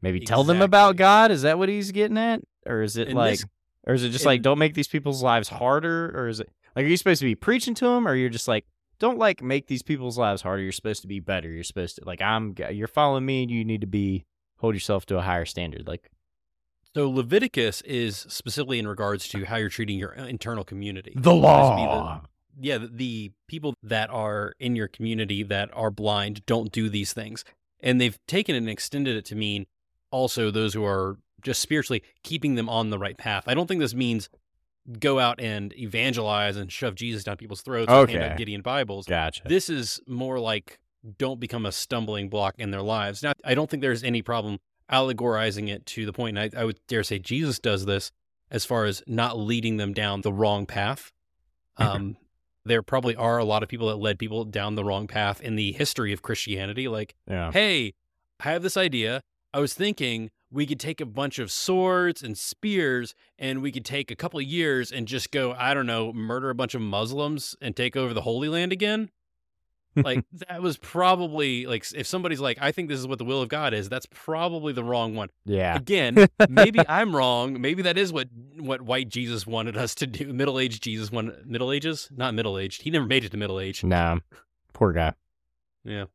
maybe 0.01 0.19
tell 0.21 0.43
them 0.43 0.61
about 0.61 0.95
God. 0.97 1.31
Is 1.31 1.43
that 1.43 1.57
what 1.57 1.69
he's 1.69 1.91
getting 1.91 2.17
at, 2.17 2.41
or 2.65 2.81
is 2.81 2.97
it 2.97 3.09
In 3.09 3.15
like, 3.15 3.39
this- 3.39 3.45
or 3.85 3.93
is 3.93 4.03
it 4.03 4.09
just 4.09 4.23
in- 4.25 4.29
like 4.29 4.41
don't 4.41 4.59
make 4.59 4.73
these 4.73 4.87
people's 4.87 5.21
lives 5.23 5.49
harder, 5.49 6.11
or 6.17 6.27
is 6.27 6.39
it 6.39 6.49
like 6.75 6.85
are 6.85 6.87
you 6.87 6.97
supposed 6.97 7.19
to 7.19 7.25
be 7.25 7.35
preaching 7.35 7.73
to 7.75 7.85
them, 7.85 8.07
or 8.07 8.15
you're 8.15 8.29
just 8.29 8.47
like 8.47 8.65
don't 8.99 9.17
like 9.17 9.41
make 9.43 9.67
these 9.67 9.83
people's 9.83 10.17
lives 10.17 10.41
harder. 10.41 10.61
You're 10.63 10.71
supposed 10.71 11.01
to 11.01 11.07
be 11.07 11.19
better. 11.19 11.49
You're 11.49 11.63
supposed 11.65 11.97
to 11.97 12.05
like 12.05 12.21
I'm. 12.21 12.55
You're 12.71 12.87
following 12.87 13.25
me. 13.25 13.45
You 13.45 13.65
need 13.65 13.81
to 13.81 13.87
be 13.87 14.25
hold 14.59 14.73
yourself 14.73 15.05
to 15.07 15.17
a 15.17 15.21
higher 15.21 15.43
standard. 15.45 15.85
Like 15.87 16.09
So 16.95 17.09
Leviticus 17.09 17.81
is 17.81 18.17
specifically 18.29 18.79
in 18.79 18.87
regards 18.87 19.27
to 19.29 19.43
how 19.45 19.57
you're 19.57 19.67
treating 19.69 19.99
your 19.99 20.17
uh, 20.17 20.25
internal 20.27 20.63
community. 20.63 21.13
the 21.15 21.33
law 21.33 22.21
the- 22.21 22.29
yeah, 22.57 22.77
the, 22.77 22.87
the 22.87 23.31
people 23.49 23.73
that 23.83 24.09
are 24.09 24.53
in 24.61 24.77
your 24.77 24.87
community 24.87 25.43
that 25.43 25.69
are 25.73 25.91
blind 25.91 26.45
don't 26.45 26.71
do 26.71 26.87
these 26.87 27.11
things. 27.11 27.43
And 27.81 27.99
they've 27.99 28.17
taken 28.27 28.55
it 28.55 28.59
and 28.59 28.69
extended 28.69 29.17
it 29.17 29.25
to 29.25 29.35
mean 29.35 29.65
also 30.09 30.51
those 30.51 30.73
who 30.73 30.85
are 30.85 31.17
just 31.45 31.61
spiritually 31.61 32.03
keeping 32.23 32.55
them 32.55 32.67
on 32.67 32.89
the 32.89 32.99
right 32.99 33.17
path. 33.17 33.45
I 33.47 33.53
don't 33.53 33.67
think 33.67 33.79
this 33.79 33.93
means 33.93 34.29
go 34.99 35.19
out 35.19 35.39
and 35.39 35.73
evangelize 35.79 36.57
and 36.57 36.71
shove 36.71 36.95
Jesus 36.95 37.23
down 37.23 37.37
people's 37.37 37.61
throats 37.61 37.89
and 37.89 38.09
hand 38.09 38.21
Okay. 38.23 38.31
out 38.33 38.37
Gideon 38.37 38.61
Bibles. 38.61 39.05
Gotcha. 39.05 39.43
This 39.45 39.69
is 39.69 40.01
more 40.07 40.39
like 40.39 40.79
don't 41.17 41.39
become 41.39 41.65
a 41.65 41.71
stumbling 41.71 42.29
block 42.29 42.55
in 42.57 42.71
their 42.71 42.81
lives. 42.81 43.23
Now, 43.23 43.33
I 43.43 43.53
don't 43.55 43.69
think 43.69 43.81
there's 43.81 44.03
any 44.03 44.21
problem 44.21 44.59
allegorizing 44.91 45.67
it 45.69 45.85
to 45.87 46.05
the 46.05 46.13
point, 46.13 46.37
and 46.37 46.53
I, 46.55 46.61
I 46.61 46.65
would 46.65 46.79
dare 46.87 47.03
say 47.03 47.19
Jesus 47.19 47.59
does 47.59 47.85
this 47.85 48.11
as 48.51 48.65
far 48.65 48.85
as 48.85 49.01
not 49.07 49.37
leading 49.37 49.77
them 49.77 49.93
down 49.93 50.21
the 50.21 50.33
wrong 50.33 50.65
path. 50.65 51.11
Um, 51.77 52.17
there 52.63 52.81
probably 52.81 53.15
are 53.15 53.37
a 53.37 53.43
lot 53.45 53.61
of 53.63 53.69
people 53.69 53.87
that 53.89 53.97
led 53.97 54.17
people 54.17 54.45
down 54.45 54.75
the 54.75 54.83
wrong 54.83 55.07
path 55.07 55.41
in 55.41 55.55
the 55.55 55.71
history 55.73 56.13
of 56.13 56.21
Christianity. 56.21 56.87
Like, 56.87 57.15
yeah. 57.29 57.51
hey, 57.51 57.93
I 58.39 58.51
have 58.51 58.63
this 58.63 58.77
idea. 58.77 59.21
I 59.53 59.59
was 59.59 59.73
thinking 59.73 60.29
we 60.55 60.65
could 60.65 60.79
take 60.79 61.01
a 61.01 61.05
bunch 61.05 61.37
of 61.37 61.51
swords 61.51 62.23
and 62.23 62.37
spears 62.37 63.13
and 63.37 63.61
we 63.61 63.73
could 63.73 63.83
take 63.83 64.09
a 64.09 64.15
couple 64.15 64.39
of 64.39 64.45
years 64.45 64.89
and 64.89 65.05
just 65.05 65.29
go, 65.29 65.53
I 65.57 65.73
don't 65.73 65.85
know, 65.85 66.13
murder 66.13 66.49
a 66.49 66.55
bunch 66.55 66.73
of 66.73 66.81
Muslims 66.81 67.57
and 67.61 67.75
take 67.75 67.97
over 67.97 68.13
the 68.13 68.21
Holy 68.21 68.47
Land 68.47 68.71
again. 68.71 69.09
Like, 69.97 70.23
that 70.47 70.61
was 70.61 70.77
probably 70.77 71.65
like, 71.65 71.85
if 71.93 72.07
somebody's 72.07 72.39
like, 72.39 72.57
I 72.61 72.71
think 72.71 72.87
this 72.87 72.99
is 72.99 73.05
what 73.05 73.17
the 73.17 73.25
will 73.25 73.41
of 73.41 73.49
God 73.49 73.73
is, 73.73 73.89
that's 73.89 74.07
probably 74.11 74.71
the 74.71 74.83
wrong 74.83 75.13
one. 75.13 75.27
Yeah. 75.43 75.75
Again, 75.75 76.25
maybe 76.47 76.79
I'm 76.87 77.13
wrong. 77.13 77.59
Maybe 77.59 77.81
that 77.81 77.97
is 77.97 78.13
what 78.13 78.29
what 78.57 78.81
white 78.81 79.09
Jesus 79.09 79.45
wanted 79.45 79.75
us 79.75 79.93
to 79.95 80.07
do. 80.07 80.31
Middle 80.31 80.57
aged 80.57 80.81
Jesus 80.81 81.11
wanted 81.11 81.45
middle 81.45 81.73
ages, 81.73 82.09
not 82.15 82.33
middle 82.33 82.57
aged. 82.57 82.83
He 82.83 82.91
never 82.91 83.05
made 83.05 83.25
it 83.25 83.31
to 83.31 83.37
middle 83.37 83.59
age. 83.59 83.83
Nah. 83.83 84.19
Poor 84.71 84.93
guy. 84.93 85.13
Yeah. 85.83 86.05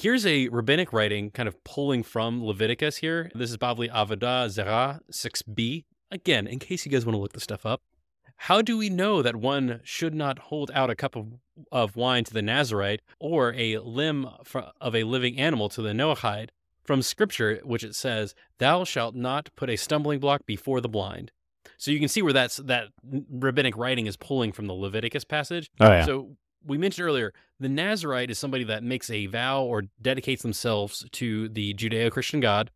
Here's 0.00 0.24
a 0.24 0.48
rabbinic 0.48 0.94
writing 0.94 1.30
kind 1.30 1.46
of 1.46 1.62
pulling 1.62 2.02
from 2.02 2.42
Leviticus 2.42 2.96
here. 2.96 3.30
This 3.34 3.50
is 3.50 3.58
Bavli 3.58 3.92
Avodah 3.92 4.48
Zarah 4.48 5.02
6b. 5.12 5.84
Again, 6.10 6.46
in 6.46 6.58
case 6.58 6.86
you 6.86 6.90
guys 6.90 7.04
want 7.04 7.16
to 7.16 7.20
look 7.20 7.34
this 7.34 7.42
stuff 7.42 7.66
up. 7.66 7.82
How 8.36 8.62
do 8.62 8.78
we 8.78 8.88
know 8.88 9.20
that 9.20 9.36
one 9.36 9.80
should 9.84 10.14
not 10.14 10.38
hold 10.38 10.70
out 10.72 10.88
a 10.88 10.94
cup 10.94 11.16
of, 11.16 11.34
of 11.70 11.96
wine 11.96 12.24
to 12.24 12.32
the 12.32 12.40
Nazarite 12.40 13.02
or 13.18 13.52
a 13.52 13.76
limb 13.76 14.26
of 14.80 14.94
a 14.94 15.04
living 15.04 15.38
animal 15.38 15.68
to 15.68 15.82
the 15.82 15.90
Noahide? 15.90 16.48
From 16.82 17.02
scripture, 17.02 17.60
which 17.62 17.84
it 17.84 17.94
says, 17.94 18.34
Thou 18.56 18.84
shalt 18.84 19.14
not 19.14 19.50
put 19.54 19.68
a 19.68 19.76
stumbling 19.76 20.18
block 20.18 20.46
before 20.46 20.80
the 20.80 20.88
blind. 20.88 21.30
So 21.76 21.90
you 21.90 21.98
can 21.98 22.08
see 22.08 22.22
where 22.22 22.32
that's 22.32 22.56
that 22.56 22.88
rabbinic 23.04 23.76
writing 23.76 24.06
is 24.06 24.16
pulling 24.16 24.52
from 24.52 24.66
the 24.66 24.72
Leviticus 24.72 25.24
passage. 25.24 25.70
Oh 25.78 25.88
yeah. 25.90 26.06
So 26.06 26.36
we 26.64 26.78
mentioned 26.78 27.06
earlier, 27.06 27.32
the 27.58 27.68
Nazarite 27.68 28.30
is 28.30 28.38
somebody 28.38 28.64
that 28.64 28.82
makes 28.82 29.10
a 29.10 29.26
vow 29.26 29.62
or 29.62 29.84
dedicates 30.00 30.42
themselves 30.42 31.04
to 31.12 31.48
the 31.48 31.74
Judeo 31.74 32.10
Christian 32.10 32.40
God, 32.40 32.70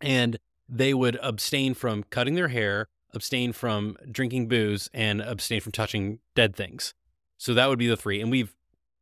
and 0.00 0.38
they 0.68 0.94
would 0.94 1.18
abstain 1.22 1.74
from 1.74 2.04
cutting 2.04 2.34
their 2.34 2.48
hair, 2.48 2.88
abstain 3.12 3.52
from 3.52 3.96
drinking 4.10 4.48
booze, 4.48 4.88
and 4.94 5.20
abstain 5.20 5.60
from 5.60 5.72
touching 5.72 6.20
dead 6.34 6.54
things. 6.54 6.94
So 7.38 7.54
that 7.54 7.68
would 7.68 7.78
be 7.78 7.88
the 7.88 7.96
three. 7.96 8.20
And 8.20 8.30
we've 8.30 8.54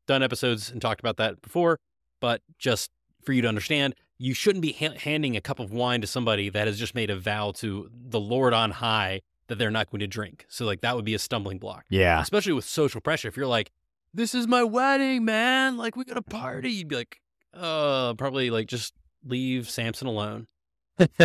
done 0.07 0.23
episodes 0.23 0.71
and 0.71 0.81
talked 0.81 1.01
about 1.01 1.17
that 1.19 1.43
before, 1.43 1.79
but 2.21 2.41
just 2.59 2.91
for 3.23 3.33
you 3.33 3.43
to 3.43 3.49
understand, 3.49 3.95
you 4.17 4.35
shouldn't 4.35 4.63
be 4.63 4.73
ha- 4.73 4.97
handing 4.99 5.37
a 5.37 5.41
cup 5.41 5.61
of 5.61 5.73
wine 5.73 6.01
to 6.01 6.07
somebody 6.07 6.49
that 6.49 6.67
has 6.67 6.79
just 6.79 6.95
made 6.95 7.11
a 7.11 7.19
vow 7.19 7.53
to 7.57 7.91
the 7.93 8.21
Lord 8.21 8.55
on 8.55 8.71
high 8.71 9.21
that 9.49 9.59
they're 9.59 9.71
not 9.71 9.91
going 9.91 10.01
to 10.01 10.07
drink. 10.07 10.47
So, 10.49 10.65
like, 10.65 10.81
that 10.83 10.97
would 10.97 11.05
be 11.05 11.15
a 11.15 11.19
stumbling 11.19 11.59
block 11.59 11.85
yeah. 11.89 12.21
especially 12.21 12.53
with 12.53 12.65
social 12.65 13.01
pressure. 13.01 13.29
If 13.29 13.37
you're 13.37 13.47
like, 13.47 13.71
"This 14.19 14.35
is 14.35 14.47
my 14.47 14.63
wedding, 14.65 15.25
man! 15.25 15.77
Like, 15.79 15.97
we 15.97 16.05
got 16.05 16.17
a 16.19 16.23
party," 16.23 16.71
you'd 16.73 16.89
be 16.89 16.97
like, 16.97 17.21
"Uh, 17.55 18.13
probably 18.15 18.51
like 18.51 18.67
just 18.67 18.93
leave 19.25 19.71
Samson 19.71 20.07
alone." 20.07 20.47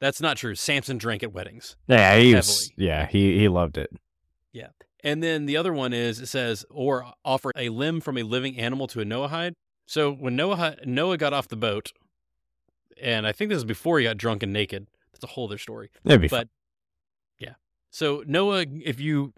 That's 0.00 0.20
not 0.20 0.36
true. 0.36 0.54
Samson 0.54 0.98
drank 0.98 1.22
at 1.22 1.32
weddings. 1.32 1.76
yeah. 1.88 2.16
He 2.18 2.34
was. 2.34 2.70
Yeah. 2.76 3.06
He 3.06 3.38
he 3.38 3.48
loved 3.48 3.78
it. 3.78 3.90
Yeah. 4.52 4.68
And 5.02 5.22
then 5.22 5.46
the 5.46 5.56
other 5.56 5.72
one 5.72 5.92
is 5.92 6.20
it 6.20 6.26
says, 6.26 6.64
"Or 6.70 7.12
offer 7.24 7.50
a 7.56 7.68
limb 7.70 8.00
from 8.00 8.18
a 8.18 8.22
living 8.22 8.58
animal 8.58 8.86
to 8.88 9.00
a 9.00 9.04
Noahide." 9.04 9.54
So 9.86 10.12
when 10.12 10.36
Noah 10.36 10.76
Noah 10.84 11.16
got 11.16 11.32
off 11.32 11.48
the 11.48 11.56
boat, 11.56 11.92
and 13.00 13.26
I 13.26 13.32
think 13.32 13.48
this 13.50 13.58
is 13.58 13.64
before 13.64 13.98
he 13.98 14.04
got 14.04 14.16
drunk 14.18 14.42
and 14.42 14.52
naked. 14.52 14.86
That's 15.12 15.24
a 15.24 15.28
whole 15.28 15.46
other 15.46 15.56
story. 15.58 15.90
That'd 16.04 16.20
be 16.20 16.28
But- 16.28 16.36
fun. 16.40 16.48
yeah. 17.38 17.54
So 17.90 18.22
Noah, 18.26 18.66
if 18.84 19.00
you 19.00 19.32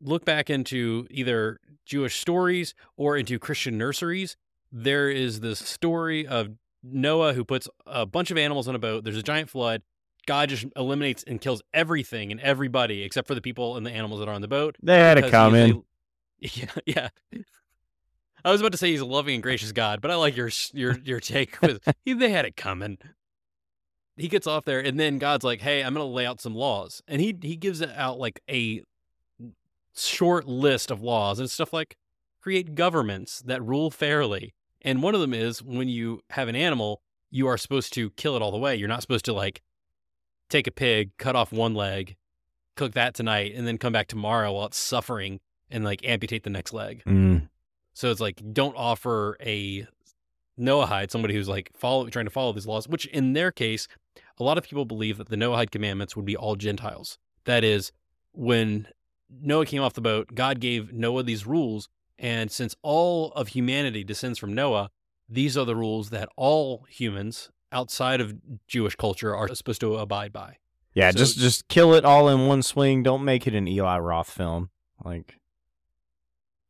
look 0.00 0.24
back 0.24 0.50
into 0.50 1.06
either 1.10 1.58
Jewish 1.84 2.20
stories 2.20 2.74
or 2.96 3.16
into 3.16 3.38
Christian 3.38 3.78
nurseries, 3.78 4.36
there 4.72 5.10
is 5.10 5.40
this 5.40 5.58
story 5.58 6.26
of 6.26 6.50
Noah 6.82 7.34
who 7.34 7.44
puts 7.44 7.68
a 7.86 8.06
bunch 8.06 8.30
of 8.30 8.38
animals 8.38 8.68
on 8.68 8.74
a 8.74 8.78
boat. 8.78 9.04
There's 9.04 9.16
a 9.16 9.22
giant 9.22 9.50
flood. 9.50 9.82
God 10.26 10.48
just 10.48 10.66
eliminates 10.74 11.22
and 11.26 11.40
kills 11.40 11.62
everything 11.72 12.32
and 12.32 12.40
everybody 12.40 13.02
except 13.02 13.28
for 13.28 13.34
the 13.34 13.40
people 13.40 13.76
and 13.76 13.86
the 13.86 13.92
animals 13.92 14.20
that 14.20 14.28
are 14.28 14.34
on 14.34 14.40
the 14.42 14.48
boat. 14.48 14.76
They 14.82 14.98
had 14.98 15.14
to 15.14 15.20
because 15.22 15.30
come 15.30 15.54
he's 15.54 15.64
in. 15.64 15.70
a- 15.70 15.82
yeah, 16.86 17.08
yeah. 17.32 17.42
I 18.44 18.52
was 18.52 18.60
about 18.60 18.72
to 18.72 18.78
say 18.78 18.90
he's 18.90 19.00
a 19.00 19.06
loving 19.06 19.34
and 19.34 19.42
gracious 19.42 19.72
God, 19.72 20.00
but 20.00 20.10
I 20.10 20.16
like 20.16 20.36
your 20.36 20.50
your 20.72 20.98
your 20.98 21.20
take 21.20 21.60
with 21.62 21.80
he, 22.04 22.12
they 22.12 22.30
had 22.30 22.44
it 22.44 22.56
coming. 22.56 22.98
He 24.16 24.28
gets 24.28 24.46
off 24.46 24.64
there, 24.64 24.80
and 24.80 24.98
then 24.98 25.18
God's 25.18 25.44
like, 25.44 25.60
"Hey, 25.60 25.82
I'm 25.82 25.94
going 25.94 26.06
to 26.06 26.12
lay 26.12 26.26
out 26.26 26.40
some 26.40 26.54
laws," 26.54 27.02
and 27.08 27.20
he 27.20 27.36
he 27.42 27.56
gives 27.56 27.80
it 27.80 27.90
out 27.96 28.18
like 28.18 28.40
a 28.48 28.82
short 29.96 30.46
list 30.46 30.90
of 30.90 31.02
laws 31.02 31.38
and 31.38 31.50
stuff 31.50 31.72
like 31.72 31.96
create 32.40 32.74
governments 32.74 33.40
that 33.46 33.62
rule 33.62 33.90
fairly. 33.90 34.54
And 34.82 35.02
one 35.02 35.14
of 35.14 35.20
them 35.20 35.34
is 35.34 35.62
when 35.62 35.88
you 35.88 36.20
have 36.30 36.48
an 36.48 36.56
animal, 36.56 37.02
you 37.30 37.46
are 37.46 37.58
supposed 37.58 37.92
to 37.94 38.10
kill 38.10 38.36
it 38.36 38.42
all 38.42 38.52
the 38.52 38.58
way. 38.58 38.76
You're 38.76 38.88
not 38.88 39.02
supposed 39.02 39.24
to 39.24 39.32
like 39.32 39.62
take 40.48 40.66
a 40.66 40.70
pig, 40.70 41.10
cut 41.18 41.34
off 41.34 41.52
one 41.52 41.74
leg, 41.74 42.16
cook 42.76 42.92
that 42.92 43.14
tonight, 43.14 43.52
and 43.54 43.66
then 43.66 43.78
come 43.78 43.92
back 43.92 44.06
tomorrow 44.06 44.52
while 44.52 44.66
it's 44.66 44.76
suffering 44.76 45.40
and 45.70 45.84
like 45.84 46.04
amputate 46.04 46.44
the 46.44 46.50
next 46.50 46.72
leg. 46.72 47.02
Mm. 47.04 47.48
So 47.94 48.10
it's 48.10 48.20
like 48.20 48.40
don't 48.52 48.76
offer 48.76 49.36
a 49.40 49.86
Noahide, 50.58 51.10
somebody 51.10 51.34
who's 51.34 51.48
like 51.48 51.70
follow 51.74 52.08
trying 52.08 52.26
to 52.26 52.30
follow 52.30 52.52
these 52.52 52.66
laws, 52.66 52.88
which 52.88 53.06
in 53.06 53.32
their 53.32 53.50
case, 53.50 53.88
a 54.38 54.44
lot 54.44 54.58
of 54.58 54.64
people 54.64 54.84
believe 54.84 55.18
that 55.18 55.28
the 55.28 55.36
Noahide 55.36 55.70
commandments 55.70 56.14
would 56.16 56.24
be 56.24 56.36
all 56.36 56.56
Gentiles. 56.56 57.18
That 57.44 57.64
is, 57.64 57.92
when 58.32 58.88
Noah 59.30 59.66
came 59.66 59.82
off 59.82 59.94
the 59.94 60.00
boat, 60.00 60.34
God 60.34 60.60
gave 60.60 60.92
Noah 60.92 61.22
these 61.22 61.46
rules, 61.46 61.88
and 62.18 62.50
since 62.50 62.74
all 62.82 63.32
of 63.32 63.48
humanity 63.48 64.04
descends 64.04 64.38
from 64.38 64.54
Noah, 64.54 64.90
these 65.28 65.56
are 65.56 65.64
the 65.64 65.76
rules 65.76 66.10
that 66.10 66.28
all 66.36 66.86
humans 66.88 67.50
outside 67.72 68.20
of 68.20 68.34
Jewish 68.68 68.94
culture 68.96 69.34
are 69.34 69.52
supposed 69.54 69.80
to 69.80 69.96
abide 69.96 70.32
by. 70.32 70.56
Yeah. 70.94 71.10
So- 71.10 71.18
just 71.18 71.38
just 71.38 71.68
kill 71.68 71.94
it 71.94 72.04
all 72.04 72.28
in 72.28 72.46
one 72.46 72.62
swing. 72.62 73.02
Don't 73.02 73.24
make 73.24 73.46
it 73.46 73.54
an 73.54 73.66
Eli 73.68 73.98
Roth 73.98 74.30
film. 74.30 74.70
Like. 75.04 75.38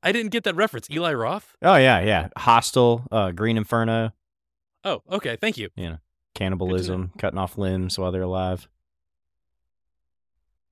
I 0.03 0.13
didn't 0.13 0.31
get 0.31 0.45
that 0.45 0.55
reference. 0.57 0.89
Eli 0.91 1.13
Roth? 1.15 1.57
Oh 1.63 1.77
yeah, 1.77 2.01
yeah. 2.01 2.29
Hostel, 2.37 3.07
uh, 3.11 3.33
Green 3.33 3.57
Inferno, 3.57 4.13
Oh, 4.85 5.03
okay. 5.11 5.37
Thank 5.41 5.59
you. 5.59 5.69
cannibalism, 6.35 7.13
cutting 7.19 7.39
off 7.39 7.59
limbs 7.59 7.99
while 7.99 8.13
they're 8.13 8.23
alive. 8.23 8.69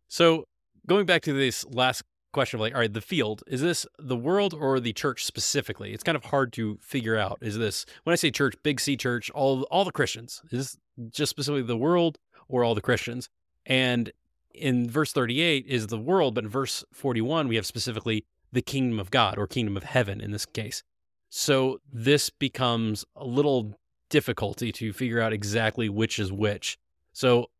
So 0.09 0.47
going 0.87 1.07
back 1.07 1.23
to 1.23 1.33
this 1.33 1.65
last 1.67 2.03
question 2.33 2.59
of 2.59 2.61
like, 2.61 2.75
all 2.75 2.81
right, 2.81 2.93
the 2.93 3.01
field, 3.01 3.43
is 3.47 3.63
this 3.63 3.87
the 3.99 4.17
world 4.17 4.53
or 4.53 4.81
the 4.81 4.93
church 4.93 5.25
specifically? 5.25 5.93
It's 5.93 6.03
kind 6.03 6.17
of 6.17 6.27
hard 6.27 6.53
to 6.55 6.79
figure 6.83 7.17
out. 7.17 7.39
Is 7.41 7.57
this 7.57 7.87
when 8.03 8.13
I 8.13 8.17
say 8.17 8.31
church, 8.31 8.55
big 8.63 8.81
C 8.81 8.97
church, 8.97 9.31
all 9.31 9.63
all 9.65 9.85
the 9.85 9.93
Christians? 9.93 10.43
Is 10.51 10.51
this 10.51 10.79
just 11.11 11.31
specifically 11.31 11.63
the 11.63 11.77
world 11.77 12.19
or 12.49 12.65
all 12.65 12.75
the 12.75 12.83
Christians? 12.83 13.29
And 13.65 14.13
in 14.53 14.89
verse 14.89 15.13
38 15.13 15.67
is 15.67 15.87
the 15.87 15.99
world, 15.99 16.35
but 16.35 16.45
in 16.45 16.51
verse 16.51 16.85
41 16.93 17.49
we 17.49 17.57
have 17.57 17.67
specifically 17.67 18.25
the 18.53 18.63
kingdom 18.63 19.01
of 19.01 19.11
God 19.11 19.39
or 19.39 19.47
kingdom 19.47 19.77
of 19.77 19.85
heaven 19.85 20.21
in 20.21 20.31
this 20.31 20.47
case. 20.47 20.83
So 21.31 21.81
this 21.93 22.31
becomes 22.31 23.05
a 23.17 23.25
little 23.25 23.79
difficulty 24.11 24.71
to 24.71 24.93
figure 24.93 25.21
out 25.21 25.33
exactly 25.33 25.89
which 25.89 26.19
is 26.19 26.31
which. 26.31 26.79
So 27.13 27.51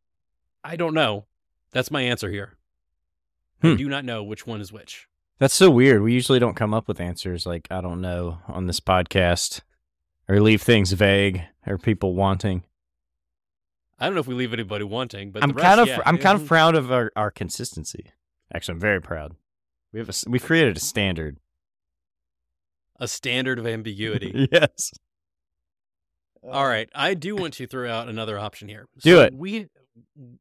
I 0.63 0.77
don't 0.77 0.95
know. 0.95 1.27
That's 1.73 1.91
my 1.91 2.03
answer 2.03 2.31
here. 2.31 2.55
I 3.63 3.69
Hmm. 3.71 3.77
do 3.77 3.89
not 3.89 4.05
know 4.05 4.23
which 4.23 4.47
one 4.47 4.61
is 4.61 4.73
which. 4.73 5.07
That's 5.39 5.55
so 5.55 5.71
weird. 5.71 6.03
We 6.03 6.13
usually 6.13 6.39
don't 6.39 6.55
come 6.55 6.73
up 6.75 6.87
with 6.89 7.01
answers 7.01 7.45
like 7.47 7.67
I 7.71 7.81
don't 7.81 8.01
know 8.01 8.39
on 8.47 8.67
this 8.67 8.81
podcast 8.81 9.61
or 10.29 10.41
leave 10.41 10.63
things 10.63 10.93
vague 10.93 11.43
or 11.67 11.77
people 11.79 12.15
wanting. 12.15 12.65
I 13.99 14.07
don't 14.07 14.15
know 14.15 14.21
if 14.21 14.27
we 14.27 14.35
leave 14.35 14.53
anybody 14.53 14.85
wanting, 14.85 15.31
but 15.31 15.43
I'm 15.43 15.51
rest, 15.53 15.63
kind 15.65 15.81
of 15.81 15.89
yeah. 15.89 16.01
I'm 16.05 16.19
kind 16.19 16.41
of 16.41 16.47
proud 16.47 16.75
of 16.75 16.91
our, 16.93 17.11
our 17.17 17.31
consistency. 17.31 18.07
Actually, 18.55 18.75
I'm 18.75 18.81
very 18.81 19.01
proud. 19.01 19.35
We 19.93 20.01
have 20.01 20.09
a 20.09 20.13
we've 20.29 20.43
created 20.45 20.77
a 20.77 20.81
standard. 20.81 21.39
a 23.01 23.09
standard 23.09 23.59
of 23.59 23.67
ambiguity. 23.67 24.49
yes. 24.53 24.93
All 26.43 26.67
right, 26.67 26.89
I 26.95 27.15
do 27.15 27.35
want 27.37 27.55
to 27.55 27.67
throw 27.67 27.91
out 27.91 28.09
another 28.09 28.39
option 28.39 28.69
here. 28.69 28.87
Do 29.01 29.17
So 29.17 29.21
it. 29.23 29.35
We, 29.35 29.69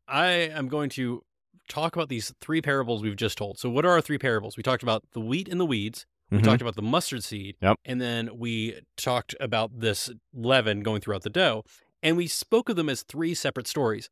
I 0.08 0.26
am 0.28 0.68
going 0.68 0.90
to 0.92 1.24
talk 1.70 1.96
about 1.96 2.10
these 2.10 2.34
three 2.42 2.62
parables 2.62 3.02
we've 3.02 3.16
just 3.16 3.38
told. 3.38 3.58
So, 3.60 3.70
what 3.70 3.86
are 3.86 3.92
our 3.92 4.02
three 4.02 4.18
parables? 4.18 4.58
We 4.58 4.64
talked 4.64 4.84
about 4.84 5.04
the 5.14 5.20
wheat 5.22 5.48
and 5.50 5.60
the 5.60 5.66
weeds. 5.66 6.06
We 6.32 6.40
Mhm. 6.40 6.44
talked 6.44 6.62
about 6.62 6.76
the 6.76 6.82
mustard 6.82 7.24
seed. 7.24 7.56
Yep. 7.62 7.78
And 7.86 8.02
then 8.02 8.38
we 8.38 8.82
talked 8.98 9.36
about 9.40 9.80
this 9.80 10.10
leaven 10.34 10.82
going 10.82 11.02
throughout 11.02 11.22
the 11.24 11.30
dough. 11.30 11.64
And 12.02 12.18
we 12.18 12.28
spoke 12.28 12.70
of 12.70 12.76
them 12.76 12.90
as 12.90 13.04
three 13.04 13.34
separate 13.34 13.68
stories. 13.68 14.10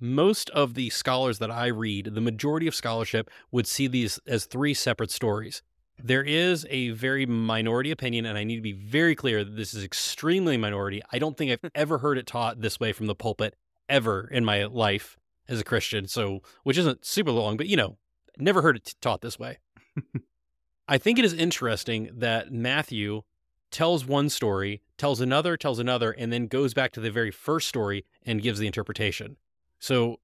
Most 0.00 0.50
of 0.50 0.74
the 0.74 0.90
scholars 0.90 1.38
that 1.40 1.50
I 1.50 1.66
read, 1.66 2.14
the 2.14 2.20
majority 2.20 2.66
of 2.68 2.74
scholarship 2.74 3.28
would 3.50 3.66
see 3.66 3.86
these 3.88 4.20
as 4.26 4.46
three 4.46 4.74
separate 4.74 5.10
stories. 5.10 5.62
There 6.00 6.22
is 6.22 6.64
a 6.70 6.90
very 6.90 7.26
minority 7.26 7.90
opinion, 7.90 8.24
and 8.24 8.38
I 8.38 8.44
need 8.44 8.56
to 8.56 8.62
be 8.62 8.72
very 8.72 9.16
clear 9.16 9.42
that 9.42 9.56
this 9.56 9.74
is 9.74 9.82
extremely 9.82 10.56
minority. 10.56 11.02
I 11.10 11.18
don't 11.18 11.36
think 11.36 11.50
I've 11.50 11.70
ever 11.74 11.98
heard 11.98 12.18
it 12.18 12.26
taught 12.28 12.60
this 12.60 12.78
way 12.78 12.92
from 12.92 13.06
the 13.06 13.16
pulpit 13.16 13.56
ever 13.88 14.28
in 14.30 14.44
my 14.44 14.66
life 14.66 15.16
as 15.48 15.60
a 15.60 15.64
Christian. 15.64 16.06
So, 16.06 16.40
which 16.62 16.78
isn't 16.78 17.04
super 17.04 17.30
long, 17.30 17.56
but 17.56 17.66
you 17.66 17.76
know, 17.76 17.98
never 18.38 18.62
heard 18.62 18.76
it 18.76 18.84
t- 18.84 18.92
taught 19.00 19.20
this 19.20 19.38
way. 19.38 19.58
I 20.88 20.98
think 20.98 21.18
it 21.18 21.24
is 21.24 21.34
interesting 21.34 22.10
that 22.14 22.52
Matthew 22.52 23.22
tells 23.70 24.06
one 24.06 24.30
story, 24.30 24.82
tells 24.96 25.20
another, 25.20 25.56
tells 25.56 25.78
another, 25.78 26.12
and 26.12 26.32
then 26.32 26.46
goes 26.46 26.72
back 26.72 26.92
to 26.92 27.00
the 27.00 27.10
very 27.10 27.30
first 27.30 27.68
story 27.68 28.04
and 28.24 28.42
gives 28.42 28.58
the 28.58 28.66
interpretation. 28.66 29.36
So 29.78 30.20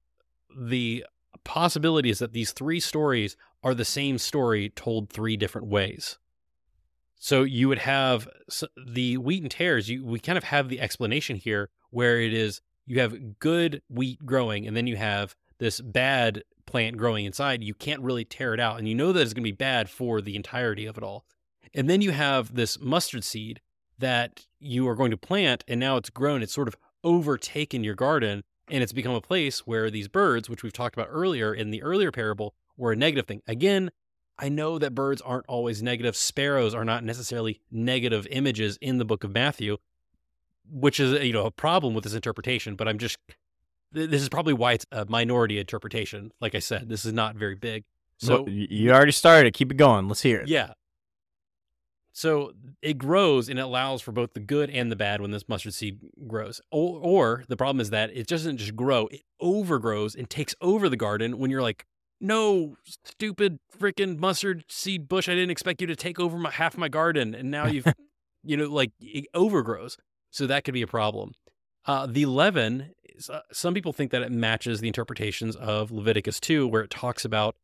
the 0.55 1.05
possibility 1.43 2.09
is 2.09 2.19
that 2.19 2.33
these 2.33 2.51
three 2.51 2.79
stories 2.79 3.37
are 3.63 3.73
the 3.73 3.85
same 3.85 4.17
story 4.17 4.69
told 4.69 5.09
three 5.09 5.37
different 5.37 5.67
ways. 5.67 6.17
So 7.17 7.43
you 7.43 7.67
would 7.67 7.79
have 7.79 8.27
the 8.75 9.17
wheat 9.17 9.41
and 9.41 9.51
tares. 9.51 9.89
You 9.89 10.05
we 10.05 10.19
kind 10.19 10.37
of 10.37 10.43
have 10.45 10.69
the 10.69 10.79
explanation 10.79 11.37
here 11.37 11.69
where 11.89 12.19
it 12.19 12.33
is 12.33 12.61
you 12.85 12.99
have 12.99 13.39
good 13.39 13.81
wheat 13.89 14.25
growing, 14.25 14.67
and 14.67 14.75
then 14.75 14.87
you 14.87 14.95
have 14.95 15.35
this 15.57 15.81
bad 15.81 16.43
plant 16.65 16.97
growing 16.97 17.25
inside. 17.25 17.63
You 17.63 17.73
can't 17.73 18.01
really 18.01 18.25
tear 18.25 18.53
it 18.53 18.59
out, 18.59 18.77
and 18.77 18.87
you 18.87 18.95
know 18.95 19.11
that 19.11 19.21
it's 19.21 19.33
going 19.33 19.43
to 19.43 19.51
be 19.51 19.55
bad 19.55 19.89
for 19.89 20.21
the 20.21 20.35
entirety 20.35 20.85
of 20.85 20.97
it 20.97 21.03
all. 21.03 21.25
And 21.73 21.89
then 21.89 22.01
you 22.01 22.11
have 22.11 22.55
this 22.55 22.79
mustard 22.79 23.23
seed 23.23 23.61
that 23.97 24.45
you 24.59 24.87
are 24.87 24.95
going 24.95 25.11
to 25.11 25.17
plant, 25.17 25.63
and 25.67 25.79
now 25.79 25.97
it's 25.97 26.09
grown. 26.09 26.41
It's 26.41 26.53
sort 26.53 26.67
of 26.67 26.75
overtaken 27.03 27.83
your 27.83 27.95
garden, 27.95 28.43
and 28.69 28.83
it's 28.83 28.93
become 28.93 29.15
a 29.15 29.21
place 29.21 29.59
where 29.59 29.89
these 29.89 30.07
birds, 30.07 30.49
which 30.49 30.63
we've 30.63 30.73
talked 30.73 30.95
about 30.95 31.09
earlier 31.09 31.53
in 31.53 31.71
the 31.71 31.83
earlier 31.83 32.11
parable, 32.11 32.55
were 32.77 32.91
a 32.91 32.95
negative 32.95 33.25
thing. 33.25 33.41
Again, 33.47 33.91
I 34.37 34.49
know 34.49 34.77
that 34.79 34.95
birds 34.95 35.21
aren't 35.21 35.45
always 35.47 35.81
negative. 35.81 36.15
Sparrows 36.15 36.73
are 36.73 36.83
not 36.83 37.03
necessarily 37.03 37.61
negative 37.71 38.27
images 38.29 38.77
in 38.81 38.97
the 38.97 39.05
book 39.05 39.23
of 39.23 39.31
Matthew, 39.31 39.77
which 40.69 40.99
is 40.99 41.23
you 41.23 41.33
know 41.33 41.45
a 41.45 41.51
problem 41.51 41.93
with 41.93 42.03
this 42.03 42.13
interpretation. 42.13 42.75
But 42.75 42.87
I'm 42.87 42.97
just 42.97 43.17
this 43.91 44.21
is 44.21 44.29
probably 44.29 44.53
why 44.53 44.73
it's 44.73 44.85
a 44.91 45.05
minority 45.05 45.59
interpretation. 45.59 46.31
Like 46.41 46.55
I 46.55 46.59
said, 46.59 46.89
this 46.89 47.05
is 47.05 47.13
not 47.13 47.35
very 47.35 47.55
big. 47.55 47.83
So 48.17 48.45
So 48.45 48.47
you 48.47 48.91
already 48.91 49.11
started. 49.11 49.53
Keep 49.53 49.71
it 49.71 49.77
going. 49.77 50.07
Let's 50.07 50.21
hear 50.21 50.39
it. 50.41 50.47
yeah. 50.47 50.73
So 52.17 52.53
it 52.81 52.97
grows 52.97 53.49
and 53.49 53.59
it 53.59 53.61
allows 53.63 54.01
for 54.01 54.13
both 54.13 54.33
the 54.33 54.39
good 54.39 54.69
and 54.69 54.89
the 54.89 54.95
bad 54.95 55.19
when 55.19 55.31
this 55.31 55.49
mustard 55.49 55.73
seed 55.73 55.99
grows. 56.27 56.61
Or, 56.71 56.97
or 57.01 57.43
the 57.49 57.57
problem 57.57 57.81
is 57.81 57.89
that 57.89 58.09
it 58.15 58.27
doesn't 58.27 58.55
just 58.55 58.73
grow, 58.73 59.07
it 59.07 59.23
overgrows 59.41 60.15
and 60.15 60.29
takes 60.29 60.55
over 60.61 60.87
the 60.87 60.95
garden 60.95 61.37
when 61.39 61.51
you're 61.51 61.61
like, 61.61 61.85
no, 62.21 62.77
stupid 63.03 63.59
freaking 63.77 64.17
mustard 64.17 64.63
seed 64.69 65.09
bush. 65.09 65.27
I 65.27 65.33
didn't 65.33 65.51
expect 65.51 65.81
you 65.81 65.87
to 65.87 65.95
take 65.97 66.17
over 66.17 66.37
my, 66.37 66.51
half 66.51 66.77
my 66.77 66.87
garden. 66.87 67.35
And 67.35 67.51
now 67.51 67.65
you've, 67.65 67.85
you 68.45 68.55
know, 68.55 68.67
like 68.67 68.91
it 69.01 69.25
overgrows. 69.33 69.97
So 70.35 70.47
that 70.47 70.65
could 70.65 70.73
be 70.73 70.81
a 70.81 70.87
problem. 70.87 71.33
Uh, 71.85 72.07
the 72.07 72.25
leaven, 72.25 72.91
is, 73.05 73.29
uh, 73.29 73.39
some 73.53 73.73
people 73.73 73.93
think 73.93 74.11
that 74.11 74.21
it 74.21 74.33
matches 74.33 74.81
the 74.81 74.87
interpretations 74.87 75.55
of 75.55 75.91
Leviticus 75.91 76.41
2, 76.41 76.67
where 76.67 76.81
it 76.81 76.89
talks 76.89 77.23
about 77.23 77.55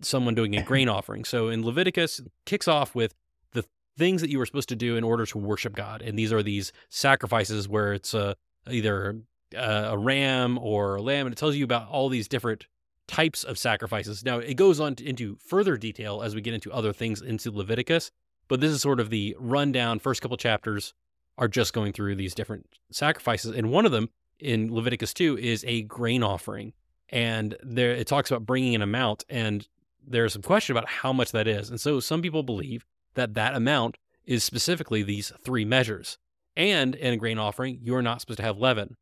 someone 0.00 0.34
doing 0.34 0.56
a 0.56 0.62
grain 0.64 0.88
offering. 0.88 1.26
So 1.26 1.48
in 1.48 1.62
Leviticus, 1.62 2.20
it 2.20 2.32
kicks 2.46 2.66
off 2.66 2.94
with 2.94 3.14
the 3.52 3.66
things 3.98 4.22
that 4.22 4.30
you 4.30 4.38
were 4.38 4.46
supposed 4.46 4.70
to 4.70 4.76
do 4.76 4.96
in 4.96 5.04
order 5.04 5.26
to 5.26 5.36
worship 5.36 5.76
God, 5.76 6.00
and 6.00 6.18
these 6.18 6.32
are 6.32 6.42
these 6.42 6.72
sacrifices 6.88 7.68
where 7.68 7.92
it's 7.92 8.14
uh, 8.14 8.32
either 8.70 9.20
uh, 9.54 9.88
a 9.90 9.98
ram 9.98 10.56
or 10.56 10.96
a 10.96 11.02
lamb, 11.02 11.26
and 11.26 11.34
it 11.34 11.38
tells 11.38 11.54
you 11.54 11.64
about 11.64 11.86
all 11.90 12.08
these 12.08 12.28
different 12.28 12.66
types 13.08 13.44
of 13.44 13.58
sacrifices. 13.58 14.24
Now 14.24 14.38
it 14.38 14.54
goes 14.54 14.80
on 14.80 14.94
to, 14.94 15.04
into 15.06 15.36
further 15.44 15.76
detail 15.76 16.22
as 16.22 16.34
we 16.34 16.40
get 16.40 16.54
into 16.54 16.72
other 16.72 16.94
things 16.94 17.20
into 17.20 17.50
Leviticus, 17.50 18.10
but 18.48 18.62
this 18.62 18.72
is 18.72 18.80
sort 18.80 19.00
of 19.00 19.10
the 19.10 19.36
rundown. 19.38 19.98
First 19.98 20.22
couple 20.22 20.38
chapters 20.38 20.94
are 21.40 21.48
just 21.48 21.72
going 21.72 21.92
through 21.92 22.14
these 22.14 22.34
different 22.34 22.66
sacrifices, 22.92 23.56
and 23.56 23.72
one 23.72 23.84
of 23.84 23.90
them 23.90 24.10
in 24.38 24.72
Leviticus 24.72 25.12
two 25.12 25.36
is 25.36 25.64
a 25.66 25.82
grain 25.82 26.22
offering, 26.22 26.72
and 27.08 27.56
there 27.62 27.90
it 27.90 28.06
talks 28.06 28.30
about 28.30 28.46
bringing 28.46 28.76
an 28.76 28.82
amount 28.82 29.24
and 29.28 29.66
there's 30.06 30.32
some 30.32 30.42
question 30.42 30.76
about 30.76 30.88
how 30.88 31.12
much 31.12 31.32
that 31.32 31.46
is. 31.46 31.70
And 31.70 31.80
so 31.80 32.00
some 32.00 32.22
people 32.22 32.42
believe 32.42 32.84
that 33.14 33.34
that 33.34 33.54
amount 33.54 33.96
is 34.24 34.44
specifically 34.44 35.02
these 35.02 35.32
three 35.44 35.64
measures. 35.64 36.18
And 36.56 36.94
in 36.94 37.14
a 37.14 37.16
grain 37.16 37.38
offering, 37.38 37.78
you're 37.82 38.02
not 38.02 38.20
supposed 38.20 38.38
to 38.38 38.42
have 38.44 38.58
leaven. 38.58 38.96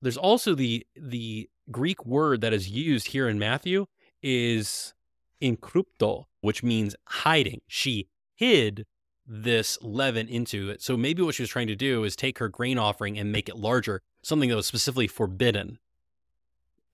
There's 0.00 0.16
also 0.16 0.54
the 0.54 0.86
the 0.96 1.48
Greek 1.70 2.04
word 2.06 2.40
that 2.40 2.52
is 2.52 2.70
used 2.70 3.08
here 3.08 3.28
in 3.28 3.38
Matthew 3.38 3.86
is 4.22 4.94
encrypto, 5.42 6.24
which 6.40 6.62
means 6.62 6.96
hiding. 7.06 7.60
She 7.66 8.08
hid 8.34 8.86
this 9.28 9.78
leaven 9.82 10.26
into 10.26 10.70
it. 10.70 10.82
So 10.82 10.96
maybe 10.96 11.22
what 11.22 11.34
she 11.34 11.42
was 11.42 11.50
trying 11.50 11.66
to 11.66 11.76
do 11.76 12.02
is 12.04 12.16
take 12.16 12.38
her 12.38 12.48
grain 12.48 12.78
offering 12.78 13.18
and 13.18 13.30
make 13.30 13.48
it 13.48 13.56
larger, 13.56 14.00
something 14.22 14.48
that 14.48 14.56
was 14.56 14.66
specifically 14.66 15.06
forbidden. 15.06 15.78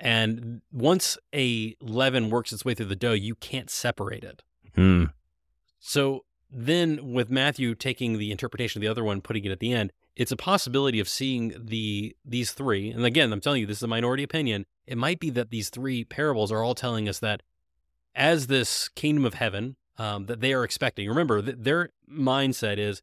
And 0.01 0.61
once 0.73 1.17
a 1.33 1.77
leaven 1.81 2.29
works 2.29 2.53
its 2.53 2.65
way 2.65 2.75
through 2.75 2.87
the 2.87 2.97
dough, 2.97 3.13
you 3.13 3.37
can't 3.37 3.71
separate 3.71 4.25
it. 4.25 4.43
Hmm. 4.75 5.05
So 5.79 6.25
then, 6.51 7.13
with 7.13 7.31
Matthew 7.31 7.75
taking 7.75 8.19
the 8.19 8.33
interpretation 8.33 8.79
of 8.79 8.83
the 8.83 8.89
other 8.89 9.05
one, 9.05 9.21
putting 9.21 9.45
it 9.45 9.53
at 9.53 9.61
the 9.61 9.73
end, 9.73 9.93
it's 10.17 10.33
a 10.33 10.37
possibility 10.37 11.01
of 11.01 11.09
seeing 11.09 11.55
the 11.57 12.17
these 12.25 12.53
three. 12.53 12.91
And 12.91 13.05
again, 13.05 13.33
I'm 13.33 13.41
telling 13.41 13.61
you, 13.61 13.67
this 13.67 13.79
is 13.79 13.83
a 13.83 13.89
minority 13.89 14.23
opinion. 14.23 14.67
It 14.87 14.99
might 14.99 15.21
be 15.21 15.31
that 15.31 15.51
these 15.51 15.71
three 15.71 16.05
parables 16.05 16.51
are 16.51 16.63
all 16.63 16.75
telling 16.75 17.09
us 17.09 17.19
that 17.21 17.43
as 18.15 18.47
this 18.47 18.89
kingdom 18.89 19.25
of 19.25 19.35
heaven 19.35 19.77
um, 19.99 20.27
that 20.27 20.41
they 20.41 20.53
are 20.53 20.65
expecting. 20.65 21.09
Remember, 21.09 21.43
th- 21.43 21.57
their 21.59 21.91
mindset 22.11 22.79
is 22.79 23.03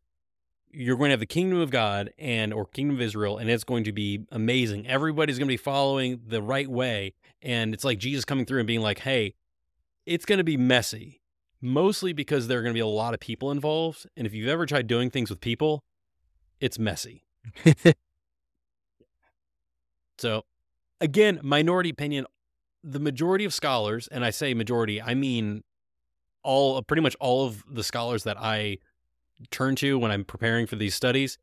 you're 0.72 0.98
going 0.98 1.10
to 1.10 1.14
have 1.14 1.20
the 1.20 1.26
kingdom 1.26 1.60
of 1.60 1.70
God 1.70 2.12
and 2.18 2.54
or 2.54 2.66
kingdom 2.66 2.96
of 2.96 3.02
Israel, 3.02 3.38
and 3.38 3.50
it's 3.50 3.64
going 3.64 3.84
to 3.86 3.92
be 3.92 4.26
amazing. 4.32 4.88
Everybody's 4.88 5.38
going 5.38 5.48
to 5.48 5.54
be 5.54 5.58
following 5.58 6.22
the 6.28 6.42
right 6.42 6.68
way, 6.68 7.14
and 7.42 7.74
it's 7.74 7.84
like 7.84 8.00
Jesus 8.00 8.26
coming 8.26 8.46
through 8.46 8.60
and 8.60 8.68
being 8.68 8.82
like, 8.82 9.00
"Hey, 9.00 9.36
it's 10.06 10.26
going 10.26 10.38
to 10.38 10.44
be 10.44 10.58
messy." 10.58 11.20
Mostly 11.64 12.12
because 12.12 12.48
there 12.48 12.58
are 12.58 12.64
going 12.64 12.74
to 12.74 12.78
be 12.78 12.80
a 12.80 12.88
lot 12.88 13.14
of 13.14 13.20
people 13.20 13.52
involved, 13.52 14.08
and 14.18 14.26
if 14.26 14.34
you've 14.34 14.50
ever 14.50 14.66
tried 14.66 14.88
doing 14.88 15.12
things 15.12 15.30
with 15.30 15.40
people, 15.40 15.84
it's 16.60 16.80
messy. 16.80 17.24
So, 20.22 20.44
again, 21.02 21.40
minority 21.42 21.90
opinion. 21.90 22.28
The 22.84 23.00
majority 23.00 23.44
of 23.44 23.56
scholars, 23.56 24.08
and 24.08 24.24
I 24.24 24.30
say 24.30 24.54
majority, 24.54 25.02
I 25.02 25.16
mean 25.16 25.64
all 26.44 26.82
pretty 26.82 27.02
much 27.02 27.16
all 27.20 27.46
of 27.46 27.64
the 27.70 27.84
scholars 27.84 28.24
that 28.24 28.38
I 28.40 28.78
turn 29.50 29.76
to 29.78 29.98
when 29.98 30.12
I'm 30.12 30.24
preparing 30.24 30.68
for 30.68 30.76
these 30.76 30.96
studies 30.96 31.38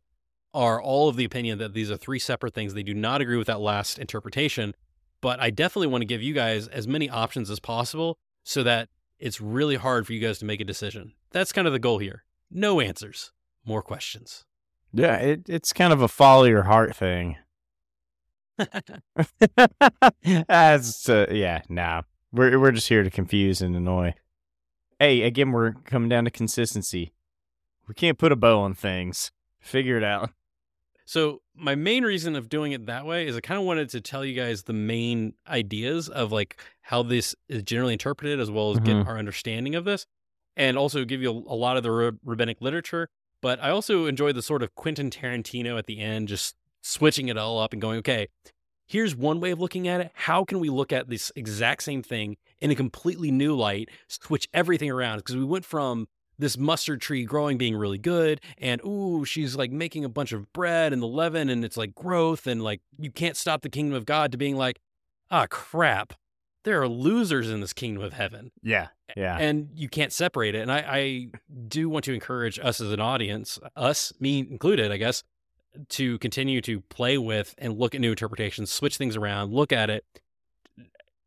are 0.55 0.80
all 0.80 1.09
of 1.09 1.16
the 1.16 1.24
opinion 1.24 1.59
that 1.59 1.74
these 1.74 1.90
are 1.90 1.96
three 1.96 2.18
separate 2.18 2.55
things. 2.55 2.74
They 2.74 2.82
do 2.82 2.94
not 2.94 3.20
agree 3.20 3.36
with 3.36 3.46
that 3.49 3.61
last 3.61 3.99
interpretation, 3.99 4.74
but 5.20 5.40
I 5.40 5.51
definitely 5.51 5.88
want 5.88 6.03
to 6.03 6.07
give 6.07 6.22
you 6.22 6.32
guys 6.34 6.68
as 6.68 6.88
many 6.88 7.11
options 7.11 7.51
as 7.51 7.61
possible 7.61 8.18
so 8.44 8.62
that 8.62 8.88
it's 9.18 9.40
really 9.40 9.76
hard 9.76 10.07
for 10.07 10.12
you 10.12 10.20
guys 10.20 10.38
to 10.38 10.44
make 10.44 10.61
a 10.61 10.64
decision. 10.64 11.12
That's 11.32 11.53
kind 11.53 11.66
of 11.66 11.72
the 11.72 11.78
goal 11.78 11.99
here. 11.99 12.24
No 12.51 12.80
answers, 12.80 13.32
more 13.64 13.82
questions. 13.82 14.44
Yeah, 14.92 15.16
it, 15.16 15.49
it's 15.49 15.72
kind 15.72 15.92
of 15.92 16.01
a 16.01 16.09
follow 16.09 16.44
your 16.44 16.62
heart 16.62 16.96
thing. 16.96 17.36
As 20.49 21.09
uh, 21.09 21.26
yeah, 21.30 21.62
nah. 21.68 22.03
We're 22.32 22.59
we're 22.59 22.72
just 22.72 22.88
here 22.88 23.03
to 23.03 23.11
confuse 23.11 23.62
and 23.62 23.76
annoy. 23.76 24.14
Hey, 24.99 25.22
again, 25.22 25.53
we're 25.53 25.72
coming 25.84 26.09
down 26.09 26.24
to 26.24 26.30
consistency. 26.30 27.12
We 27.86 27.94
can't 27.94 28.18
put 28.18 28.32
a 28.32 28.36
bow 28.36 28.61
on 28.61 28.74
things. 28.74 29.30
Figure 29.61 29.96
it 29.96 30.05
out. 30.05 30.30
So 31.05 31.40
my 31.55 31.74
main 31.74 32.05
reason 32.05 32.36
of 32.36 32.49
doing 32.49 32.72
it 32.72 32.84
that 32.86 33.07
way 33.07 33.26
is 33.26 33.36
I 33.36 33.40
kind 33.40 33.59
of 33.59 33.64
wanted 33.66 33.88
to 33.90 34.01
tell 34.01 34.24
you 34.24 34.34
guys 34.34 34.64
the 34.64 34.72
main 34.74 35.32
ideas 35.49 36.09
of 36.09 36.32
like 36.32 36.61
how 36.82 37.03
this 37.03 37.34
is 37.49 37.62
generally 37.62 37.94
interpreted, 37.94 38.40
as 38.40 38.51
well 38.51 38.72
as 38.72 38.78
get 38.80 38.96
Mhm. 38.96 39.07
our 39.07 39.16
understanding 39.18 39.74
of 39.74 39.84
this, 39.84 40.05
and 40.57 40.76
also 40.76 41.05
give 41.07 41.22
you 41.22 41.30
a, 41.30 41.55
a 41.55 41.57
lot 41.57 41.76
of 41.78 41.82
the 41.82 41.90
ra- 41.90 42.11
rabbinic 42.24 42.61
literature. 42.61 43.09
But 43.40 43.59
I 43.62 43.70
also 43.70 44.05
enjoy 44.07 44.32
the 44.32 44.42
sort 44.42 44.62
of 44.62 44.74
Quentin 44.74 45.11
Tarantino 45.11 45.78
at 45.78 45.86
the 45.86 46.01
end, 46.01 46.28
just 46.28 46.57
switching 46.82 47.28
it 47.28 47.38
all 47.38 47.59
up 47.59 47.72
and 47.72 47.80
going, 47.80 47.99
okay, 48.01 48.28
here's 48.89 49.14
one 49.14 49.39
way 49.39 49.51
of 49.53 49.61
looking 49.61 49.86
at 49.86 50.01
it. 50.01 50.11
How 50.14 50.45
can 50.45 50.59
we 50.59 50.68
look 50.70 50.93
at 50.93 51.09
this 51.09 51.30
exact 51.36 51.82
same 51.84 52.03
thing 52.03 52.36
in 52.61 52.70
a 52.70 52.74
completely 52.74 53.30
new 53.30 53.55
light, 53.55 53.89
switch 54.09 54.49
everything 54.53 54.91
around? 54.91 55.18
Because 55.18 55.36
we 55.36 55.45
went 55.45 55.64
from 55.64 56.09
this 56.41 56.57
mustard 56.57 57.01
tree 57.01 57.24
growing 57.24 57.59
being 57.59 57.74
really 57.76 57.99
good 57.99 58.41
and 58.59 58.80
ooh 58.84 59.24
she's 59.24 59.57
like 59.57 59.72
making 59.72 60.05
a 60.05 60.09
bunch 60.09 60.30
of 60.32 60.53
bread 60.53 60.93
and 60.93 61.03
the 61.03 61.07
leaven 61.07 61.49
and 61.51 61.64
it's 61.64 61.76
like 61.76 61.93
growth 61.97 62.47
and 62.47 62.62
like 62.62 62.80
you 62.97 63.11
can't 63.11 63.36
stop 63.36 63.62
the 63.62 63.68
kingdom 63.68 63.93
of 63.97 64.07
god 64.07 64.30
to 64.30 64.39
being 64.39 64.55
like 64.55 64.78
ah 65.32 65.47
crap 65.51 66.12
there 66.62 66.80
are 66.80 66.86
losers 66.86 67.51
in 67.51 67.61
this 67.61 67.72
kingdom 67.72 68.05
of 68.05 68.12
heaven 68.12 68.53
Yeah, 68.62 68.86
yeah. 69.16 69.36
and 69.36 69.70
you 69.74 69.89
can't 69.89 70.12
separate 70.12 70.55
it 70.55 70.61
and 70.61 70.70
I, 70.70 70.78
I 70.78 71.28
do 71.66 71.89
want 71.89 72.05
to 72.05 72.14
encourage 72.14 72.61
us 72.61 72.80
as 72.80 72.93
an 72.93 73.01
audience 73.01 73.59
us 73.74 74.12
me 74.20 74.39
included 74.39 74.93
i 74.93 74.97
guess 74.97 75.24
to 75.90 76.18
continue 76.18 76.60
to 76.62 76.80
play 76.80 77.18
with 77.18 77.54
and 77.58 77.78
look 77.78 77.94
at 77.94 78.00
new 78.00 78.10
interpretations 78.10 78.70
switch 78.70 78.96
things 78.96 79.16
around 79.16 79.52
look 79.52 79.72
at 79.72 79.90
it. 79.90 80.04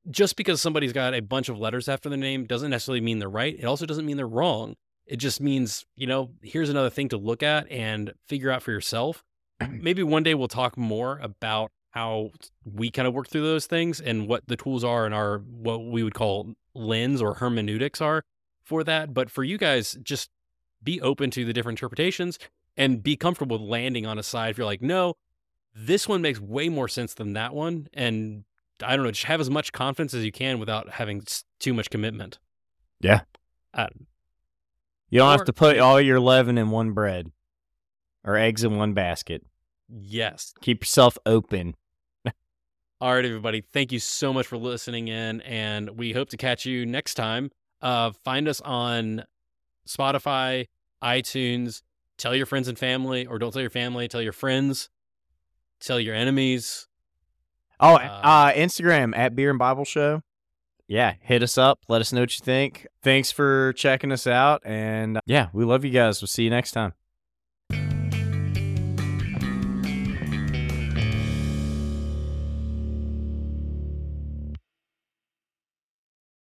Just 0.10 0.36
because 0.36 0.60
somebody's 0.60 0.94
got 0.94 1.14
a 1.14 1.22
bunch 1.22 1.48
of 1.48 1.60
letters 1.60 1.88
after 1.88 2.10
their 2.10 2.18
name 2.18 2.46
doesn't 2.46 2.72
necessarily 2.72 3.02
mean 3.02 3.20
they're 3.20 3.30
right. 3.30 3.56
It 3.58 3.66
also 3.66 3.86
doesn't 3.86 4.06
mean 4.06 4.18
they're 4.18 4.28
wrong. 4.28 4.76
It 5.06 5.18
just 5.18 5.42
means 5.42 5.86
you 5.96 6.08
know 6.08 6.32
here's 6.42 6.70
another 6.70 6.90
thing 6.90 7.10
to 7.10 7.18
look 7.18 7.44
at 7.44 7.70
and 7.72 8.14
figure 8.28 8.52
out 8.52 8.64
for 8.64 8.72
yourself. 8.72 9.24
Maybe 9.70 10.04
one 10.04 10.24
day 10.24 10.34
we'll 10.34 10.48
talk 10.48 10.78
more 10.78 11.20
about 11.20 11.72
how 11.92 12.32
we 12.64 12.90
kind 12.90 13.08
of 13.08 13.14
work 13.14 13.28
through 13.28 13.42
those 13.42 13.68
things 13.68 14.00
and 14.00 14.28
what 14.28 14.48
the 14.48 14.56
tools 14.56 14.84
are 14.84 15.06
and 15.06 15.14
our 15.14 15.40
what 15.40 15.86
we 15.86 16.04
would 16.04 16.14
call 16.14 16.54
lens 16.74 17.22
or 17.22 17.36
hermeneutics 17.36 18.02
are 18.02 18.24
for 18.64 18.84
that. 18.84 19.14
But 19.14 19.30
for 19.30 19.44
you 19.44 19.58
guys 19.58 19.98
just 20.02 20.30
be 20.84 21.00
open 21.02 21.30
to 21.32 21.46
the 21.46 21.54
different 21.54 21.78
interpretations 21.78 22.40
and 22.78 23.04
be 23.04 23.16
comfortable 23.16 23.60
with 23.60 23.70
landing 23.70 24.06
on 24.06 24.18
a 24.18 24.24
side 24.24 24.50
if 24.52 24.58
you're 24.58 24.66
like 24.66 24.82
no 24.82 25.14
this 25.76 26.08
one 26.08 26.22
makes 26.22 26.40
way 26.40 26.70
more 26.70 26.88
sense 26.88 27.14
than 27.14 27.34
that 27.34 27.54
one 27.54 27.88
and 27.94 28.44
i 28.84 28.96
don't 28.96 29.06
know 29.06 29.12
just 29.12 29.26
have 29.26 29.40
as 29.42 29.50
much 29.50 29.72
confidence 29.72 30.14
as 30.14 30.24
you 30.26 30.32
can 30.32 30.60
without 30.60 30.90
having 30.92 31.22
too 31.60 31.74
much 31.74 31.90
commitment 31.90 32.40
Yeah. 33.02 33.22
uh, 33.74 33.88
You 35.10 35.20
don't 35.20 35.32
have 35.32 35.46
to 35.46 35.54
put 35.54 35.78
all 35.80 36.00
your 36.02 36.20
leaven 36.20 36.58
in 36.58 36.70
one 36.70 36.92
bread 36.92 37.32
or 38.24 38.36
eggs 38.38 38.64
in 38.64 38.78
one 38.78 38.94
basket. 38.94 39.44
yes 39.90 40.54
Keep 40.62 40.84
yourself 40.84 41.18
open. 41.26 41.76
All 43.02 43.16
right, 43.16 43.26
everybody. 43.26 43.62
Thank 43.62 43.92
you 43.92 43.98
so 43.98 44.32
much 44.32 44.46
for 44.46 44.58
listening 44.60 45.08
in, 45.08 45.42
and 45.42 45.98
we 45.98 46.14
hope 46.14 46.30
to 46.30 46.38
catch 46.38 46.68
you 46.68 46.86
next 46.86 47.16
time. 47.16 47.50
Uh, 47.82 48.12
find 48.24 48.48
us 48.48 48.62
on 48.62 49.24
Spotify, 49.88 50.68
iTunes. 51.04 51.82
Tell 52.22 52.36
your 52.36 52.46
friends 52.46 52.68
and 52.68 52.78
family, 52.78 53.26
or 53.26 53.40
don't 53.40 53.52
tell 53.52 53.64
your 53.64 53.72
family. 53.72 54.08
Tell 54.08 54.22
your 54.22 54.32
friends. 54.32 54.90
Tell 55.80 56.00
your 56.00 56.14
enemies. 56.14 56.88
Oh, 57.80 57.96
Uh, 57.96 58.22
uh, 58.24 58.52
Instagram 58.54 59.18
at 59.18 59.36
Beer 59.36 59.50
and 59.50 59.58
Bible 59.58 59.86
Show. 59.86 60.22
Yeah, 60.88 61.16
hit 61.20 61.42
us 61.42 61.58
up. 61.58 61.80
Let 61.88 62.00
us 62.00 62.14
know 62.14 62.22
what 62.22 62.38
you 62.38 62.44
think. 62.46 62.86
Thanks 63.02 63.32
for 63.32 63.74
checking 63.74 64.12
us 64.12 64.28
out. 64.28 64.62
And 64.64 65.18
uh, 65.18 65.22
yeah, 65.26 65.48
we 65.52 65.66
love 65.66 65.84
you 65.84 65.90
guys. 65.90 66.22
We'll 66.22 66.28
see 66.28 66.44
you 66.44 66.52
next 66.52 66.74
time. 66.74 66.94